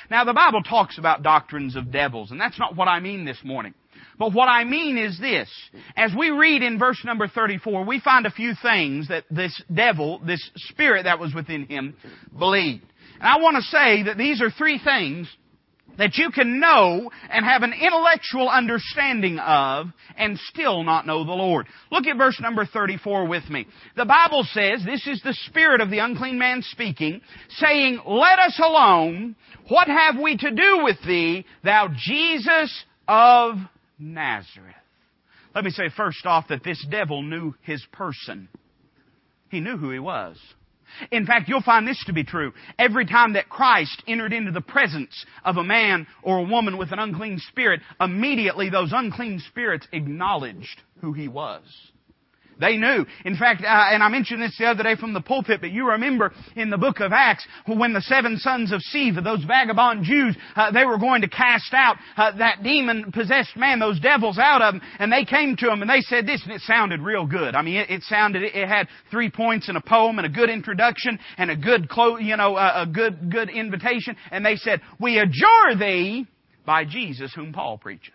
Now 0.10 0.24
the 0.24 0.34
Bible 0.34 0.62
talks 0.62 0.98
about 0.98 1.24
doctrines 1.24 1.76
of 1.76 1.92
devils, 1.92 2.32
and 2.32 2.40
that's 2.40 2.60
not 2.60 2.76
what 2.76 2.88
I 2.88 3.00
mean 3.00 3.26
this 3.26 3.40
morning. 3.44 3.74
But 4.18 4.34
what 4.34 4.48
I 4.48 4.64
mean 4.64 4.98
is 4.98 5.20
this. 5.20 5.50
As 5.96 6.12
we 6.18 6.30
read 6.30 6.62
in 6.62 6.78
verse 6.78 7.04
number 7.04 7.28
34, 7.28 7.86
we 7.86 8.00
find 8.00 8.26
a 8.26 8.32
few 8.32 8.54
things 8.62 9.08
that 9.08 9.26
this 9.32 9.60
devil, 9.74 10.20
this 10.20 10.52
spirit 10.56 11.04
that 11.04 11.20
was 11.20 11.34
within 11.34 11.66
him, 11.66 11.96
believed. 12.38 12.86
And 13.20 13.28
I 13.28 13.38
want 13.38 13.56
to 13.58 13.64
say 13.64 14.04
that 14.04 14.18
these 14.18 14.42
are 14.42 14.52
three 14.52 14.80
things 14.84 15.28
that 15.98 16.16
you 16.16 16.32
can 16.32 16.60
know 16.60 17.12
and 17.30 17.46
have 17.46 17.64
an 17.64 17.74
intellectual 17.74 18.50
understanding 18.50 19.40
of 19.40 19.88
and 20.18 20.38
still 20.50 20.84
not 20.84 21.06
know 21.06 21.24
the 21.24 21.32
Lord. 21.32 21.68
Look 21.92 22.06
at 22.08 22.18
verse 22.18 22.40
number 22.40 22.66
34 22.66 23.28
with 23.28 23.50
me. 23.50 23.68
The 23.96 24.06
Bible 24.06 24.46
says, 24.52 24.84
this 24.86 25.06
is 25.08 25.22
the 25.24 25.36
spirit 25.48 25.82
of 25.82 25.90
the 25.90 26.00
unclean 26.00 26.38
man 26.38 26.62
speaking, 26.62 27.22
saying, 27.58 28.02
Let 28.06 28.40
us 28.40 28.60
alone. 28.64 29.36
What 29.70 29.88
have 29.88 30.16
we 30.22 30.38
to 30.38 30.52
do 30.52 30.82
with 30.84 30.98
thee, 31.06 31.46
thou 31.64 31.90
Jesus 31.96 32.84
of 33.08 33.56
Nazareth? 33.98 34.76
Let 35.56 35.64
me 35.64 35.72
say 35.72 35.90
first 35.96 36.26
off 36.26 36.48
that 36.50 36.64
this 36.64 36.84
devil 36.90 37.22
knew 37.22 37.54
his 37.62 37.84
person. 37.92 38.50
He 39.50 39.60
knew 39.60 39.78
who 39.78 39.92
he 39.92 40.00
was. 40.00 40.38
In 41.12 41.26
fact, 41.26 41.50
you'll 41.50 41.62
find 41.62 41.88
this 41.88 42.04
to 42.06 42.14
be 42.14 42.24
true. 42.24 42.54
Every 42.78 43.06
time 43.06 43.34
that 43.34 43.50
Christ 43.50 44.04
entered 44.08 44.34
into 44.34 44.52
the 44.52 44.62
presence 44.62 45.26
of 45.44 45.58
a 45.58 45.64
man 45.64 46.08
or 46.22 46.38
a 46.40 46.44
woman 46.44 46.78
with 46.78 46.92
an 46.92 47.00
unclean 47.00 47.40
spirit, 47.40 47.82
immediately 48.00 48.70
those 48.70 48.92
unclean 48.94 49.40
spirits 49.48 49.88
acknowledged 49.92 50.82
who 51.02 51.14
he 51.14 51.28
was. 51.28 51.62
They 52.64 52.78
knew. 52.78 53.06
In 53.26 53.36
fact, 53.36 53.62
uh, 53.62 53.66
and 53.68 54.02
I 54.02 54.08
mentioned 54.08 54.42
this 54.42 54.56
the 54.58 54.68
other 54.68 54.84
day 54.84 54.96
from 54.96 55.12
the 55.12 55.20
pulpit, 55.20 55.60
but 55.60 55.72
you 55.72 55.90
remember 55.90 56.32
in 56.56 56.70
the 56.70 56.78
book 56.78 57.02
of 57.02 57.12
Acts 57.12 57.46
when 57.68 57.92
the 57.92 58.00
seven 58.00 58.38
sons 58.38 58.72
of 58.72 58.80
Sceva, 58.94 59.22
those 59.22 59.44
vagabond 59.44 60.06
Jews, 60.06 60.38
uh, 60.56 60.72
they 60.72 60.86
were 60.86 60.98
going 60.98 61.24
to 61.24 61.28
cast 61.28 61.74
out 61.74 61.98
uh, 62.16 62.32
that 62.38 62.64
demon-possessed 62.64 63.58
man, 63.58 63.80
those 63.80 64.00
devils 64.00 64.40
out 64.40 64.62
of 64.62 64.76
him, 64.76 64.82
and 64.98 65.12
they 65.12 65.26
came 65.26 65.58
to 65.58 65.70
him 65.70 65.82
and 65.82 65.90
they 65.90 66.00
said 66.00 66.26
this, 66.26 66.42
and 66.44 66.54
it 66.54 66.62
sounded 66.62 67.02
real 67.02 67.26
good. 67.26 67.54
I 67.54 67.64
mean, 67.64 67.76
it, 67.76 67.90
it 67.90 68.04
sounded, 68.04 68.44
it 68.44 68.68
had 68.70 68.88
three 69.12 69.30
points 69.30 69.68
and 69.68 69.78
a 69.78 69.82
poem 69.82 70.18
and 70.18 70.26
a 70.26 70.30
good 70.30 70.50
introduction 70.50 71.20
and 71.38 71.52
a 71.52 71.58
good, 71.58 71.90
clo- 71.90 72.16
you 72.16 72.38
know, 72.38 72.56
a, 72.56 72.84
a 72.84 72.86
good, 72.86 73.30
good 73.30 73.50
invitation, 73.50 74.16
and 74.32 74.46
they 74.46 74.56
said, 74.56 74.80
"We 75.02 75.20
adjure 75.20 75.76
thee 75.78 76.28
by 76.66 76.86
Jesus 76.86 77.34
whom 77.34 77.52
Paul 77.52 77.78
preacheth." 77.78 78.14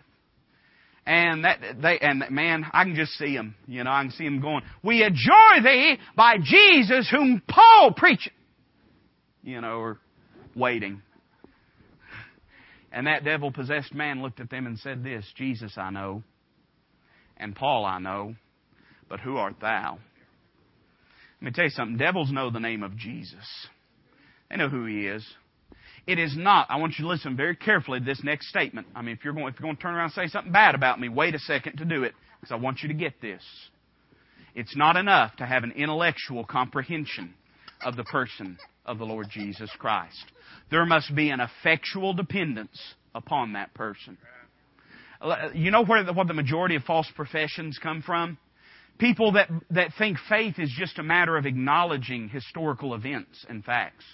And 1.09 1.43
that 1.43 1.57
they 1.81 1.97
and 1.97 2.23
man, 2.29 2.63
I 2.71 2.83
can 2.83 2.93
just 2.93 3.13
see 3.13 3.35
them. 3.35 3.55
You 3.65 3.83
know, 3.83 3.89
I 3.89 4.03
can 4.03 4.11
see 4.11 4.25
them 4.25 4.41
going. 4.41 4.61
We 4.83 5.01
adjure 5.01 5.63
thee 5.63 5.97
by 6.15 6.35
Jesus 6.37 7.09
whom 7.09 7.41
Paul 7.47 7.95
preacheth. 7.97 8.31
you 9.41 9.59
know, 9.59 9.79
or 9.79 9.99
waiting. 10.55 11.01
And 12.91 13.07
that 13.07 13.23
devil 13.23 13.51
possessed 13.51 13.91
man 13.91 14.21
looked 14.21 14.39
at 14.39 14.51
them 14.51 14.67
and 14.67 14.77
said, 14.77 15.03
This, 15.03 15.25
Jesus 15.35 15.73
I 15.77 15.89
know, 15.89 16.21
and 17.37 17.55
Paul 17.55 17.85
I 17.85 17.97
know, 17.97 18.35
but 19.09 19.19
who 19.19 19.37
art 19.37 19.55
thou? 19.59 19.97
Let 21.41 21.45
me 21.45 21.51
tell 21.51 21.65
you 21.65 21.71
something. 21.71 21.97
Devils 21.97 22.31
know 22.31 22.51
the 22.51 22.59
name 22.59 22.83
of 22.83 22.95
Jesus. 22.95 23.67
They 24.51 24.57
know 24.57 24.69
who 24.69 24.85
he 24.85 25.07
is. 25.07 25.25
It 26.09 26.17
is 26.17 26.35
not, 26.35 26.65
I 26.71 26.77
want 26.77 26.95
you 26.97 27.03
to 27.05 27.07
listen 27.07 27.37
very 27.37 27.55
carefully 27.55 27.99
to 27.99 28.05
this 28.05 28.23
next 28.23 28.49
statement. 28.49 28.87
I 28.95 29.03
mean, 29.03 29.13
if 29.15 29.23
you're 29.23 29.31
going, 29.31 29.53
if 29.53 29.59
you're 29.59 29.67
going 29.67 29.75
to 29.75 29.81
turn 29.81 29.93
around 29.93 30.05
and 30.05 30.13
say 30.13 30.25
something 30.25 30.51
bad 30.51 30.73
about 30.73 30.99
me, 30.99 31.07
wait 31.07 31.35
a 31.35 31.39
second 31.39 31.77
to 31.77 31.85
do 31.85 32.01
it, 32.01 32.15
because 32.41 32.51
I 32.51 32.55
want 32.55 32.79
you 32.81 32.87
to 32.87 32.95
get 32.95 33.21
this. 33.21 33.43
It's 34.55 34.75
not 34.75 34.95
enough 34.95 35.35
to 35.35 35.45
have 35.45 35.63
an 35.63 35.71
intellectual 35.73 36.45
comprehension 36.45 37.35
of 37.85 37.95
the 37.95 38.05
person 38.05 38.57
of 38.87 38.97
the 38.97 39.05
Lord 39.05 39.27
Jesus 39.29 39.69
Christ. 39.77 40.25
There 40.71 40.83
must 40.83 41.13
be 41.13 41.29
an 41.29 41.41
effectual 41.41 42.15
dependence 42.15 42.81
upon 43.13 43.53
that 43.53 43.75
person. 43.75 44.17
Uh, 45.21 45.49
you 45.53 45.69
know 45.69 45.85
where 45.85 46.03
the, 46.03 46.13
what 46.13 46.27
the 46.27 46.33
majority 46.33 46.73
of 46.73 46.81
false 46.85 47.07
professions 47.15 47.77
come 47.77 48.01
from? 48.01 48.39
People 48.97 49.33
that, 49.33 49.47
that 49.69 49.91
think 49.99 50.17
faith 50.27 50.55
is 50.57 50.73
just 50.75 50.97
a 50.97 51.03
matter 51.03 51.37
of 51.37 51.45
acknowledging 51.45 52.29
historical 52.29 52.95
events 52.95 53.45
and 53.47 53.63
facts. 53.63 54.05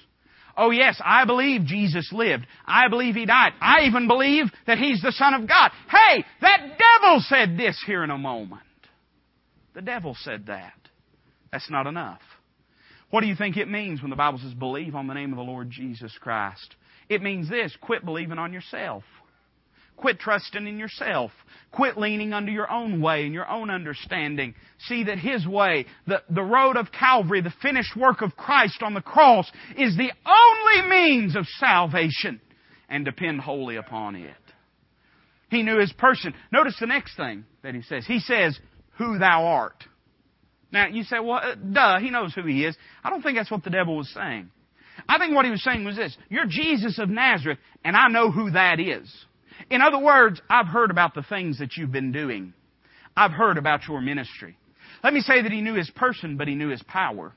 Oh 0.58 0.72
yes, 0.72 1.00
I 1.04 1.26
believe 1.26 1.65
Jesus 1.65 2.10
lived. 2.12 2.46
I 2.65 2.88
believe 2.88 3.15
He 3.15 3.26
died. 3.26 3.54
I 3.60 3.82
even 3.84 4.08
believe 4.08 4.46
that 4.68 4.78
He's 4.78 5.02
the 5.02 5.12
Son 5.12 5.34
of 5.34 5.48
God. 5.48 5.72
Hey, 5.89 6.24
that 6.41 6.78
devil 6.78 7.20
said 7.28 7.58
this 7.58 7.82
here 7.86 8.04
in 8.04 8.10
a 8.10 8.18
moment. 8.18 8.62
The 9.74 9.82
devil 9.82 10.15
said 10.22 10.46
that. 10.48 10.74
That's 11.52 11.70
not 11.70 11.88
enough. 11.88 12.22
What 13.10 13.22
do 13.22 13.28
you 13.28 13.36
think 13.36 13.58
it 13.58 13.70
means 13.70 14.02
when 14.02 14.10
the 14.10 14.15
Bible 14.15 14.39
says 14.39 14.54
believe 14.54 14.96
on 14.96 15.08
the 15.08 15.13
name 15.13 15.32
of 15.32 15.38
the 15.38 15.44
Lord 15.44 15.70
Jesus 15.70 16.12
Christ? 16.20 16.76
It 17.08 17.22
means 17.22 17.50
this, 17.50 17.76
quit 17.82 18.04
believing 18.04 18.39
on 18.39 18.52
yourself. 18.52 19.04
Quit 19.97 20.19
trusting 20.19 20.67
in 20.67 20.77
yourself. 20.77 21.31
Quit 21.71 21.97
leaning 21.97 22.34
under 22.34 22.51
your 22.51 22.71
own 22.71 23.01
way 23.01 23.25
and 23.25 23.34
your 23.34 23.49
own 23.49 23.69
understanding. 23.69 24.55
See 24.88 25.05
that 25.05 25.19
His 25.19 25.47
way, 25.47 25.86
the, 26.08 26.21
the 26.29 26.43
road 26.43 26.77
of 26.77 26.91
Calvary, 26.91 27.41
the 27.41 27.53
finished 27.62 27.95
work 27.95 28.21
of 28.21 28.36
Christ 28.36 28.81
on 28.81 28.93
the 28.93 29.01
cross 29.01 29.49
is 29.77 29.95
the 29.97 30.12
only 30.25 30.89
means 30.89 31.36
of 31.36 31.45
salvation 31.60 32.39
and 32.89 33.03
depend 33.05 33.41
wholly 33.41 33.77
upon 33.77 34.15
it. 34.15 34.36
He 35.49 35.63
knew 35.63 35.79
His 35.79 35.93
person. 35.93 36.34
Notice 36.51 36.75
the 36.79 36.88
next 36.88 37.15
thing 37.17 37.45
that 37.63 37.75
He 37.75 37.81
says. 37.81 38.05
He 38.05 38.19
says, 38.19 38.60
who 38.97 39.17
thou 39.17 39.45
art. 39.45 39.84
Now, 40.71 40.88
you 40.88 41.03
say, 41.03 41.19
well, 41.19 41.39
uh, 41.41 41.55
duh, 41.55 41.99
he 41.99 42.10
knows 42.10 42.34
who 42.34 42.43
he 42.43 42.65
is. 42.65 42.75
I 43.03 43.10
don't 43.10 43.21
think 43.21 43.38
that's 43.38 43.51
what 43.51 43.63
the 43.63 43.69
devil 43.69 43.97
was 43.97 44.10
saying. 44.13 44.49
I 45.08 45.17
think 45.17 45.36
what 45.36 45.45
he 45.45 45.51
was 45.51 45.63
saying 45.63 45.86
was 45.86 45.95
this, 45.95 46.15
you're 46.29 46.45
Jesus 46.47 46.99
of 46.99 47.10
Nazareth, 47.10 47.60
and 47.84 47.95
I 47.95 48.08
know 48.08 48.31
who 48.31 48.51
that 48.51 48.79
is. 48.79 49.13
In 49.69 49.82
other 49.82 49.99
words, 49.99 50.41
I've 50.49 50.67
heard 50.67 50.91
about 50.91 51.15
the 51.15 51.23
things 51.23 51.60
that 51.60 51.75
you've 51.75 51.91
been 51.91 52.12
doing. 52.12 52.54
I've 53.15 53.32
heard 53.32 53.58
about 53.58 53.88
your 53.88 54.01
ministry. 54.01 54.58
Let 55.04 55.13
me 55.13 55.21
say 55.21 55.41
that 55.41 55.51
he 55.51 55.62
knew 55.62 55.75
his 55.75 55.89
person, 55.91 56.38
but 56.38 56.47
he 56.47 56.56
knew 56.56 56.69
his 56.69 56.84
power. 56.84 57.34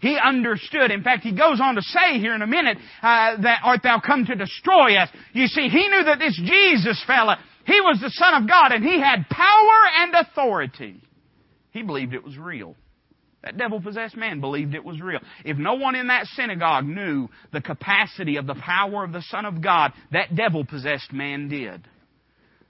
He 0.00 0.18
understood. 0.22 0.90
In 0.90 1.02
fact, 1.02 1.22
he 1.22 1.32
goes 1.32 1.60
on 1.60 1.76
to 1.76 1.82
say 1.82 2.18
here 2.18 2.34
in 2.34 2.42
a 2.42 2.46
minute 2.46 2.78
uh, 3.02 3.40
that 3.40 3.60
art 3.64 3.80
thou 3.82 4.00
come 4.04 4.26
to 4.26 4.34
destroy 4.34 4.96
us. 4.96 5.08
You 5.32 5.46
see, 5.46 5.68
he 5.68 5.88
knew 5.88 6.04
that 6.04 6.18
this 6.18 6.38
Jesus 6.44 7.02
fella, 7.06 7.38
he 7.64 7.80
was 7.80 8.00
the 8.00 8.10
Son 8.10 8.42
of 8.42 8.48
God, 8.48 8.72
and 8.72 8.84
he 8.84 9.00
had 9.00 9.28
power 9.30 9.78
and 10.00 10.14
authority. 10.14 11.00
He 11.70 11.82
believed 11.82 12.12
it 12.12 12.22
was 12.22 12.36
real. 12.36 12.76
That 13.44 13.58
devil 13.58 13.78
possessed 13.80 14.16
man 14.16 14.40
believed 14.40 14.74
it 14.74 14.84
was 14.84 15.00
real. 15.02 15.20
If 15.44 15.58
no 15.58 15.74
one 15.74 15.94
in 15.94 16.06
that 16.06 16.26
synagogue 16.28 16.86
knew 16.86 17.28
the 17.52 17.60
capacity 17.60 18.36
of 18.36 18.46
the 18.46 18.54
power 18.54 19.04
of 19.04 19.12
the 19.12 19.22
Son 19.28 19.44
of 19.44 19.62
God, 19.62 19.92
that 20.12 20.34
devil 20.34 20.64
possessed 20.64 21.12
man 21.12 21.48
did. 21.48 21.86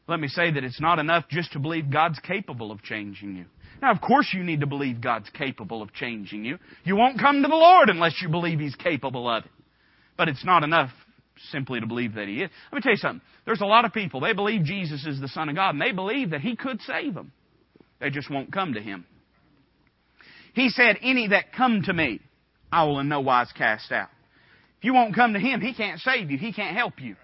Let 0.09 0.19
me 0.19 0.27
say 0.27 0.51
that 0.51 0.65
it's 0.65 0.81
not 0.81 0.99
enough 0.99 1.27
just 1.31 1.53
to 1.53 1.61
believe 1.61 1.93
God's 1.93 2.19
capable 2.19 2.73
of 2.73 2.83
changing 2.83 3.37
you. 3.37 3.45
Now, 3.81 3.93
of 3.93 4.01
course, 4.01 4.29
you 4.35 4.43
need 4.43 4.61
to 4.61 4.67
believe 4.67 5.01
God's 5.01 5.31
capable 5.31 5.81
of 5.81 5.93
changing 5.93 6.45
you. 6.45 6.59
You 6.83 6.97
won't 6.97 7.21
come 7.21 7.43
to 7.43 7.49
the 7.49 7.55
Lord 7.55 7.89
unless 7.89 8.21
you 8.21 8.29
believe 8.29 8.59
He's 8.59 8.75
capable 8.75 9.29
of 9.31 9.45
it. 9.45 9.51
But 10.17 10.29
it's 10.29 10.45
not 10.45 10.65
enough 10.65 10.91
simply 11.51 11.81
to 11.81 11.87
believe 11.87 12.15
that 12.15 12.27
He 12.27 12.43
is. 12.43 12.51
Let 12.73 12.77
me 12.77 12.83
tell 12.83 12.93
you 12.93 12.99
something. 12.99 13.23
There's 13.47 13.61
a 13.61 13.67
lot 13.67 13.85
of 13.85 13.93
people, 13.93 14.21
they 14.21 14.33
believe 14.33 14.65
Jesus 14.65 15.07
is 15.07 15.21
the 15.21 15.29
Son 15.29 15.49
of 15.49 15.55
God, 15.55 15.71
and 15.71 15.81
they 15.81 15.93
believe 15.93 16.31
that 16.31 16.41
He 16.41 16.57
could 16.57 16.81
save 16.83 17.15
them. 17.15 17.31
They 18.01 18.11
just 18.11 18.29
won't 18.29 18.53
come 18.53 18.75
to 18.75 18.81
Him. 18.81 19.07
He 20.55 20.71
said, 20.71 20.99
Any 21.03 21.29
that 21.29 21.53
come 21.53 21.83
to 21.83 21.93
me, 21.93 22.21
I 22.73 22.85
will 22.85 23.01
in 23.01 23.09
no 23.09 23.21
wise 23.21 23.53
cast 23.53 23.93
out. 23.93 24.09
If 24.79 24.85
you 24.85 24.95
won't 24.95 25.15
come 25.15 25.35
to 25.35 25.41
Him, 25.41 25.61
He 25.61 25.75
can't 25.75 26.01
save 26.01 26.31
you. 26.31 26.39
He 26.39 26.53
can't 26.53 26.77
help 26.77 27.01
you. 27.01 27.17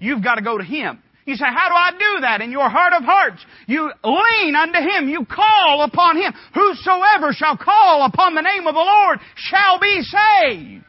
You've 0.00 0.22
got 0.22 0.36
to 0.36 0.42
go 0.42 0.58
to 0.58 0.64
Him. 0.64 1.02
You 1.24 1.36
say, 1.36 1.44
how 1.44 1.68
do 1.68 1.74
I 1.74 1.90
do 1.90 2.20
that? 2.22 2.40
In 2.40 2.50
your 2.50 2.70
heart 2.70 2.94
of 2.94 3.04
hearts, 3.04 3.44
you 3.66 3.90
lean 4.02 4.56
unto 4.56 4.78
Him. 4.78 5.10
You 5.10 5.26
call 5.26 5.82
upon 5.82 6.16
Him. 6.16 6.32
Whosoever 6.54 7.32
shall 7.32 7.58
call 7.58 8.06
upon 8.06 8.34
the 8.34 8.40
name 8.40 8.66
of 8.66 8.74
the 8.74 8.80
Lord 8.80 9.18
shall 9.36 9.78
be 9.78 10.00
saved. 10.02 10.84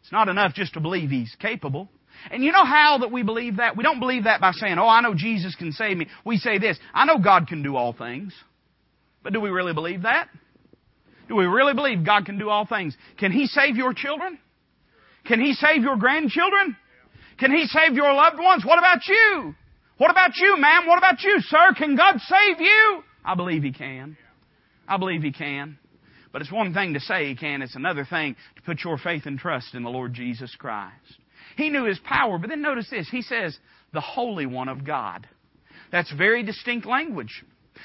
It's 0.00 0.10
not 0.10 0.28
enough 0.28 0.54
just 0.54 0.74
to 0.74 0.80
believe 0.80 1.10
He's 1.10 1.34
capable. 1.38 1.88
And 2.32 2.42
you 2.42 2.50
know 2.50 2.64
how 2.64 2.98
that 3.02 3.12
we 3.12 3.22
believe 3.22 3.58
that? 3.58 3.76
We 3.76 3.84
don't 3.84 4.00
believe 4.00 4.24
that 4.24 4.40
by 4.40 4.50
saying, 4.50 4.78
oh, 4.78 4.88
I 4.88 5.00
know 5.00 5.14
Jesus 5.14 5.54
can 5.54 5.70
save 5.70 5.96
me. 5.96 6.08
We 6.24 6.38
say 6.38 6.58
this, 6.58 6.76
I 6.92 7.04
know 7.04 7.18
God 7.18 7.46
can 7.46 7.62
do 7.62 7.76
all 7.76 7.92
things. 7.92 8.32
But 9.22 9.32
do 9.32 9.40
we 9.40 9.50
really 9.50 9.74
believe 9.74 10.02
that? 10.02 10.28
Do 11.28 11.36
we 11.36 11.44
really 11.44 11.74
believe 11.74 12.04
God 12.04 12.26
can 12.26 12.38
do 12.38 12.48
all 12.48 12.66
things? 12.66 12.96
Can 13.18 13.32
He 13.32 13.46
save 13.46 13.76
your 13.76 13.92
children? 13.94 14.38
Can 15.26 15.40
He 15.40 15.52
save 15.52 15.82
your 15.82 15.96
grandchildren? 15.96 16.76
Can 17.38 17.52
He 17.52 17.66
save 17.66 17.94
your 17.94 18.12
loved 18.12 18.38
ones? 18.38 18.64
What 18.64 18.78
about 18.78 19.06
you? 19.06 19.54
What 19.98 20.10
about 20.10 20.36
you, 20.36 20.56
ma'am? 20.58 20.86
What 20.86 20.98
about 20.98 21.22
you, 21.22 21.40
sir? 21.40 21.74
Can 21.76 21.96
God 21.96 22.16
save 22.20 22.60
you? 22.60 23.02
I 23.24 23.34
believe 23.34 23.62
He 23.62 23.72
can. 23.72 24.16
I 24.86 24.96
believe 24.96 25.22
He 25.22 25.32
can. 25.32 25.78
But 26.32 26.42
it's 26.42 26.52
one 26.52 26.72
thing 26.72 26.94
to 26.94 27.00
say 27.00 27.28
He 27.28 27.36
can, 27.36 27.62
it's 27.62 27.76
another 27.76 28.06
thing 28.08 28.36
to 28.56 28.62
put 28.62 28.84
your 28.84 28.98
faith 28.98 29.26
and 29.26 29.38
trust 29.38 29.74
in 29.74 29.82
the 29.82 29.90
Lord 29.90 30.14
Jesus 30.14 30.54
Christ. 30.58 30.94
He 31.56 31.68
knew 31.68 31.84
His 31.84 31.98
power, 31.98 32.38
but 32.38 32.48
then 32.48 32.62
notice 32.62 32.88
this. 32.90 33.08
He 33.10 33.22
says, 33.22 33.58
the 33.92 34.00
Holy 34.00 34.46
One 34.46 34.68
of 34.68 34.84
God. 34.84 35.26
That's 35.90 36.12
very 36.12 36.42
distinct 36.42 36.86
language. 36.86 37.44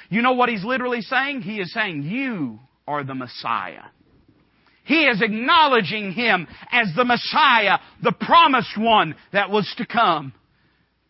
You 0.10 0.22
know 0.22 0.34
what 0.34 0.50
He's 0.50 0.64
literally 0.64 1.02
saying? 1.02 1.42
He 1.42 1.60
is 1.60 1.74
saying, 1.74 2.04
You 2.04 2.60
are 2.88 3.04
the 3.04 3.16
Messiah. 3.16 3.84
He 4.86 5.06
is 5.06 5.22
acknowledging 5.22 6.12
Him 6.12 6.48
as 6.72 6.88
the 6.96 7.06
Messiah, 7.06 7.80
the 8.02 8.12
promised 8.12 8.78
one 8.78 9.16
that 9.32 9.50
was 9.50 9.72
to 9.78 9.86
come 9.86 10.34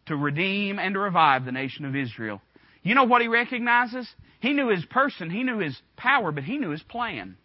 to 0.05 0.15
redeem 0.15 0.79
and 0.79 0.93
to 0.93 0.99
revive 0.99 1.45
the 1.45 1.51
nation 1.51 1.85
of 1.85 1.95
Israel. 1.95 2.41
You 2.83 2.95
know 2.95 3.05
what 3.05 3.21
he 3.21 3.27
recognizes? 3.29 4.07
He 4.41 4.53
knew 4.53 4.69
his 4.69 4.85
person, 4.85 5.29
he 5.29 5.43
knew 5.43 5.59
his 5.59 5.79
power, 5.95 6.31
but 6.31 6.43
he 6.43 6.57
knew 6.57 6.71
his 6.71 6.83
plan. 6.83 7.37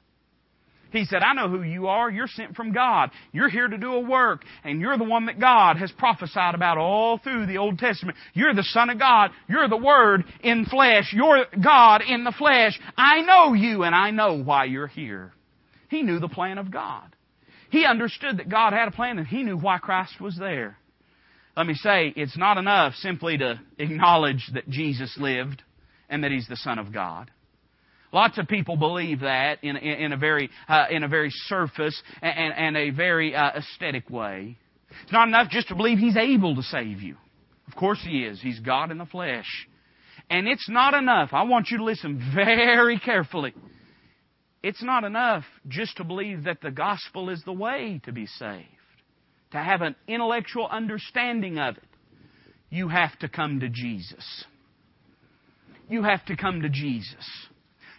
He 0.91 1.05
said, 1.05 1.23
I 1.23 1.35
know 1.35 1.49
who 1.49 1.63
you 1.63 1.89
are. 1.89 2.11
You're 2.11 2.29
sent 2.29 2.57
from 2.57 2.73
God. 2.73 3.11
You're 3.33 3.51
here 3.51 3.69
to 3.69 3.77
do 3.77 3.93
a 3.93 4.01
work, 4.01 4.43
and 4.65 4.81
you're 4.81 4.97
the 4.97 5.05
one 5.05 5.27
that 5.27 5.39
God 5.39 5.77
has 5.77 5.93
prophesied 5.93 6.55
about 6.55 6.79
all 6.79 7.19
through 7.19 7.47
the 7.47 7.59
Old 7.59 7.79
Testament. 7.79 8.17
You're 8.33 8.55
the 8.55 8.63
Son 8.63 8.89
of 8.89 8.99
God. 8.99 9.31
You're 9.49 9.69
the 9.69 9.77
Word 9.77 10.25
in 10.43 10.65
flesh. 10.65 11.13
You're 11.13 11.45
God 11.63 12.03
in 12.03 12.25
the 12.25 12.33
flesh. 12.33 12.79
I 12.97 13.21
know 13.21 13.53
you, 13.53 13.83
and 13.83 13.95
I 13.95 14.11
know 14.11 14.43
why 14.43 14.65
you're 14.65 14.87
here. 14.87 15.33
He 15.89 16.03
knew 16.03 16.21
the 16.21 16.29
plan 16.29 16.59
of 16.59 16.71
God. 16.71 17.15
He 17.71 17.85
understood 17.85 18.39
that 18.39 18.49
God 18.49 18.73
had 18.73 18.89
a 18.89 18.93
plan, 18.93 19.19
and 19.19 19.27
he 19.27 19.43
knew 19.43 19.59
why 19.59 19.79
Christ 19.79 20.21
was 20.21 20.37
there. 20.39 20.79
Let 21.59 21.67
me 21.67 21.75
say, 21.75 22.13
it's 22.15 22.39
not 22.39 22.57
enough 22.57 22.95
simply 22.95 23.37
to 23.39 23.61
acknowledge 23.79 24.49
that 24.55 24.69
Jesus 24.69 25.17
lived 25.19 25.63
and 26.09 26.23
that 26.23 26.31
He's 26.31 26.47
the 26.47 26.57
Son 26.57 26.79
of 26.79 26.93
God. 26.93 27.33
Lots 28.13 28.39
of 28.39 28.49
people 28.49 28.77
believe 28.77 29.21
that 29.21 29.63
in, 29.63 29.77
in, 29.77 30.05
in 30.05 30.13
a 30.13 30.17
very 30.17 30.51
uh, 30.69 30.87
in 30.91 31.03
a 31.03 31.09
very 31.09 31.31
surface 31.31 32.01
and, 32.23 32.55
and 32.55 32.77
a 32.77 32.91
very 32.91 33.35
uh, 33.35 33.51
aesthetic 33.59 34.09
way. 34.09 34.57
It's 35.03 35.13
not 35.13 35.29
enough 35.29 35.51
just 35.51 35.69
to 35.69 35.75
believe 35.75 35.99
He's 35.99 36.17
able 36.17 36.57
to 36.57 36.63
save 36.63 37.03
you. 37.03 37.17
Of 37.67 37.77
course 37.77 38.01
He 38.03 38.25
is. 38.25 38.41
He's 38.41 38.61
God 38.61 38.91
in 38.91 38.99
the 38.99 39.07
flesh. 39.07 39.69
And 40.31 40.49
it's 40.49 40.69
not 40.69 40.95
enough. 40.95 41.31
I 41.33 41.43
want 41.45 41.69
you 41.71 41.79
to 41.79 41.85
listen 41.85 42.33
very 42.35 42.99
carefully. 42.99 43.55
It's 44.63 44.83
not 44.83 45.05
enough 45.05 45.45
just 45.69 45.97
to 45.99 46.05
believe 46.05 46.45
that 46.45 46.61
the 46.61 46.71
gospel 46.71 47.31
is 47.31 47.43
the 47.45 47.53
way 47.53 48.01
to 48.05 48.13
be 48.13 48.27
saved 48.27 48.67
to 49.53 49.59
have 49.59 49.83
an 49.83 49.95
intellectual 50.07 50.69
understanding 50.71 51.59
of 51.59 51.77
it, 51.77 51.85
you 52.71 52.89
have 52.89 53.19
to 53.21 53.29
come 53.29 53.61
to 53.61 53.69
Jesus. 53.69 54.45
You 55.89 56.03
have 56.03 56.25
to 56.27 56.37
come 56.37 56.63
to 56.63 56.69
Jesus. 56.69 57.48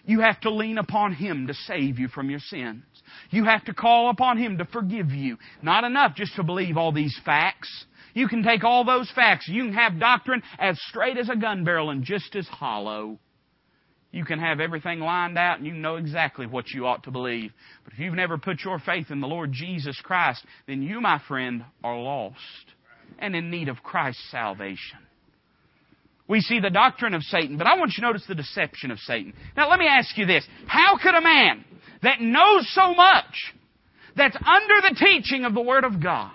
You 0.09 0.21
have 0.21 0.39
to 0.41 0.49
lean 0.49 0.79
upon 0.79 1.13
Him 1.13 1.45
to 1.45 1.53
save 1.53 1.99
you 1.99 2.07
from 2.07 2.31
your 2.31 2.39
sins. 2.39 2.81
You 3.29 3.45
have 3.45 3.63
to 3.65 3.75
call 3.75 4.09
upon 4.09 4.39
Him 4.39 4.57
to 4.57 4.65
forgive 4.65 5.11
you. 5.11 5.37
Not 5.61 5.83
enough 5.83 6.15
just 6.15 6.35
to 6.37 6.43
believe 6.43 6.77
all 6.77 6.91
these 6.91 7.15
facts. 7.23 7.85
You 8.15 8.27
can 8.27 8.41
take 8.41 8.63
all 8.63 8.83
those 8.83 9.11
facts. 9.13 9.47
You 9.47 9.65
can 9.65 9.73
have 9.73 9.99
doctrine 9.99 10.41
as 10.57 10.81
straight 10.89 11.19
as 11.19 11.29
a 11.29 11.35
gun 11.35 11.63
barrel 11.63 11.91
and 11.91 12.03
just 12.03 12.35
as 12.35 12.47
hollow. 12.47 13.19
You 14.11 14.25
can 14.25 14.39
have 14.39 14.59
everything 14.59 14.99
lined 14.99 15.37
out 15.37 15.59
and 15.59 15.67
you 15.67 15.73
know 15.73 15.97
exactly 15.97 16.47
what 16.47 16.71
you 16.71 16.87
ought 16.87 17.03
to 17.03 17.11
believe. 17.11 17.51
But 17.83 17.93
if 17.93 17.99
you've 17.99 18.15
never 18.15 18.39
put 18.39 18.63
your 18.65 18.79
faith 18.79 19.11
in 19.11 19.21
the 19.21 19.27
Lord 19.27 19.51
Jesus 19.53 20.01
Christ, 20.03 20.43
then 20.65 20.81
you, 20.81 21.01
my 21.01 21.21
friend, 21.27 21.63
are 21.83 21.99
lost 21.99 22.39
and 23.19 23.35
in 23.35 23.51
need 23.51 23.69
of 23.69 23.83
Christ's 23.83 24.31
salvation. 24.31 24.97
We 26.29 26.41
see 26.41 26.59
the 26.59 26.69
doctrine 26.69 27.15
of 27.15 27.23
Satan, 27.23 27.57
but 27.57 27.65
I 27.65 27.75
want 27.75 27.93
you 27.97 28.01
to 28.01 28.07
notice 28.07 28.23
the 28.27 28.35
deception 28.35 28.91
of 28.91 28.99
Satan. 28.99 29.33
Now 29.57 29.67
let 29.67 29.79
me 29.79 29.87
ask 29.87 30.15
you 30.15 30.27
this. 30.27 30.47
How 30.67 30.97
could 30.97 31.15
a 31.15 31.21
man 31.21 31.65
that 32.03 32.21
knows 32.21 32.71
so 32.71 32.93
much, 32.93 33.53
that's 34.15 34.35
under 34.35 34.89
the 34.89 34.95
teaching 35.03 35.43
of 35.43 35.55
the 35.55 35.61
Word 35.61 35.83
of 35.83 36.01
God, 36.01 36.31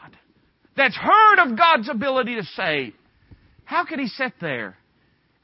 that's 0.76 0.96
heard 0.96 1.38
of 1.38 1.56
God's 1.56 1.88
ability 1.88 2.34
to 2.34 2.42
save, 2.42 2.92
how 3.64 3.84
could 3.84 4.00
he 4.00 4.08
sit 4.08 4.32
there 4.40 4.76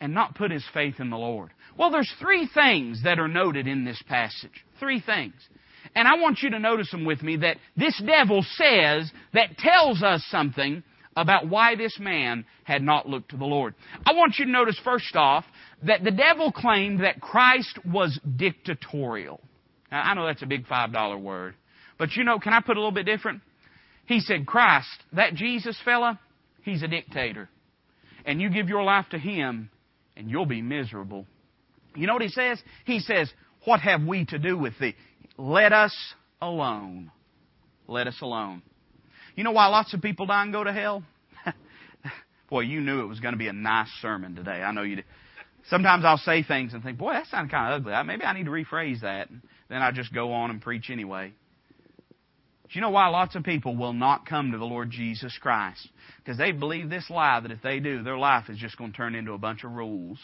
and 0.00 0.12
not 0.12 0.34
put 0.34 0.50
his 0.50 0.64
faith 0.74 0.96
in 0.98 1.10
the 1.10 1.16
Lord? 1.16 1.50
Well, 1.78 1.90
there's 1.90 2.12
three 2.20 2.48
things 2.52 3.04
that 3.04 3.20
are 3.20 3.28
noted 3.28 3.68
in 3.68 3.84
this 3.84 4.02
passage. 4.08 4.64
Three 4.80 5.00
things. 5.00 5.34
And 5.94 6.08
I 6.08 6.16
want 6.16 6.40
you 6.42 6.50
to 6.50 6.58
notice 6.58 6.90
them 6.90 7.04
with 7.04 7.22
me 7.22 7.36
that 7.36 7.56
this 7.76 8.00
devil 8.04 8.44
says 8.56 9.10
that 9.32 9.56
tells 9.58 10.02
us 10.02 10.24
something 10.28 10.82
about 11.20 11.46
why 11.46 11.76
this 11.76 11.98
man 12.00 12.46
had 12.64 12.82
not 12.82 13.06
looked 13.06 13.30
to 13.30 13.36
the 13.36 13.44
Lord. 13.44 13.74
I 14.06 14.14
want 14.14 14.36
you 14.38 14.46
to 14.46 14.50
notice 14.50 14.80
first 14.82 15.14
off 15.14 15.44
that 15.82 16.02
the 16.02 16.10
devil 16.10 16.50
claimed 16.50 17.00
that 17.00 17.20
Christ 17.20 17.78
was 17.84 18.18
dictatorial. 18.36 19.40
Now, 19.92 20.02
I 20.02 20.14
know 20.14 20.26
that's 20.26 20.42
a 20.42 20.46
big 20.46 20.66
$5 20.66 21.20
word. 21.20 21.54
But 21.98 22.12
you 22.16 22.24
know, 22.24 22.38
can 22.38 22.54
I 22.54 22.60
put 22.60 22.76
a 22.76 22.80
little 22.80 22.90
bit 22.90 23.04
different? 23.04 23.42
He 24.06 24.20
said, 24.20 24.46
Christ, 24.46 24.88
that 25.12 25.34
Jesus 25.34 25.76
fella, 25.84 26.18
he's 26.62 26.82
a 26.82 26.88
dictator. 26.88 27.50
And 28.24 28.40
you 28.40 28.48
give 28.48 28.68
your 28.68 28.82
life 28.82 29.06
to 29.10 29.18
him, 29.18 29.68
and 30.16 30.30
you'll 30.30 30.46
be 30.46 30.62
miserable. 30.62 31.26
You 31.94 32.06
know 32.06 32.14
what 32.14 32.22
he 32.22 32.28
says? 32.28 32.62
He 32.86 33.00
says, 33.00 33.30
What 33.64 33.80
have 33.80 34.02
we 34.02 34.24
to 34.26 34.38
do 34.38 34.56
with 34.56 34.74
thee? 34.80 34.94
Let 35.36 35.72
us 35.72 35.94
alone. 36.40 37.10
Let 37.86 38.06
us 38.06 38.16
alone. 38.22 38.62
You 39.36 39.44
know 39.44 39.52
why 39.52 39.66
lots 39.66 39.94
of 39.94 40.02
people 40.02 40.26
die 40.26 40.42
and 40.42 40.52
go 40.52 40.64
to 40.64 40.72
hell? 40.72 41.02
Boy, 42.50 42.60
you 42.60 42.80
knew 42.80 43.00
it 43.00 43.06
was 43.06 43.20
going 43.20 43.32
to 43.32 43.38
be 43.38 43.48
a 43.48 43.52
nice 43.52 43.90
sermon 44.00 44.34
today. 44.34 44.62
I 44.62 44.72
know 44.72 44.82
you 44.82 44.96
did. 44.96 45.04
Sometimes 45.68 46.04
I'll 46.04 46.18
say 46.18 46.42
things 46.42 46.74
and 46.74 46.82
think, 46.82 46.98
boy, 46.98 47.12
that 47.12 47.26
sounded 47.26 47.52
kind 47.52 47.72
of 47.72 47.80
ugly. 47.80 47.94
Maybe 48.04 48.24
I 48.24 48.32
need 48.32 48.46
to 48.46 48.50
rephrase 48.50 49.02
that. 49.02 49.28
Then 49.68 49.82
I 49.82 49.92
just 49.92 50.12
go 50.12 50.32
on 50.32 50.50
and 50.50 50.60
preach 50.60 50.90
anyway. 50.90 51.32
Do 52.70 52.78
you 52.78 52.80
know 52.80 52.90
why 52.90 53.08
lots 53.08 53.34
of 53.34 53.42
people 53.42 53.76
will 53.76 53.92
not 53.92 54.26
come 54.26 54.52
to 54.52 54.58
the 54.58 54.64
Lord 54.64 54.90
Jesus 54.90 55.36
Christ? 55.40 55.88
Because 56.18 56.38
they 56.38 56.52
believe 56.52 56.88
this 56.88 57.10
lie 57.10 57.40
that 57.40 57.50
if 57.50 57.60
they 57.62 57.80
do, 57.80 58.02
their 58.02 58.16
life 58.16 58.48
is 58.48 58.58
just 58.58 58.78
going 58.78 58.92
to 58.92 58.96
turn 58.96 59.14
into 59.14 59.32
a 59.32 59.38
bunch 59.38 59.64
of 59.64 59.72
rules. 59.72 60.18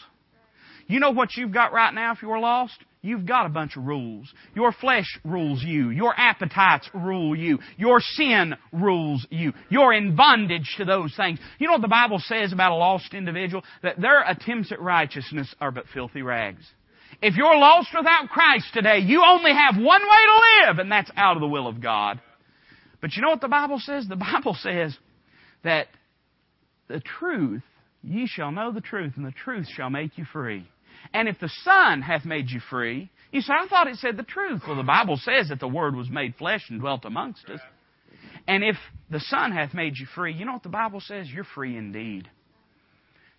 You 0.87 0.99
know 0.99 1.11
what 1.11 1.35
you've 1.35 1.53
got 1.53 1.73
right 1.73 1.93
now 1.93 2.13
if 2.13 2.21
you're 2.21 2.39
lost? 2.39 2.77
You've 3.07 3.25
got 3.25 3.45
a 3.45 3.49
bunch 3.49 3.77
of 3.77 3.85
rules. 3.85 4.29
Your 4.53 4.73
flesh 4.73 5.05
rules 5.23 5.63
you. 5.63 5.91
Your 5.91 6.13
appetites 6.13 6.89
rule 6.93 7.37
you. 7.37 7.59
Your 7.77 8.01
sin 8.01 8.53
rules 8.73 9.25
you. 9.29 9.53
You're 9.69 9.93
in 9.93 10.17
bondage 10.17 10.75
to 10.75 10.83
those 10.83 11.15
things. 11.15 11.39
You 11.57 11.67
know 11.67 11.73
what 11.73 11.81
the 11.81 11.87
Bible 11.87 12.19
says 12.19 12.51
about 12.51 12.73
a 12.73 12.75
lost 12.75 13.13
individual? 13.13 13.63
That 13.81 14.01
their 14.01 14.23
attempts 14.23 14.73
at 14.73 14.81
righteousness 14.81 15.55
are 15.61 15.71
but 15.71 15.85
filthy 15.93 16.21
rags. 16.21 16.65
If 17.21 17.37
you're 17.37 17.57
lost 17.57 17.87
without 17.97 18.27
Christ 18.27 18.65
today, 18.73 18.99
you 18.99 19.23
only 19.25 19.53
have 19.53 19.81
one 19.81 20.01
way 20.01 20.21
to 20.25 20.67
live, 20.67 20.79
and 20.79 20.91
that's 20.91 21.09
out 21.15 21.37
of 21.37 21.41
the 21.41 21.47
will 21.47 21.67
of 21.67 21.81
God. 21.81 22.19
But 22.99 23.15
you 23.15 23.21
know 23.21 23.29
what 23.29 23.39
the 23.39 23.47
Bible 23.47 23.79
says? 23.79 24.05
The 24.05 24.15
Bible 24.33 24.57
says 24.59 24.97
that 25.63 25.87
the 26.89 26.99
truth, 26.99 27.63
ye 28.03 28.27
shall 28.27 28.51
know 28.51 28.73
the 28.73 28.81
truth, 28.81 29.13
and 29.15 29.25
the 29.25 29.31
truth 29.31 29.67
shall 29.73 29.89
make 29.89 30.17
you 30.17 30.25
free. 30.25 30.67
And 31.13 31.27
if 31.27 31.39
the 31.39 31.51
Son 31.63 32.01
hath 32.01 32.25
made 32.25 32.49
you 32.49 32.59
free, 32.69 33.09
you 33.31 33.41
say, 33.41 33.53
I 33.53 33.67
thought 33.67 33.87
it 33.87 33.97
said 33.97 34.17
the 34.17 34.23
truth. 34.23 34.61
Well, 34.67 34.77
the 34.77 34.83
Bible 34.83 35.17
says 35.17 35.49
that 35.49 35.59
the 35.59 35.67
Word 35.67 35.95
was 35.95 36.09
made 36.09 36.35
flesh 36.35 36.65
and 36.69 36.79
dwelt 36.79 37.05
amongst 37.05 37.49
us. 37.49 37.59
And 38.47 38.63
if 38.63 38.77
the 39.09 39.19
Son 39.19 39.51
hath 39.51 39.73
made 39.73 39.97
you 39.97 40.05
free, 40.15 40.33
you 40.33 40.45
know 40.45 40.53
what 40.53 40.63
the 40.63 40.69
Bible 40.69 41.01
says? 41.01 41.27
You're 41.29 41.43
free 41.43 41.75
indeed. 41.75 42.29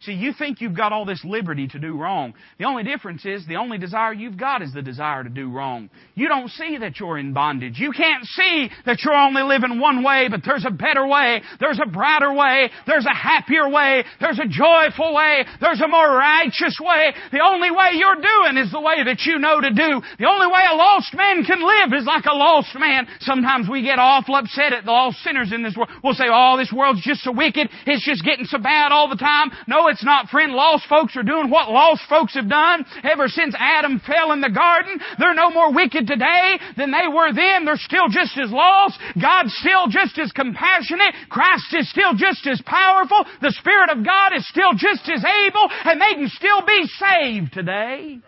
See, 0.02 0.12
you 0.12 0.32
think 0.32 0.61
you've 0.61 0.76
got 0.76 0.92
all 0.92 1.04
this 1.04 1.24
liberty 1.24 1.66
to 1.66 1.78
do 1.80 1.96
wrong. 1.98 2.34
The 2.58 2.66
only 2.66 2.84
difference 2.84 3.26
is 3.26 3.44
the 3.46 3.56
only 3.56 3.78
desire 3.78 4.12
you've 4.12 4.37
got 4.37 4.62
is 4.62 4.72
the 4.72 4.80
desire 4.80 5.24
to 5.24 5.28
do 5.28 5.50
wrong. 5.50 5.90
You 6.14 6.28
don't 6.28 6.50
see 6.50 6.78
that 6.78 7.00
you're 7.00 7.18
in 7.18 7.32
bondage. 7.32 7.80
You 7.80 7.90
can't 7.90 8.24
see 8.24 8.70
that 8.87 9.02
you're 9.02 9.12
only 9.12 9.42
living 9.42 9.80
one 9.80 10.04
way, 10.04 10.28
but 10.30 10.42
there's 10.44 10.64
a 10.64 10.70
better 10.70 11.04
way. 11.04 11.42
There's 11.58 11.80
a 11.82 11.90
brighter 11.90 12.32
way. 12.32 12.70
There's 12.87 13.06
a 13.06 13.14
happier 13.14 13.68
way. 13.68 14.04
There's 14.20 14.38
a 14.38 14.46
joyful 14.46 15.12
way. 15.16 15.44
There's 15.61 15.80
a 15.80 15.88
more 15.88 16.14
righteous 16.14 16.78
way. 16.78 17.12
The 17.32 17.42
only 17.42 17.72
way 17.72 17.98
you're 17.98 18.22
doing 18.22 18.56
is 18.62 18.70
the 18.70 18.80
way 18.80 19.02
that 19.02 19.26
you 19.26 19.40
know 19.40 19.61
to 19.61 19.70
do. 19.70 20.00
The 20.20 20.30
only 20.30 20.46
way 20.46 20.62
a 20.70 20.76
lost 20.76 21.12
man 21.12 21.42
can 21.42 21.58
live 21.58 21.98
is 21.98 22.06
like 22.06 22.26
a 22.26 22.38
lost 22.38 22.70
man. 22.78 23.08
Sometimes 23.18 23.68
we 23.68 23.82
get 23.82 23.98
awful 23.98 24.37
upset 24.37 24.72
at 24.72 24.84
the 24.84 24.92
lost 24.92 25.18
sinners 25.24 25.52
in 25.52 25.64
this 25.64 25.76
world. 25.76 25.90
We'll 26.04 26.14
say, 26.14 26.30
oh, 26.30 26.56
this 26.56 26.72
world's 26.72 27.02
just 27.02 27.22
so 27.24 27.32
wicked. 27.32 27.68
It's 27.84 28.06
just 28.06 28.24
getting 28.24 28.46
so 28.46 28.58
bad 28.58 28.92
all 28.92 29.08
the 29.08 29.16
time. 29.16 29.50
No, 29.66 29.88
it's 29.88 30.05
not, 30.05 30.29
friend. 30.29 30.53
Lost 30.53 30.87
folks 30.88 31.16
are 31.16 31.22
doing 31.22 31.51
what 31.51 31.70
lost 31.70 32.03
folks 32.09 32.35
have 32.35 32.48
done 32.48 32.85
ever 33.05 33.29
since 33.29 33.55
Adam 33.59 34.01
fell 34.07 34.33
in 34.33 34.40
the 34.40 34.51
garden. 34.51 35.01
They're 35.18 35.35
no 35.35 35.51
more 35.51 35.72
wicked 35.72 36.07
today 36.07 36.59
than 36.77 36.90
they 36.90 37.09
were 37.09 37.33
then. 37.33 37.64
They're 37.64 37.77
still 37.77 38.09
just 38.09 38.37
as 38.38 38.51
lost. 38.51 38.98
God's 39.20 39.55
still 39.59 39.88
just 39.88 40.18
as 40.18 40.33
compassionate. 40.33 41.14
Christ 41.29 41.74
is 41.74 41.90
still 41.90 42.14
just 42.14 42.46
as 42.46 42.61
powerful. 42.64 43.24
The 43.40 43.55
Spirit 43.59 43.90
of 43.90 44.05
God 44.05 44.33
is 44.37 44.46
still 44.48 44.72
just 44.72 45.09
as 45.09 45.24
able, 45.24 45.68
and 45.85 46.01
they 46.01 46.14
can 46.14 46.29
still 46.29 46.64
be 46.64 46.85
saved 46.98 47.53
today. 47.53 48.18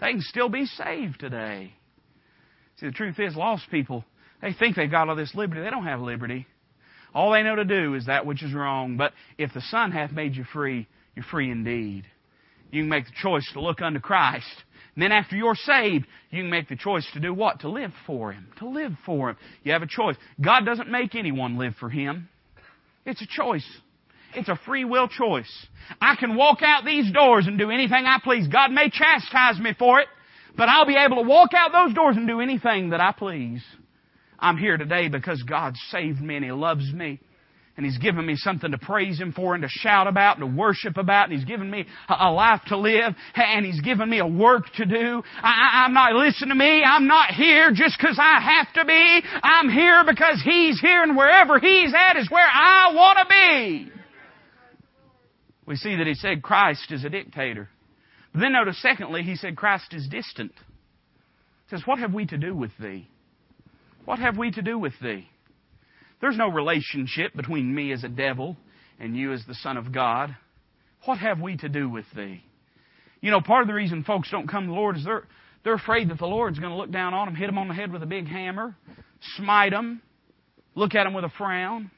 They 0.00 0.10
can 0.12 0.22
still 0.22 0.48
be 0.48 0.66
saved 0.66 1.20
today. 1.20 1.72
See, 2.78 2.86
the 2.86 2.92
truth 2.92 3.18
is, 3.18 3.34
lost 3.34 3.64
people, 3.70 4.04
they 4.42 4.52
think 4.52 4.76
they've 4.76 4.90
got 4.90 5.08
all 5.08 5.16
this 5.16 5.34
liberty. 5.34 5.62
They 5.62 5.70
don't 5.70 5.86
have 5.86 6.00
liberty. 6.00 6.46
All 7.16 7.32
they 7.32 7.42
know 7.42 7.56
to 7.56 7.64
do 7.64 7.94
is 7.94 8.04
that 8.06 8.26
which 8.26 8.42
is 8.42 8.52
wrong. 8.52 8.98
But 8.98 9.14
if 9.38 9.54
the 9.54 9.62
Son 9.70 9.90
hath 9.90 10.12
made 10.12 10.36
you 10.36 10.44
free, 10.52 10.86
you're 11.14 11.24
free 11.24 11.50
indeed. 11.50 12.04
You 12.70 12.82
can 12.82 12.90
make 12.90 13.06
the 13.06 13.12
choice 13.22 13.48
to 13.54 13.60
look 13.62 13.80
unto 13.80 14.00
Christ. 14.00 14.44
And 14.94 15.02
then 15.02 15.12
after 15.12 15.34
you're 15.34 15.54
saved, 15.54 16.04
you 16.30 16.42
can 16.42 16.50
make 16.50 16.68
the 16.68 16.76
choice 16.76 17.08
to 17.14 17.20
do 17.20 17.32
what? 17.32 17.60
To 17.60 17.70
live 17.70 17.92
for 18.06 18.32
Him. 18.32 18.48
To 18.58 18.68
live 18.68 18.92
for 19.06 19.30
Him. 19.30 19.38
You 19.62 19.72
have 19.72 19.80
a 19.80 19.86
choice. 19.86 20.16
God 20.38 20.66
doesn't 20.66 20.90
make 20.90 21.14
anyone 21.14 21.56
live 21.56 21.74
for 21.80 21.88
Him. 21.88 22.28
It's 23.06 23.22
a 23.22 23.26
choice. 23.26 23.66
It's 24.34 24.50
a 24.50 24.60
free 24.66 24.84
will 24.84 25.08
choice. 25.08 25.50
I 26.02 26.16
can 26.16 26.36
walk 26.36 26.58
out 26.60 26.84
these 26.84 27.10
doors 27.10 27.46
and 27.46 27.58
do 27.58 27.70
anything 27.70 28.04
I 28.04 28.18
please. 28.22 28.46
God 28.46 28.72
may 28.72 28.90
chastise 28.90 29.58
me 29.58 29.72
for 29.78 30.00
it, 30.00 30.08
but 30.54 30.68
I'll 30.68 30.84
be 30.84 30.96
able 30.96 31.16
to 31.16 31.26
walk 31.26 31.54
out 31.56 31.72
those 31.72 31.94
doors 31.94 32.18
and 32.18 32.28
do 32.28 32.40
anything 32.40 32.90
that 32.90 33.00
I 33.00 33.12
please. 33.12 33.62
I'm 34.38 34.56
here 34.58 34.76
today 34.76 35.08
because 35.08 35.42
God 35.42 35.74
saved 35.90 36.20
me 36.20 36.36
and 36.36 36.44
He 36.44 36.52
loves 36.52 36.92
me 36.92 37.20
and 37.76 37.84
He's 37.84 37.98
given 37.98 38.24
me 38.24 38.36
something 38.36 38.70
to 38.70 38.78
praise 38.78 39.20
Him 39.20 39.32
for 39.32 39.54
and 39.54 39.62
to 39.62 39.68
shout 39.68 40.06
about 40.06 40.38
and 40.38 40.50
to 40.50 40.58
worship 40.58 40.96
about, 40.96 41.28
and 41.28 41.38
He's 41.38 41.44
given 41.44 41.70
me 41.70 41.86
a, 42.08 42.30
life 42.30 42.62
to 42.68 42.78
live, 42.78 43.14
and 43.34 43.66
He's 43.66 43.80
given 43.80 44.08
me 44.08 44.18
a 44.18 44.26
work 44.26 44.64
to 44.76 44.86
do. 44.86 45.22
I, 45.42 45.84
am 45.86 45.92
not, 45.92 46.14
listen 46.14 46.48
to 46.48 46.54
me, 46.54 46.82
I'm 46.82 47.06
not 47.06 47.30
here 47.30 47.70
just 47.72 47.96
because 47.98 48.18
I 48.20 48.40
have 48.40 48.72
to 48.74 48.84
be. 48.84 49.22
I'm 49.42 49.68
here 49.68 50.04
because 50.06 50.42
He's 50.42 50.80
here, 50.80 51.02
and 51.02 51.16
wherever 51.16 51.58
He's 51.58 51.92
at 51.94 52.16
is 52.16 52.30
where 52.30 52.48
I 52.50 52.92
want 52.94 53.18
to 53.18 53.26
be. 53.28 53.92
We 55.66 55.76
see 55.76 55.96
that 55.96 56.06
He 56.06 56.14
said 56.14 56.42
Christ 56.42 56.90
is 56.90 57.04
a 57.04 57.10
dictator. 57.10 57.68
But 58.32 58.40
then 58.40 58.52
notice, 58.52 58.80
secondly, 58.80 59.22
He 59.22 59.36
said 59.36 59.56
Christ 59.56 59.92
is 59.92 60.08
distant. 60.08 60.52
He 61.68 61.76
says, 61.76 61.86
What 61.86 61.98
have 61.98 62.14
we 62.14 62.26
to 62.26 62.38
do 62.38 62.54
with 62.54 62.70
Thee? 62.80 63.08
What 64.06 64.18
have 64.20 64.38
we 64.38 64.50
to 64.52 64.62
do 64.62 64.78
with 64.78 64.94
Thee? 65.02 65.28
There's 66.20 66.36
no 66.36 66.48
relationship 66.48 67.34
between 67.34 67.74
me 67.74 67.92
as 67.92 68.04
a 68.04 68.08
devil 68.08 68.56
and 68.98 69.16
you 69.16 69.32
as 69.32 69.44
the 69.46 69.54
Son 69.54 69.76
of 69.76 69.92
God. 69.92 70.34
What 71.04 71.18
have 71.18 71.40
we 71.40 71.56
to 71.58 71.68
do 71.68 71.88
with 71.88 72.06
thee? 72.14 72.42
You 73.20 73.30
know, 73.30 73.40
part 73.40 73.62
of 73.62 73.68
the 73.68 73.74
reason 73.74 74.04
folks 74.04 74.30
don't 74.30 74.48
come 74.48 74.64
to 74.64 74.68
the 74.68 74.74
Lord 74.74 74.96
is 74.96 75.04
they're, 75.04 75.24
they're 75.62 75.74
afraid 75.74 76.08
that 76.10 76.18
the 76.18 76.26
Lord's 76.26 76.58
going 76.58 76.70
to 76.72 76.76
look 76.76 76.90
down 76.90 77.12
on 77.14 77.26
them, 77.26 77.34
hit 77.34 77.46
them 77.46 77.58
on 77.58 77.68
the 77.68 77.74
head 77.74 77.92
with 77.92 78.02
a 78.02 78.06
big 78.06 78.26
hammer, 78.26 78.74
smite 79.36 79.72
them, 79.72 80.00
look 80.74 80.94
at 80.94 81.04
them 81.04 81.12
with 81.12 81.24
a 81.24 81.32
frown. 81.36 81.90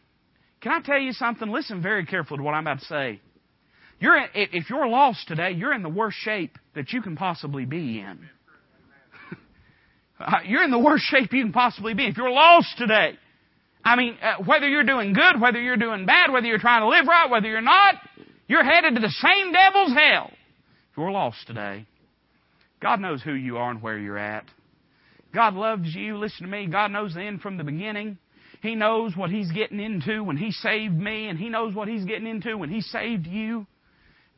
Can 0.61 0.73
I 0.73 0.81
tell 0.81 0.99
you 0.99 1.13
something? 1.13 1.49
Listen 1.49 1.81
very 1.81 2.05
carefully 2.05 2.39
to 2.39 2.43
what 2.43 2.55
I'm 2.55 2.65
about 2.65 2.81
to 2.81 2.87
say. 2.87 3.21
You're, 4.01 4.27
if 4.35 4.69
you're 4.71 4.87
lost 4.89 5.27
today, 5.29 5.53
you're 5.53 5.75
in 5.75 5.83
the 5.83 5.89
worst 5.89 6.17
shape 6.19 6.57
that 6.75 6.93
you 6.93 7.03
can 7.03 7.17
possibly 7.17 7.65
be 7.65 8.01
in. 8.01 8.29
You're 10.47 10.63
in 10.63 10.71
the 10.71 10.79
worst 10.79 11.05
shape 11.05 11.33
you 11.33 11.43
can 11.43 11.53
possibly 11.53 11.95
be. 11.95 12.07
If 12.07 12.17
you're 12.17 12.31
lost 12.31 12.77
today, 12.77 13.19
I 13.85 13.97
mean, 13.97 14.17
uh, 14.23 14.43
whether 14.45 14.69
you're 14.69 14.85
doing 14.85 15.13
good, 15.13 15.41
whether 15.41 15.61
you're 15.61 15.77
doing 15.77 16.07
bad, 16.07 16.33
whether 16.33 16.47
you're 16.47 16.59
trying 16.59 16.83
to 16.83 16.89
live 16.89 17.07
right, 17.07 17.31
whether 17.31 17.47
you're 17.47 17.61
not, 17.61 17.95
you're 18.47 18.65
headed 18.65 18.95
to 18.95 19.01
the 19.01 19.11
same 19.11 19.53
devil's 19.53 19.93
hell. 19.93 20.31
If 20.91 20.97
you're 20.97 21.11
lost 21.11 21.47
today, 21.47 21.87
God 22.81 23.01
knows 23.01 23.23
who 23.23 23.33
you 23.33 23.57
are 23.59 23.71
and 23.71 23.83
where 23.83 23.99
you're 23.99 24.19
at. 24.19 24.45
God 25.35 25.55
loves 25.55 25.95
you. 25.95 26.17
Listen 26.17 26.47
to 26.47 26.51
me. 26.51 26.67
God 26.67 26.91
knows 26.91 27.15
the 27.15 27.23
end 27.23 27.41
from 27.41 27.57
the 27.57 27.65
beginning. 27.65 28.19
He 28.63 28.75
knows 28.75 29.17
what 29.17 29.31
He's 29.31 29.53
getting 29.53 29.81
into 29.81 30.25
when 30.25 30.37
He 30.37 30.51
saved 30.51 30.95
me, 30.95 31.29
and 31.29 31.39
He 31.39 31.49
knows 31.49 31.75
what 31.75 31.89
He's 31.89 32.05
getting 32.05 32.27
into 32.27 32.57
when 32.57 32.71
He 32.71 32.81
saved 32.81 33.27
you. 33.27 33.67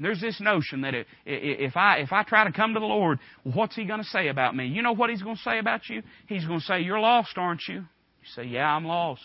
There's 0.01 0.21
this 0.21 0.41
notion 0.41 0.81
that 0.81 0.95
if 1.27 1.77
I, 1.77 1.99
if 1.99 2.11
I 2.11 2.23
try 2.23 2.45
to 2.45 2.53
come 2.53 2.73
to 2.73 2.81
the 2.81 2.87
Lord, 2.87 3.19
what's 3.43 3.77
He 3.77 3.85
going 3.85 4.01
to 4.01 4.07
say 4.07 4.29
about 4.29 4.57
me? 4.57 4.67
You 4.67 4.83
know 4.83 4.93
what 4.93 5.11
He's 5.11 5.23
going 5.23 5.37
to 5.37 5.43
say 5.43 5.59
about 5.59 5.89
you? 5.89 6.03
He's 6.27 6.45
going 6.47 6.61
to 6.61 6.65
say, 6.65 6.81
You're 6.81 7.01
lost, 7.01 7.37
aren't 7.37 7.63
you? 7.69 7.77
You 7.77 8.29
say, 8.35 8.45
Yeah, 8.45 8.67
I'm 8.67 8.87
lost. 8.87 9.23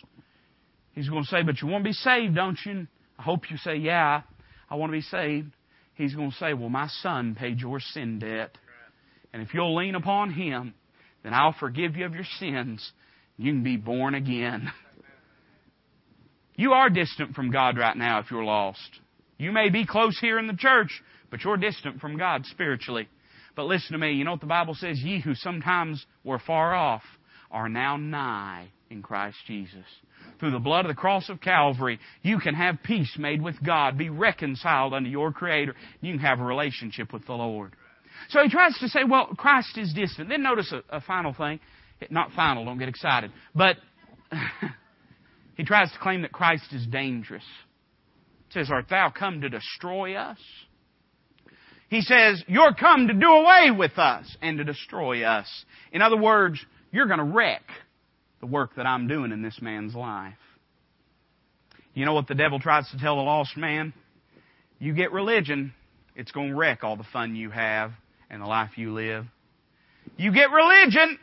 He's 0.91 1.07
going 1.07 1.23
to 1.23 1.29
say, 1.29 1.43
But 1.43 1.61
you 1.61 1.69
want 1.69 1.85
to 1.85 1.89
be 1.89 1.93
saved, 1.93 2.35
don't 2.35 2.59
you? 2.65 2.88
I 3.17 3.23
hope 3.23 3.49
you 3.49 3.57
say, 3.57 3.77
Yeah, 3.77 4.23
I 4.69 4.75
want 4.75 4.91
to 4.91 4.97
be 4.97 5.01
saved. 5.01 5.51
He's 5.93 6.13
going 6.13 6.31
to 6.31 6.38
say, 6.38 6.53
Well, 6.53 6.69
my 6.69 6.88
son 7.01 7.35
paid 7.39 7.61
your 7.61 7.79
sin 7.79 8.19
debt. 8.19 8.57
And 9.31 9.41
if 9.41 9.53
you'll 9.53 9.75
lean 9.75 9.95
upon 9.95 10.33
Him, 10.33 10.73
then 11.23 11.33
I'll 11.33 11.55
forgive 11.57 11.95
you 11.95 12.05
of 12.05 12.13
your 12.13 12.25
sins. 12.38 12.91
You 13.38 13.51
can 13.53 13.63
be 13.63 13.77
born 13.77 14.13
again. 14.13 14.71
You 16.57 16.71
are 16.71 16.89
distant 16.89 17.35
from 17.35 17.51
God 17.51 17.77
right 17.77 17.97
now 17.97 18.19
if 18.19 18.31
you're 18.31 18.43
lost. 18.43 18.99
You 19.38 19.52
may 19.52 19.69
be 19.69 19.86
close 19.86 20.17
here 20.19 20.39
in 20.39 20.48
the 20.48 20.56
church, 20.56 21.02
but 21.30 21.43
you're 21.43 21.58
distant 21.58 22.00
from 22.00 22.17
God 22.17 22.45
spiritually. 22.45 23.08
But 23.56 23.65
listen 23.65 23.93
to 23.93 23.98
me, 23.98 24.13
you 24.13 24.24
know 24.24 24.32
what 24.32 24.41
the 24.41 24.48
Bible 24.48 24.76
says? 24.76 25.00
Ye 25.00 25.21
who 25.21 25.36
sometimes 25.36 26.06
were 26.24 26.39
far 26.39 26.74
off 26.74 27.04
are 27.52 27.69
now 27.69 27.98
nigh 27.98 28.67
in 28.89 29.02
Christ 29.02 29.38
Jesus. 29.48 29.86
Through 30.39 30.52
the 30.52 30.60
blood 30.60 30.86
of 30.86 30.89
the 30.89 30.95
cross 30.95 31.30
of 31.30 31.39
Calvary, 31.39 32.00
you 32.21 32.39
can 32.39 32.56
have 32.56 32.84
peace 32.84 33.15
made 33.17 33.41
with 33.41 33.56
God, 33.63 33.98
be 33.98 34.10
reconciled 34.10 34.93
unto 34.93 35.10
your 35.10 35.32
Creator. 35.32 35.76
You 36.02 36.13
can 36.13 36.21
have 36.21 36.39
a 36.39 36.43
relationship 36.43 37.13
with 37.13 37.26
the 37.26 37.34
Lord. 37.34 37.74
So 38.30 38.41
he 38.41 38.50
tries 38.50 38.78
to 38.80 38.89
say, 38.89 39.02
well, 39.08 39.28
Christ 39.38 39.78
is 39.78 39.93
distant. 39.93 40.30
Then 40.30 40.43
notice 40.43 40.74
a, 40.74 40.98
a 40.98 41.02
final 41.02 41.34
thing. 41.34 41.60
Not 42.10 42.32
final, 42.34 42.65
don't 42.65 42.78
get 42.78 42.89
excited. 42.89 43.32
But 43.54 43.78
he 45.56 45.63
tries 45.63 45.91
to 45.91 46.00
claim 46.00 46.24
that 46.24 46.32
Christ 46.32 46.74
is 46.74 46.86
dangerous 46.88 47.43
says, 48.49 48.69
Art 48.71 48.86
thou 48.89 49.12
come 49.17 49.41
to 49.41 49.49
destroy 49.49 50.15
us? 50.15 50.39
He 51.89 52.01
says, 52.01 52.43
You're 52.47 52.73
come 52.73 53.08
to 53.08 53.13
do 53.13 53.27
away 53.27 53.71
with 53.77 53.97
us 53.97 54.36
and 54.41 54.58
to 54.58 54.63
destroy 54.63 55.23
us. 55.23 55.47
In 55.91 56.01
other 56.01 56.17
words, 56.17 56.60
you're 56.91 57.08
going 57.08 57.19
to 57.19 57.25
wreck 57.25 57.63
the 58.39 58.47
work 58.47 58.75
that 58.75 58.86
I'm 58.86 59.08
doing 59.08 59.31
in 59.31 59.41
this 59.41 59.60
man's 59.62 59.95
life. 59.95 60.34
You 61.93 62.05
know 62.05 62.13
what 62.13 62.27
the 62.27 62.36
devil 62.36 62.60
tries 62.60 62.89
to 62.91 62.97
tell 62.97 63.19
a 63.19 63.21
lost 63.21 63.55
man? 63.55 63.93
You 64.79 64.93
get 64.93 65.12
religion, 65.12 65.73
it's 66.15 66.31
going 66.31 66.49
to 66.49 66.55
wreck 66.55 66.84
all 66.84 66.97
the 66.97 67.05
fun 67.13 67.36
you 67.36 67.49
have 67.49 67.91
and 68.29 68.41
the 68.41 68.45
life 68.45 68.71
you 68.77 68.93
live. 68.93 69.25
You 70.17 70.34
get 70.34 70.51
religion, 70.51 71.17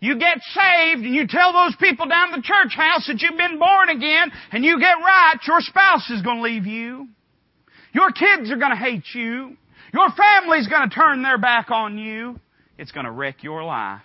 you 0.00 0.18
get 0.18 0.38
saved 0.54 1.04
and 1.04 1.14
you 1.14 1.26
tell 1.26 1.52
those 1.52 1.74
people 1.80 2.06
down 2.06 2.30
the 2.30 2.42
church 2.42 2.74
house 2.76 3.06
that 3.08 3.20
you've 3.20 3.38
been 3.38 3.58
born 3.58 3.88
again 3.88 4.30
and 4.52 4.64
you 4.64 4.78
get 4.78 4.94
right, 5.00 5.36
your 5.46 5.60
spouse 5.60 6.08
is 6.10 6.22
going 6.22 6.36
to 6.36 6.42
leave 6.42 6.66
you. 6.66 7.08
Your 7.92 8.12
kids 8.12 8.50
are 8.52 8.56
going 8.56 8.70
to 8.70 8.76
hate 8.76 9.06
you. 9.14 9.56
Your 9.92 10.08
family's 10.10 10.68
going 10.68 10.88
to 10.88 10.94
turn 10.94 11.22
their 11.22 11.38
back 11.38 11.70
on 11.70 11.98
you. 11.98 12.38
It's 12.76 12.92
going 12.92 13.06
to 13.06 13.12
wreck 13.12 13.42
your 13.42 13.64
life. 13.64 14.02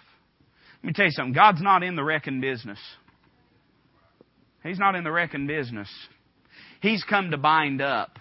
Let 0.82 0.88
me 0.88 0.94
tell 0.94 1.06
you 1.06 1.12
something. 1.12 1.34
God's 1.34 1.62
not 1.62 1.84
in 1.84 1.96
the 1.96 2.04
wrecking 2.04 2.42
business. 2.42 2.80
He's 4.64 4.80
not 4.80 4.96
in 4.96 5.04
the 5.04 5.12
wrecking 5.12 5.46
business. 5.46 5.90
He's 6.82 7.04
come 7.04 7.32
to 7.32 7.38
bind 7.38 7.82
up. 7.82 8.18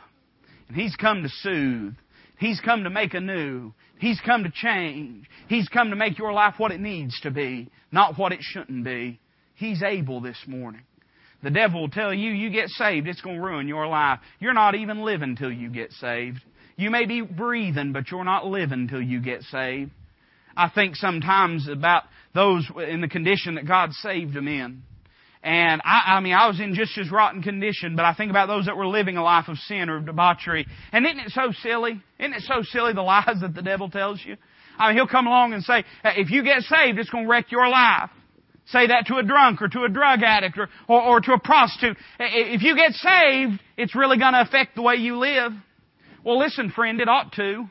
And 0.68 0.76
He's 0.76 0.94
come 0.96 1.22
to 1.22 1.28
soothe. 1.28 1.94
He's 2.38 2.60
come 2.60 2.84
to 2.84 2.90
make 2.90 3.14
anew. 3.14 3.72
He's 4.02 4.20
come 4.20 4.42
to 4.42 4.50
change. 4.50 5.30
He's 5.46 5.68
come 5.68 5.90
to 5.90 5.96
make 5.96 6.18
your 6.18 6.32
life 6.32 6.54
what 6.58 6.72
it 6.72 6.80
needs 6.80 7.20
to 7.20 7.30
be, 7.30 7.68
not 7.92 8.18
what 8.18 8.32
it 8.32 8.40
shouldn't 8.42 8.84
be. 8.84 9.20
He's 9.54 9.80
able 9.80 10.20
this 10.20 10.38
morning. 10.48 10.82
The 11.44 11.50
devil 11.50 11.82
will 11.82 11.88
tell 11.88 12.12
you, 12.12 12.32
you 12.32 12.50
get 12.50 12.68
saved, 12.70 13.06
it's 13.06 13.20
going 13.20 13.36
to 13.36 13.42
ruin 13.42 13.68
your 13.68 13.86
life. 13.86 14.18
You're 14.40 14.54
not 14.54 14.74
even 14.74 15.04
living 15.04 15.36
till 15.36 15.52
you 15.52 15.70
get 15.70 15.92
saved. 15.92 16.40
You 16.74 16.90
may 16.90 17.06
be 17.06 17.20
breathing, 17.20 17.92
but 17.92 18.10
you're 18.10 18.24
not 18.24 18.44
living 18.44 18.88
till 18.88 19.00
you 19.00 19.20
get 19.20 19.42
saved. 19.42 19.92
I 20.56 20.68
think 20.68 20.96
sometimes 20.96 21.68
about 21.68 22.02
those 22.34 22.68
in 22.88 23.02
the 23.02 23.08
condition 23.08 23.54
that 23.54 23.68
God 23.68 23.92
saved 23.92 24.34
them 24.34 24.48
in. 24.48 24.82
And 25.42 25.82
I, 25.84 26.16
I 26.16 26.20
mean, 26.20 26.34
I 26.34 26.46
was 26.46 26.60
in 26.60 26.74
just 26.74 26.96
as 26.98 27.10
rotten 27.10 27.42
condition, 27.42 27.96
but 27.96 28.04
I 28.04 28.14
think 28.14 28.30
about 28.30 28.46
those 28.46 28.66
that 28.66 28.76
were 28.76 28.86
living 28.86 29.16
a 29.16 29.24
life 29.24 29.48
of 29.48 29.58
sin 29.58 29.90
or 29.90 30.00
debauchery. 30.00 30.66
And 30.92 31.04
isn't 31.04 31.18
it 31.18 31.30
so 31.30 31.52
silly? 31.62 32.00
Isn't 32.20 32.34
it 32.34 32.42
so 32.42 32.62
silly 32.62 32.92
the 32.92 33.02
lies 33.02 33.40
that 33.40 33.52
the 33.54 33.62
devil 33.62 33.90
tells 33.90 34.24
you? 34.24 34.36
I 34.78 34.88
mean, 34.88 34.96
he'll 34.96 35.08
come 35.08 35.26
along 35.26 35.52
and 35.52 35.64
say, 35.64 35.84
if 36.04 36.30
you 36.30 36.44
get 36.44 36.62
saved, 36.62 36.98
it's 36.98 37.10
going 37.10 37.24
to 37.24 37.30
wreck 37.30 37.50
your 37.50 37.68
life. 37.68 38.10
Say 38.66 38.86
that 38.86 39.06
to 39.08 39.16
a 39.16 39.24
drunk 39.24 39.60
or 39.60 39.68
to 39.68 39.82
a 39.82 39.88
drug 39.88 40.22
addict 40.22 40.56
or, 40.56 40.68
or, 40.88 41.02
or 41.02 41.20
to 41.20 41.32
a 41.32 41.40
prostitute. 41.40 41.96
If 42.20 42.62
you 42.62 42.76
get 42.76 42.92
saved, 42.92 43.60
it's 43.76 43.96
really 43.96 44.18
going 44.18 44.34
to 44.34 44.42
affect 44.42 44.76
the 44.76 44.82
way 44.82 44.94
you 44.94 45.18
live. 45.18 45.52
Well, 46.24 46.38
listen, 46.38 46.70
friend, 46.70 47.00
it 47.00 47.08
ought 47.08 47.32
to. 47.32 47.64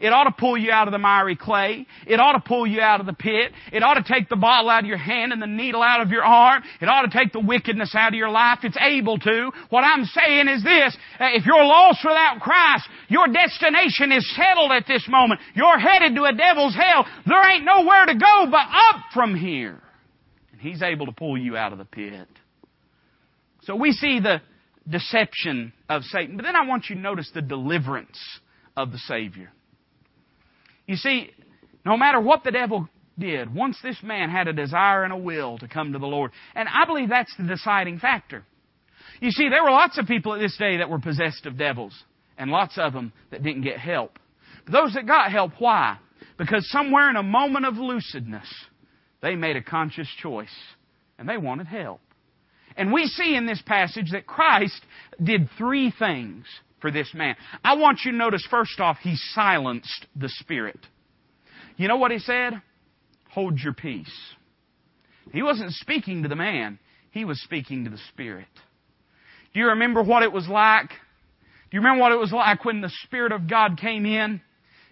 It 0.00 0.12
ought 0.12 0.24
to 0.24 0.34
pull 0.38 0.58
you 0.58 0.70
out 0.70 0.88
of 0.88 0.92
the 0.92 0.98
miry 0.98 1.36
clay. 1.36 1.86
It 2.06 2.20
ought 2.20 2.32
to 2.32 2.40
pull 2.40 2.66
you 2.66 2.80
out 2.80 3.00
of 3.00 3.06
the 3.06 3.12
pit. 3.12 3.52
It 3.72 3.82
ought 3.82 3.94
to 3.94 4.04
take 4.04 4.28
the 4.28 4.36
bottle 4.36 4.70
out 4.70 4.84
of 4.84 4.88
your 4.88 4.98
hand 4.98 5.32
and 5.32 5.40
the 5.40 5.46
needle 5.46 5.82
out 5.82 6.00
of 6.00 6.10
your 6.10 6.24
arm. 6.24 6.62
It 6.80 6.88
ought 6.88 7.02
to 7.02 7.10
take 7.10 7.32
the 7.32 7.40
wickedness 7.40 7.94
out 7.94 8.08
of 8.08 8.14
your 8.14 8.30
life. 8.30 8.60
It's 8.62 8.76
able 8.80 9.18
to. 9.18 9.50
What 9.70 9.82
I'm 9.82 10.04
saying 10.04 10.48
is 10.48 10.62
this, 10.62 10.96
uh, 11.18 11.28
if 11.32 11.46
you're 11.46 11.64
lost 11.64 12.00
without 12.04 12.40
Christ, 12.40 12.88
your 13.08 13.26
destination 13.28 14.12
is 14.12 14.28
settled 14.36 14.72
at 14.72 14.86
this 14.86 15.06
moment. 15.08 15.40
You're 15.54 15.78
headed 15.78 16.14
to 16.14 16.24
a 16.24 16.32
devil's 16.32 16.74
hell. 16.74 17.06
There 17.26 17.50
ain't 17.50 17.64
nowhere 17.64 18.06
to 18.06 18.14
go 18.14 18.46
but 18.50 18.66
up 18.66 19.02
from 19.14 19.34
here. 19.34 19.80
And 20.52 20.60
He's 20.60 20.82
able 20.82 21.06
to 21.06 21.12
pull 21.12 21.38
you 21.38 21.56
out 21.56 21.72
of 21.72 21.78
the 21.78 21.84
pit. 21.84 22.28
So 23.62 23.74
we 23.74 23.92
see 23.92 24.20
the 24.20 24.40
deception 24.88 25.72
of 25.88 26.02
Satan. 26.04 26.36
But 26.36 26.44
then 26.44 26.56
I 26.56 26.66
want 26.66 26.86
you 26.88 26.96
to 26.96 27.00
notice 27.02 27.30
the 27.34 27.42
deliverance 27.42 28.18
of 28.76 28.92
the 28.92 28.98
Savior. 28.98 29.50
You 30.86 30.96
see, 30.96 31.30
no 31.84 31.96
matter 31.96 32.20
what 32.20 32.44
the 32.44 32.50
devil 32.50 32.88
did, 33.18 33.54
once 33.54 33.78
this 33.82 33.98
man 34.02 34.30
had 34.30 34.48
a 34.48 34.52
desire 34.52 35.04
and 35.04 35.12
a 35.12 35.16
will 35.16 35.58
to 35.58 35.68
come 35.68 35.92
to 35.92 35.98
the 35.98 36.06
Lord, 36.06 36.30
and 36.54 36.68
I 36.68 36.84
believe 36.84 37.08
that's 37.08 37.34
the 37.36 37.44
deciding 37.44 37.98
factor. 37.98 38.44
You 39.20 39.30
see, 39.30 39.48
there 39.48 39.64
were 39.64 39.70
lots 39.70 39.98
of 39.98 40.06
people 40.06 40.34
at 40.34 40.40
this 40.40 40.56
day 40.56 40.78
that 40.78 40.90
were 40.90 40.98
possessed 40.98 41.46
of 41.46 41.56
devils, 41.56 41.94
and 42.36 42.50
lots 42.50 42.76
of 42.76 42.92
them 42.92 43.12
that 43.30 43.42
didn't 43.42 43.62
get 43.62 43.78
help. 43.78 44.18
But 44.64 44.72
those 44.72 44.94
that 44.94 45.06
got 45.06 45.32
help, 45.32 45.52
why? 45.58 45.98
Because 46.38 46.68
somewhere 46.70 47.08
in 47.08 47.16
a 47.16 47.22
moment 47.22 47.64
of 47.64 47.74
lucidness, 47.74 48.48
they 49.22 49.34
made 49.34 49.56
a 49.56 49.62
conscious 49.62 50.08
choice, 50.20 50.54
and 51.18 51.28
they 51.28 51.38
wanted 51.38 51.66
help. 51.66 52.00
And 52.76 52.92
we 52.92 53.06
see 53.06 53.34
in 53.34 53.46
this 53.46 53.62
passage 53.64 54.10
that 54.12 54.26
Christ 54.26 54.80
did 55.22 55.48
three 55.56 55.92
things 55.98 56.44
for 56.80 56.90
this 56.90 57.12
man. 57.14 57.36
I 57.64 57.76
want 57.76 58.00
you 58.04 58.12
to 58.12 58.16
notice 58.16 58.46
first 58.50 58.80
off, 58.80 58.98
he 59.02 59.16
silenced 59.34 60.06
the 60.14 60.28
spirit. 60.28 60.78
You 61.76 61.88
know 61.88 61.96
what 61.96 62.10
he 62.10 62.18
said? 62.18 62.54
Hold 63.30 63.58
your 63.58 63.74
peace. 63.74 64.12
He 65.32 65.42
wasn't 65.42 65.72
speaking 65.72 66.22
to 66.22 66.28
the 66.28 66.36
man, 66.36 66.78
he 67.10 67.24
was 67.24 67.40
speaking 67.42 67.84
to 67.84 67.90
the 67.90 68.00
spirit. 68.12 68.46
Do 69.52 69.60
you 69.60 69.68
remember 69.68 70.02
what 70.02 70.22
it 70.22 70.32
was 70.32 70.46
like? 70.48 70.88
Do 70.88 71.76
you 71.76 71.80
remember 71.80 72.02
what 72.02 72.12
it 72.12 72.18
was 72.18 72.32
like 72.32 72.64
when 72.64 72.80
the 72.80 72.92
Spirit 73.04 73.32
of 73.32 73.48
God 73.48 73.78
came 73.80 74.06
in 74.06 74.40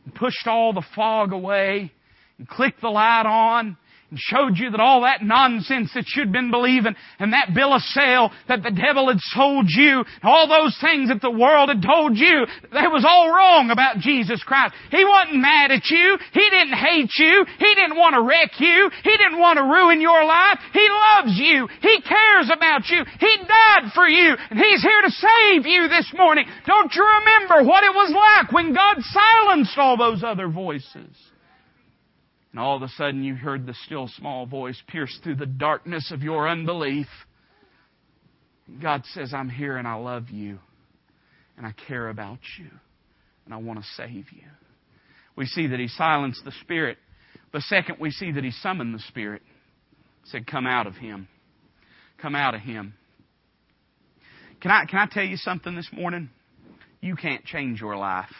and 0.05 0.14
pushed 0.14 0.47
all 0.47 0.73
the 0.73 0.85
fog 0.97 1.33
away 1.33 1.92
and 2.38 2.49
clicked 2.49 2.81
the 2.81 2.88
light 2.88 3.27
on 3.27 3.77
and 4.11 4.19
showed 4.19 4.57
you 4.57 4.71
that 4.71 4.81
all 4.81 5.03
that 5.03 5.23
nonsense 5.23 5.90
that 5.95 6.07
you'd 6.14 6.33
been 6.33 6.51
believing 6.51 6.95
and 7.19 7.33
that 7.33 7.55
bill 7.55 7.73
of 7.73 7.83
sale 7.83 8.31
that 8.49 8.62
the 8.62 8.71
devil 8.71 9.09
had 9.09 9.19
sold 9.35 9.67
you, 9.69 10.05
all 10.23 10.49
those 10.49 10.77
things 10.81 11.09
that 11.09 11.21
the 11.21 11.31
world 11.31 11.69
had 11.69 11.83
told 11.83 12.17
you, 12.17 12.47
that 12.73 12.93
was 12.93 13.05
all 13.09 13.31
wrong 13.31 13.71
about 13.71 13.99
Jesus 13.99 14.43
Christ. 14.43 14.75
He 14.90 15.05
wasn't 15.05 15.43
mad 15.43 15.71
at 15.71 15.88
you. 15.90 16.19
He 16.33 16.47
didn't 16.51 16.79
hate 16.79 17.11
you. 17.19 17.45
He 17.59 17.75
didn't 17.75 17.97
want 17.97 18.14
to 18.14 18.23
wreck 18.23 18.53
you. 18.61 18.90
He 19.03 19.17
didn't 19.17 19.40
want 19.40 19.59
to 19.59 19.64
ruin 19.64 20.01
your 20.01 20.25
life. 20.25 20.59
He 20.73 20.87
loves 20.87 21.35
you. 21.38 21.69
He 21.81 22.01
cares 22.03 22.51
about 22.53 22.88
you. 22.88 23.05
He 23.19 23.33
died 23.43 23.93
for 23.95 24.07
you. 24.07 24.37
And 24.51 24.59
He's 24.59 24.83
here 24.83 25.03
to 25.03 25.11
save 25.11 25.67
you 25.67 25.88
this 25.88 26.12
morning. 26.17 26.47
Don't 26.67 26.93
you 26.95 27.03
remember 27.03 27.67
what 27.69 27.85
it 27.85 27.95
was 27.95 28.12
like 28.12 28.53
when 28.53 28.75
God 28.75 28.97
silenced 29.01 29.79
all 29.79 29.97
those 29.97 30.23
other 30.23 30.49
voices? 30.49 31.34
And 32.55 32.61
all 32.61 32.77
of 32.77 32.83
a 32.83 32.88
sudden 32.90 33.25
you 33.25 33.35
heard 33.35 33.67
the 33.67 33.75
still 33.85 34.07
small 34.07 34.47
voice 34.47 34.81
pierce 34.87 35.19
through 35.25 35.35
the 35.35 35.45
darkness 35.45 36.13
of 36.13 36.23
your 36.23 36.48
unbelief. 36.48 37.09
God 38.81 39.02
says, 39.13 39.35
I'm 39.35 39.50
here 39.50 39.77
and 39.77 39.88
I 39.88 39.96
love 39.96 40.31
you. 40.31 40.61
And 41.57 41.67
I 41.67 41.75
care 41.88 42.09
about 42.09 42.38
you. 42.57 42.71
And 43.44 43.52
I 43.52 43.57
want 43.57 43.81
to 43.81 43.85
save 43.96 44.31
you. 44.31 44.44
We 45.35 45.46
see 45.46 45.67
that 45.67 45.81
he 45.81 45.88
silenced 45.88 46.44
the 46.44 46.52
Spirit. 46.61 46.96
But 47.50 47.63
second, 47.63 47.96
we 47.98 48.13
see 48.13 48.31
that 48.31 48.44
he 48.44 48.52
summoned 48.52 48.94
the 48.94 49.02
Spirit. 49.09 49.42
He 50.23 50.31
said, 50.31 50.46
Come 50.46 50.65
out 50.65 50.87
of 50.87 50.94
him. 50.94 51.27
Come 52.23 52.37
out 52.37 52.55
of 52.55 52.61
him. 52.61 52.94
Can 54.61 54.71
I, 54.71 54.85
can 54.85 55.00
I 55.00 55.09
tell 55.11 55.25
you 55.25 55.38
something 55.38 55.75
this 55.75 55.90
morning? 55.92 56.31
You 57.00 57.17
can't 57.17 57.44
change 57.44 57.81
your 57.81 57.96
life. 57.96 58.31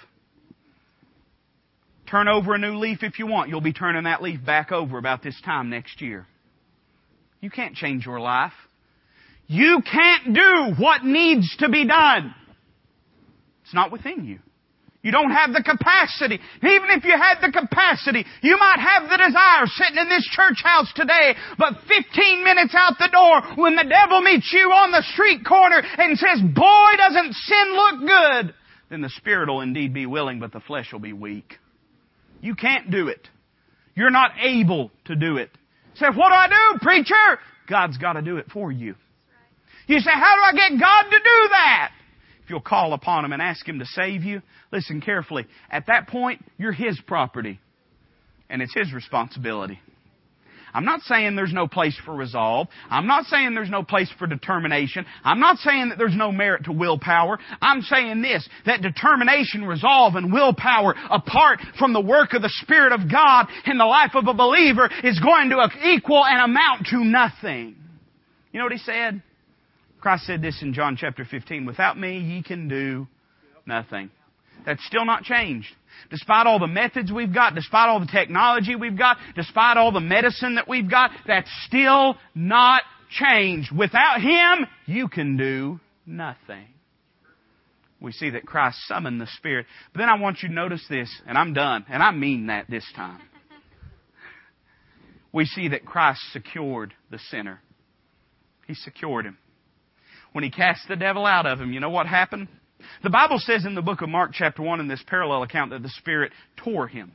Turn 2.11 2.29
over 2.29 2.55
a 2.55 2.59
new 2.59 2.77
leaf 2.77 3.03
if 3.03 3.19
you 3.19 3.27
want. 3.27 3.49
You'll 3.49 3.61
be 3.61 3.73
turning 3.73 4.05
that 4.05 4.23
leaf 4.23 4.45
back 4.45 4.73
over 4.73 4.99
about 4.99 5.23
this 5.23 5.41
time 5.45 5.71
next 5.71 6.01
year. 6.01 6.27
You 7.41 7.51
can't 7.51 7.75
change 7.75 8.07
your 8.07 8.21
life. 8.21 8.53
You 9.47 9.83
can't 9.91 10.35
do 10.35 10.83
what 10.83 11.05
needs 11.05 11.57
to 11.59 11.69
be 11.69 11.87
done. 11.87 12.35
It's 13.65 13.75
not 13.75 13.93
within 13.93 14.25
you. 14.25 14.39
You 15.03 15.13
don't 15.13 15.31
have 15.31 15.53
the 15.53 15.63
capacity. 15.63 16.41
Even 16.63 16.89
if 16.97 17.05
you 17.05 17.13
had 17.13 17.37
the 17.43 17.53
capacity, 17.53 18.25
you 18.41 18.57
might 18.57 18.81
have 18.81 19.03
the 19.11 19.19
desire 19.21 19.67
sitting 19.67 19.99
in 19.99 20.09
this 20.09 20.27
church 20.33 20.65
house 20.65 20.91
today, 20.97 21.35
but 21.59 21.75
15 21.87 22.43
minutes 22.43 22.75
out 22.75 22.97
the 22.99 23.13
door, 23.13 23.63
when 23.63 23.77
the 23.77 23.85
devil 23.85 24.23
meets 24.23 24.51
you 24.51 24.73
on 24.73 24.93
the 24.93 25.05
street 25.13 25.45
corner 25.47 25.83
and 25.99 26.17
says, 26.17 26.41
boy, 26.41 26.91
doesn't 26.97 27.35
sin 27.35 27.77
look 27.77 28.01
good, 28.01 28.55
then 28.89 29.03
the 29.03 29.11
spirit 29.11 29.49
will 29.49 29.61
indeed 29.61 29.93
be 29.93 30.07
willing, 30.07 30.41
but 30.41 30.53
the 30.53 30.61
flesh 30.61 30.91
will 30.91 31.01
be 31.01 31.13
weak. 31.13 31.59
You 32.45 32.55
can't 32.55 32.91
do 32.91 33.09
it. 33.09 33.27
You're 33.97 34.11
not 34.11 34.33
able 34.39 34.91
to 35.07 35.17
do 35.17 35.39
it. 35.39 35.49
Say, 35.95 36.05
what 36.09 36.29
do 36.29 36.35
I 36.35 36.47
do, 36.47 36.79
preacher? 36.83 37.41
God's 37.67 37.97
got 37.97 38.13
to 38.13 38.23
do 38.23 38.37
it 38.37 38.51
for 38.53 38.71
you. 38.71 38.97
You 39.87 39.99
say, 39.99 40.11
how 40.13 40.35
do 40.37 40.43
I 40.43 40.53
get 40.53 40.79
God 40.79 41.03
to 41.05 41.19
do 41.19 41.49
that? 41.53 41.93
If 42.43 42.51
you'll 42.51 42.61
call 42.61 42.93
upon 42.93 43.25
Him 43.25 43.33
and 43.33 43.41
ask 43.41 43.67
Him 43.67 43.79
to 43.79 43.87
save 43.87 44.25
you, 44.25 44.43
listen 44.71 45.01
carefully. 45.01 45.47
At 45.71 45.87
that 45.87 46.09
point, 46.09 46.45
you're 46.59 46.73
His 46.73 47.01
property. 47.07 47.61
And 48.51 48.61
it's 48.61 48.75
His 48.75 48.93
responsibility. 48.93 49.81
I'm 50.75 50.85
not 50.85 51.03
saying 51.03 51.37
there's 51.37 51.53
no 51.53 51.69
place 51.69 51.97
for 52.05 52.15
resolve. 52.15 52.67
I'm 52.91 53.07
not 53.07 53.27
saying 53.27 53.55
there's 53.55 53.71
no 53.71 53.85
place 53.85 54.11
for 54.19 54.27
determination. 54.27 55.07
I'm 55.23 55.39
not 55.39 55.59
saying 55.59 55.91
that 55.91 55.99
there's 55.99 56.17
no 56.17 56.33
merit 56.33 56.65
to 56.65 56.73
willpower. 56.73 57.39
I'm 57.63 57.83
saying 57.83 58.23
this, 58.23 58.47
that 58.67 58.83
determination, 58.83 59.65
resolve, 59.65 60.17
and 60.17 60.33
willpower 60.33 60.95
apart 61.11 61.61
from 61.79 61.93
the 61.93 62.01
work 62.01 62.33
of 62.35 62.43
the 62.43 62.53
Spirit 62.63 62.93
of 62.93 63.11
God 63.11 63.47
in 63.67 63.79
the 63.79 63.85
life 63.85 64.15
of 64.15 64.27
a 64.27 64.35
believer 64.35 64.91
is 65.05 65.21
going 65.21 65.51
to 65.51 65.69
equal 65.95 66.25
and 66.25 66.43
amount 66.43 66.87
to 66.91 67.05
nothing. 67.05 67.77
You 68.53 68.59
know 68.59 68.65
what 68.65 68.73
he 68.73 68.79
said? 68.79 69.23
Christ 70.01 70.27
said 70.27 70.43
this 70.43 70.61
in 70.61 70.75
John 70.75 70.97
chapter 70.97 71.25
15, 71.25 71.65
without 71.67 71.99
me 71.99 72.19
ye 72.19 72.43
can 72.43 72.69
do 72.69 73.07
nothing. 73.65 74.11
That's 74.67 74.85
still 74.87 75.05
not 75.05 75.23
changed. 75.23 75.69
Despite 76.11 76.47
all 76.47 76.59
the 76.59 76.67
methods 76.67 77.13
we've 77.13 77.33
got, 77.33 77.55
despite 77.55 77.89
all 77.89 78.01
the 78.01 78.07
technology 78.07 78.77
we've 78.77 78.99
got, 78.99 79.17
despite 79.35 79.77
all 79.77 79.93
the 79.93 80.01
medicine 80.01 80.57
that 80.57 80.69
we've 80.69 80.91
got, 80.91 81.11
that's 81.27 81.51
still 81.67 82.17
not 82.35 82.83
changed. 83.11 83.71
Without 83.77 84.21
Him, 84.21 84.67
you 84.87 85.09
can 85.09 85.37
do 85.37 85.81
nothing. 86.07 86.67
We 88.01 88.13
see 88.13 88.31
that 88.31 88.45
Christ 88.45 88.79
summoned 88.87 89.21
the 89.21 89.29
Spirit. 89.39 89.67
But 89.93 90.01
then 90.01 90.09
I 90.09 90.21
want 90.21 90.43
you 90.43 90.49
to 90.49 90.55
notice 90.55 90.85
this, 90.91 91.11
and 91.27 91.39
I'm 91.39 91.55
done, 91.55 91.87
and 91.89 92.03
I 92.03 92.11
mean 92.11 92.49
that 92.49 92.69
this 92.69 92.85
time. 92.95 93.21
We 95.33 95.47
see 95.47 95.69
that 95.69 95.85
Christ 95.85 96.21
secured 96.33 96.93
the 97.11 97.19
sinner. 97.31 97.61
He 98.67 98.75
secured 98.75 99.27
him 99.27 99.39
when 100.35 100.43
he 100.43 100.51
cast 100.51 100.89
the 100.89 100.97
devil 100.97 101.27
out 101.27 101.47
of 101.47 101.61
him, 101.61 101.73
you 101.73 101.79
know 101.79 101.91
what 101.91 102.09
happened? 102.09 102.49
The 103.03 103.11
Bible 103.11 103.39
says 103.39 103.65
in 103.65 103.75
the 103.75 103.83
book 103.83 104.03
of 104.03 104.09
Mark 104.09 104.33
chapter 104.33 104.63
1 104.63 104.81
in 104.81 104.89
this 104.89 105.03
parallel 105.07 105.43
account 105.43 105.71
that 105.71 105.83
the 105.83 105.89
Spirit 105.91 106.33
tore 106.57 106.89
him. 106.89 107.13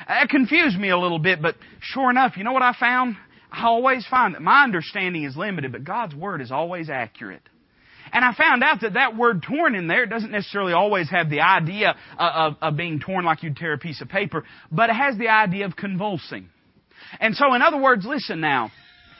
Uh, 0.00 0.14
that 0.20 0.28
confused 0.28 0.78
me 0.78 0.90
a 0.90 0.98
little 0.98 1.18
bit, 1.18 1.40
but 1.40 1.56
sure 1.80 2.10
enough, 2.10 2.36
you 2.36 2.44
know 2.44 2.52
what 2.52 2.62
I 2.62 2.74
found? 2.78 3.16
I 3.50 3.66
always 3.66 4.06
find 4.06 4.34
that 4.34 4.42
my 4.42 4.64
understanding 4.64 5.24
is 5.24 5.36
limited, 5.36 5.72
but 5.72 5.84
God's 5.84 6.14
Word 6.14 6.40
is 6.40 6.50
always 6.50 6.90
accurate. 6.90 7.42
And 8.12 8.24
I 8.24 8.32
found 8.34 8.62
out 8.62 8.82
that 8.82 8.94
that 8.94 9.16
word 9.16 9.42
torn 9.42 9.74
in 9.74 9.88
there 9.88 10.06
doesn't 10.06 10.30
necessarily 10.30 10.72
always 10.72 11.10
have 11.10 11.28
the 11.28 11.40
idea 11.40 11.96
of, 12.18 12.56
of, 12.60 12.76
being 12.76 13.00
torn 13.00 13.24
like 13.24 13.42
you'd 13.42 13.56
tear 13.56 13.72
a 13.72 13.78
piece 13.78 14.00
of 14.00 14.08
paper, 14.08 14.44
but 14.70 14.90
it 14.90 14.96
has 14.96 15.18
the 15.18 15.28
idea 15.28 15.66
of 15.66 15.76
convulsing. 15.76 16.48
And 17.20 17.34
so 17.34 17.54
in 17.54 17.62
other 17.62 17.80
words, 17.80 18.06
listen 18.06 18.40
now, 18.40 18.70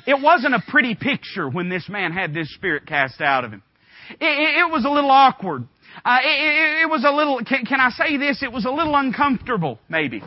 it 0.06 0.22
wasn't 0.22 0.54
a 0.54 0.62
pretty 0.68 0.94
picture 0.94 1.48
when 1.48 1.68
this 1.68 1.88
man 1.88 2.12
had 2.12 2.32
this 2.32 2.52
spirit 2.54 2.86
cast 2.86 3.20
out 3.20 3.44
of 3.44 3.52
him. 3.52 3.62
It, 4.10 4.16
it 4.20 4.70
was 4.70 4.84
a 4.84 4.90
little 4.90 5.10
awkward. 5.10 5.66
Uh, 6.04 6.18
it, 6.22 6.82
it, 6.82 6.90
was 6.90 7.04
a 7.04 7.10
little, 7.10 7.40
can, 7.44 7.64
can, 7.64 7.80
I 7.80 7.90
say 7.90 8.16
this? 8.16 8.42
It 8.42 8.52
was 8.52 8.64
a 8.64 8.70
little 8.70 8.94
uncomfortable, 8.94 9.78
maybe. 9.88 10.22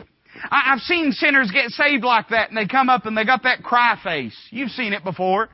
I, 0.50 0.70
have 0.70 0.80
seen 0.80 1.12
sinners 1.12 1.50
get 1.50 1.70
saved 1.70 2.04
like 2.04 2.28
that 2.30 2.48
and 2.48 2.56
they 2.56 2.66
come 2.66 2.88
up 2.88 3.06
and 3.06 3.16
they 3.16 3.24
got 3.24 3.42
that 3.44 3.62
cry 3.62 3.98
face. 4.02 4.36
You've 4.50 4.70
seen 4.70 4.92
it 4.92 5.04
before. 5.04 5.48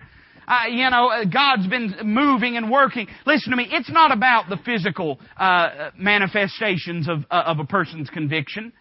Uh, 0.48 0.68
you 0.68 0.88
know, 0.90 1.08
uh, 1.08 1.24
God's 1.24 1.66
been 1.66 1.96
moving 2.04 2.56
and 2.56 2.70
working. 2.70 3.08
Listen 3.26 3.50
to 3.50 3.56
me. 3.56 3.66
It's 3.70 3.90
not 3.90 4.12
about 4.12 4.48
the 4.48 4.56
physical 4.64 5.18
uh, 5.36 5.90
manifestations 5.98 7.08
of 7.08 7.24
uh, 7.30 7.42
of 7.46 7.58
a 7.58 7.64
person's 7.64 8.08
conviction, 8.10 8.72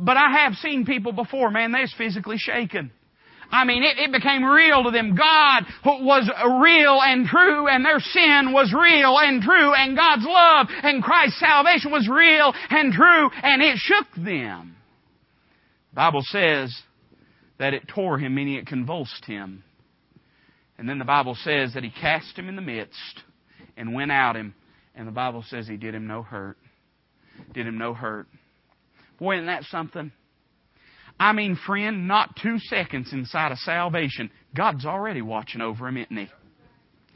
but 0.00 0.16
I 0.16 0.44
have 0.44 0.54
seen 0.54 0.86
people 0.86 1.12
before. 1.12 1.50
Man, 1.50 1.72
they're 1.72 1.86
physically 1.98 2.38
shaken. 2.38 2.90
I 3.52 3.64
mean, 3.64 3.82
it, 3.82 3.98
it 3.98 4.10
became 4.10 4.42
real 4.42 4.84
to 4.84 4.90
them. 4.90 5.14
God 5.14 5.64
was 5.84 6.28
real 6.62 7.00
and 7.02 7.26
true, 7.26 7.68
and 7.68 7.84
their 7.84 8.00
sin 8.00 8.52
was 8.52 8.72
real 8.72 9.18
and 9.18 9.42
true, 9.42 9.74
and 9.74 9.94
God's 9.94 10.24
love 10.26 10.68
and 10.82 11.02
Christ's 11.02 11.38
salvation 11.38 11.92
was 11.92 12.08
real 12.08 12.54
and 12.70 12.92
true, 12.94 13.30
and 13.42 13.62
it 13.62 13.76
shook 13.76 14.06
them. 14.16 14.76
The 15.90 15.96
Bible 15.96 16.22
says 16.24 16.74
that 17.58 17.74
it 17.74 17.86
tore 17.86 18.18
him, 18.18 18.34
meaning 18.34 18.54
it 18.54 18.66
convulsed 18.66 19.26
him. 19.26 19.62
And 20.78 20.88
then 20.88 20.98
the 20.98 21.04
Bible 21.04 21.36
says 21.44 21.74
that 21.74 21.84
he 21.84 21.90
cast 21.90 22.36
him 22.36 22.48
in 22.48 22.56
the 22.56 22.62
midst 22.62 23.22
and 23.76 23.94
went 23.94 24.10
out 24.10 24.34
him, 24.34 24.54
and 24.94 25.06
the 25.06 25.12
Bible 25.12 25.44
says 25.48 25.68
he 25.68 25.76
did 25.76 25.94
him 25.94 26.06
no 26.06 26.22
hurt. 26.22 26.56
Did 27.52 27.66
him 27.66 27.76
no 27.76 27.92
hurt. 27.92 28.26
Boy, 29.18 29.34
isn't 29.34 29.46
that 29.46 29.64
something? 29.64 30.10
I 31.18 31.32
mean, 31.32 31.56
friend, 31.66 32.08
not 32.08 32.36
two 32.42 32.58
seconds 32.58 33.12
inside 33.12 33.52
of 33.52 33.58
salvation, 33.58 34.30
God's 34.56 34.84
already 34.84 35.22
watching 35.22 35.60
over 35.60 35.88
him, 35.88 35.96
isn't 35.96 36.16
he? 36.16 36.28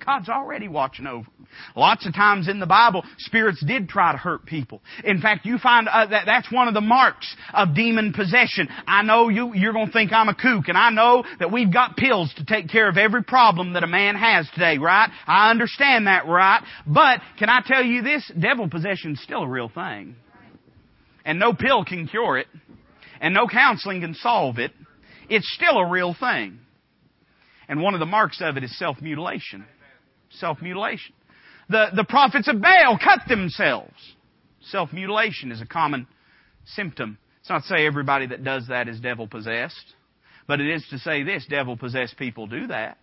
God's 0.05 0.29
already 0.29 0.69
watching 0.69 1.07
over. 1.07 1.27
Lots 1.75 2.07
of 2.07 2.15
times 2.15 2.49
in 2.49 2.61
the 2.61 2.67
Bible, 2.67 3.03
spirits 3.19 3.65
did 3.65 3.89
try 3.89 4.13
to 4.13 4.19
hurt 4.19 4.45
people. 4.45 4.83
In 5.05 5.21
fact, 5.21 5.47
you 5.47 5.59
find 5.59 5.89
uh, 5.89 6.07
that 6.07 6.27
that's 6.27 6.53
one 6.53 6.69
of 6.69 6.75
the 6.75 6.81
marks 6.81 7.35
of 7.55 7.75
demon 7.75 8.13
possession. 8.13 8.69
I 8.87 9.03
know 9.03 9.29
you, 9.29 9.55
you're 9.55 9.73
going 9.73 9.87
to 9.87 9.93
think 9.93 10.13
I'm 10.13 10.29
a 10.29 10.35
kook, 10.35 10.69
and 10.69 10.77
I 10.77 10.91
know 10.91 11.25
that 11.39 11.51
we've 11.51 11.73
got 11.73 11.97
pills 11.97 12.33
to 12.37 12.45
take 12.45 12.69
care 12.69 12.89
of 12.89 12.99
every 12.99 13.25
problem 13.25 13.73
that 13.73 13.85
a 13.85 13.89
man 13.89 14.17
has 14.17 14.49
today, 14.55 14.79
right? 14.79 15.09
I 15.27 15.51
understand 15.51 16.07
that, 16.07 16.27
right? 16.27 16.63
But 16.87 17.21
can 17.39 17.49
I 17.49 17.63
tell 17.67 17.83
you 17.83 18.03
this? 18.03 18.31
Devil 18.39 18.69
possession 18.69 19.13
is 19.13 19.23
still 19.23 19.43
a 19.43 19.49
real 19.49 19.69
thing, 19.69 20.17
and 21.25 21.39
no 21.39 21.53
pill 21.53 21.85
can 21.85 22.07
cure 22.07 22.39
it 22.39 22.47
and 23.21 23.35
no 23.35 23.47
counseling 23.47 24.01
can 24.01 24.15
solve 24.15 24.59
it, 24.59 24.73
it's 25.29 25.51
still 25.55 25.79
a 25.79 25.91
real 25.91 26.15
thing. 26.19 26.59
And 27.69 27.83
one 27.83 27.95
of 27.95 28.01
the 28.01 28.07
marks 28.07 28.41
of 28.41 28.57
it 28.57 28.65
is 28.65 28.79
self-mutilation. 28.79 29.65
Self-mutilation. 30.31 31.15
The, 31.69 31.87
the 31.95 32.05
prophets 32.05 32.49
of 32.49 32.61
Baal 32.61 32.99
cut 33.03 33.21
themselves. 33.29 33.95
Self-mutilation 34.71 35.51
is 35.51 35.61
a 35.61 35.67
common 35.67 36.07
symptom. 36.65 37.19
It's 37.41 37.51
not 37.51 37.63
to 37.63 37.69
say 37.69 37.87
everybody 37.87 38.27
that 38.29 38.45
does 38.45 38.69
that 38.69 38.89
is 38.89 39.01
devil 39.01 39.27
possessed, 39.27 39.95
but 40.47 40.61
it 40.61 40.69
is 40.69 40.87
to 40.91 40.99
say 40.99 41.23
this, 41.23 41.47
devil 41.49 41.77
possessed 41.77 42.17
people 42.17 42.47
do 42.47 42.69
that. 42.69 42.99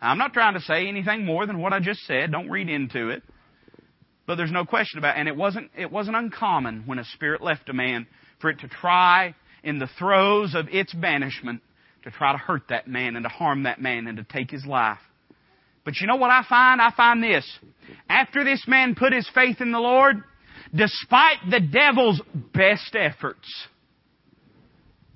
I'm 0.00 0.18
not 0.18 0.32
trying 0.32 0.54
to 0.54 0.60
say 0.60 0.88
anything 0.88 1.24
more 1.24 1.46
than 1.46 1.60
what 1.60 1.72
I 1.72 1.80
just 1.80 2.00
said. 2.06 2.32
Don't 2.32 2.48
read 2.48 2.68
into 2.68 3.10
it. 3.10 3.22
But 4.26 4.36
there's 4.36 4.52
no 4.52 4.64
question 4.64 4.98
about 4.98 5.16
it. 5.16 5.20
And 5.20 5.28
it 5.28 5.36
wasn't, 5.36 5.70
it 5.76 5.90
wasn't 5.90 6.16
uncommon 6.16 6.84
when 6.86 6.98
a 6.98 7.04
spirit 7.04 7.42
left 7.42 7.68
a 7.68 7.72
man 7.72 8.06
for 8.40 8.50
it 8.50 8.60
to 8.60 8.68
try 8.68 9.34
in 9.62 9.78
the 9.78 9.88
throes 9.98 10.54
of 10.54 10.68
its 10.70 10.92
banishment 10.92 11.62
to 12.04 12.10
try 12.10 12.32
to 12.32 12.38
hurt 12.38 12.62
that 12.68 12.88
man 12.88 13.16
and 13.16 13.24
to 13.24 13.28
harm 13.28 13.64
that 13.64 13.80
man 13.80 14.06
and 14.06 14.16
to 14.16 14.24
take 14.24 14.50
his 14.50 14.64
life. 14.64 14.98
But 15.84 16.00
you 16.00 16.06
know 16.06 16.16
what 16.16 16.30
I 16.30 16.44
find? 16.48 16.80
I 16.80 16.90
find 16.96 17.22
this. 17.22 17.46
After 18.08 18.44
this 18.44 18.64
man 18.66 18.94
put 18.94 19.12
his 19.12 19.28
faith 19.34 19.60
in 19.60 19.72
the 19.72 19.78
Lord, 19.78 20.22
despite 20.74 21.38
the 21.50 21.60
devil's 21.60 22.20
best 22.54 22.94
efforts, 22.94 23.48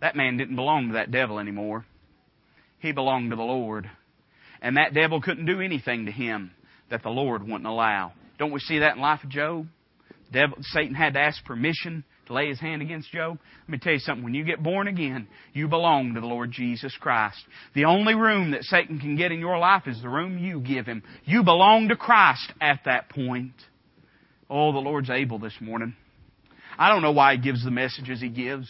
that 0.01 0.17
man 0.17 0.37
didn't 0.37 0.57
belong 0.57 0.89
to 0.89 0.95
that 0.95 1.11
devil 1.11 1.39
anymore. 1.39 1.85
He 2.79 2.93
belonged 2.93 3.31
to 3.31 3.37
the 3.37 3.43
Lord. 3.43 3.91
And 4.61 4.77
that 4.77 4.95
devil 4.95 5.21
couldn't 5.21 5.47
do 5.47 5.61
anything 5.61 6.07
to 6.07 6.13
him 6.13 6.51
that 6.91 7.03
the 7.03 7.11
Lord 7.11 7.43
wouldn't 7.43 7.67
allow. 7.67 8.13
Don't 8.39 8.53
we 8.53 8.61
see 8.61 8.81
that 8.81 8.97
in 8.97 9.03
life 9.03 9.23
of 9.23 9.31
Job? 9.31 9.67
Devil, 10.33 10.59
Satan 10.61 10.95
had 10.95 11.15
to 11.15 11.21
ask 11.21 11.45
permission 11.45 12.05
to 12.27 12.35
lay 12.35 12.49
his 12.49 12.61
hand 12.61 12.83
against 12.83 13.11
Job? 13.11 13.39
Let 13.63 13.69
me 13.69 13.79
tell 13.79 13.93
you 13.93 13.99
something. 13.99 14.25
When 14.25 14.35
you 14.35 14.45
get 14.45 14.63
born 14.63 14.89
again, 14.89 15.29
you 15.53 15.69
belong 15.69 16.15
to 16.15 16.21
the 16.21 16.27
Lord 16.27 16.51
Jesus 16.51 16.97
Christ. 17.01 17.39
The 17.75 17.85
only 17.85 18.15
room 18.15 18.53
that 18.53 18.65
Satan 18.65 18.99
can 18.99 19.17
get 19.17 19.33
in 19.33 19.41
your 19.41 19.59
life 19.59 19.85
is 19.87 20.01
the 20.01 20.09
room 20.09 20.39
you 20.39 20.61
give 20.61 20.87
him. 20.87 21.03
You 21.25 21.43
belong 21.43 21.89
to 21.89 21.97
Christ 21.97 22.53
at 22.61 22.81
that 22.85 23.11
point. 23.11 23.55
Oh, 24.49 24.73
the 24.73 24.79
Lord's 24.79 25.11
able 25.11 25.39
this 25.39 25.57
morning. 25.61 25.95
I 26.79 26.89
don't 26.89 27.03
know 27.03 27.13
why 27.13 27.37
he 27.37 27.41
gives 27.41 27.65
the 27.65 27.71
messages 27.71 28.21
he 28.21 28.29
gives. 28.29 28.69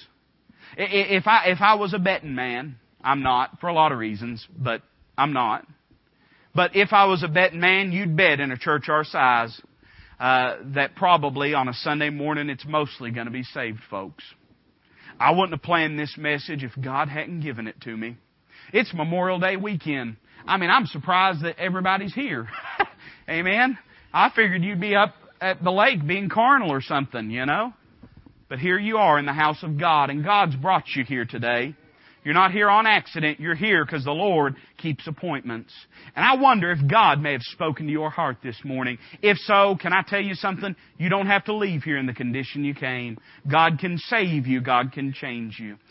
If 0.77 1.27
I, 1.27 1.47
if 1.47 1.61
I 1.61 1.75
was 1.75 1.95
a 1.95 1.99
betting 1.99 2.35
man, 2.35 2.77
I'm 3.03 3.23
not, 3.23 3.61
for 3.61 3.69
a 3.69 3.75
lot 3.75 3.93
of 3.93 3.99
reasons, 3.99 4.47
but 4.57 4.83
I'm 5.17 5.33
not. 5.33 5.67
But 6.55 6.77
if 6.77 6.93
I 6.93 7.07
was 7.07 7.23
a 7.23 7.29
betting 7.29 7.61
man, 7.61 7.93
you'd 7.93 8.17
bet 8.17 8.41
in 8.41 8.51
a 8.51 8.59
church 8.59 8.89
our 8.89 9.05
size 9.05 9.61
uh, 10.21 10.57
that 10.75 10.95
probably 10.97 11.55
on 11.55 11.69
a 11.69 11.75
Sunday 11.75 12.11
morning 12.11 12.49
it's 12.51 12.67
mostly 12.67 13.11
going 13.11 13.27
to 13.27 13.33
be 13.33 13.43
saved 13.43 13.81
folks. 13.91 14.25
I 15.19 15.31
wouldn't 15.31 15.53
have 15.53 15.63
planned 15.63 15.99
this 15.99 16.17
message 16.17 16.65
if 16.65 16.73
God 16.81 17.09
hadn't 17.09 17.41
given 17.41 17.67
it 17.67 17.81
to 17.83 17.97
me. 17.97 18.17
It's 18.73 18.93
Memorial 18.95 19.39
Day 19.39 19.57
weekend. 19.57 20.17
I 20.47 20.57
mean, 20.57 20.71
I'm 20.71 20.87
surprised 20.87 21.43
that 21.43 21.59
everybody's 21.59 22.15
here. 22.15 22.49
Amen. 23.29 23.79
I 24.13 24.31
figured 24.35 24.63
you'd 24.63 24.81
be 24.81 24.95
up 24.95 25.15
at 25.41 25.63
the 25.63 25.71
lake 25.71 26.07
being 26.07 26.29
carnal 26.29 26.71
or 26.71 26.81
something, 26.81 27.31
you 27.31 27.47
know. 27.47 27.73
But 28.49 28.59
here 28.59 28.79
you 28.79 28.99
are 28.99 29.19
in 29.19 29.27
the 29.27 29.33
house 29.33 29.63
of 29.63 29.79
God, 29.79 30.11
and 30.11 30.25
God's 30.25 30.57
brought 30.57 30.85
you 30.95 31.05
here 31.05 31.25
today. 31.25 31.75
You're 32.25 32.35
not 32.35 32.53
here 32.53 32.71
on 32.71 32.87
accident. 32.87 33.39
You're 33.39 33.55
here 33.55 33.85
because 33.85 34.05
the 34.05 34.13
Lord 34.13 34.57
keeps 34.79 35.07
appointments. 35.07 35.73
And 36.17 36.25
I 36.25 36.37
wonder 36.37 36.73
if 36.73 36.79
God 36.91 37.21
may 37.21 37.33
have 37.33 37.43
spoken 37.43 37.87
to 37.87 37.93
your 37.93 38.11
heart 38.11 38.39
this 38.43 38.57
morning. 38.65 38.99
If 39.23 39.37
so, 39.39 39.77
can 39.81 39.93
I 39.93 40.03
tell 40.07 40.23
you 40.23 40.35
something? 40.35 40.75
You 40.97 41.11
don't 41.11 41.27
have 41.27 41.45
to 41.45 41.55
leave 41.55 41.83
here 41.83 41.99
in 41.99 42.07
the 42.07 42.15
condition 42.15 42.65
you 42.65 42.75
came. 42.75 43.19
God 43.51 43.79
can 43.79 43.99
save 43.99 44.47
you. 44.47 44.63
God 44.63 44.93
can 44.93 45.13
change 45.13 45.59
you. 45.59 45.77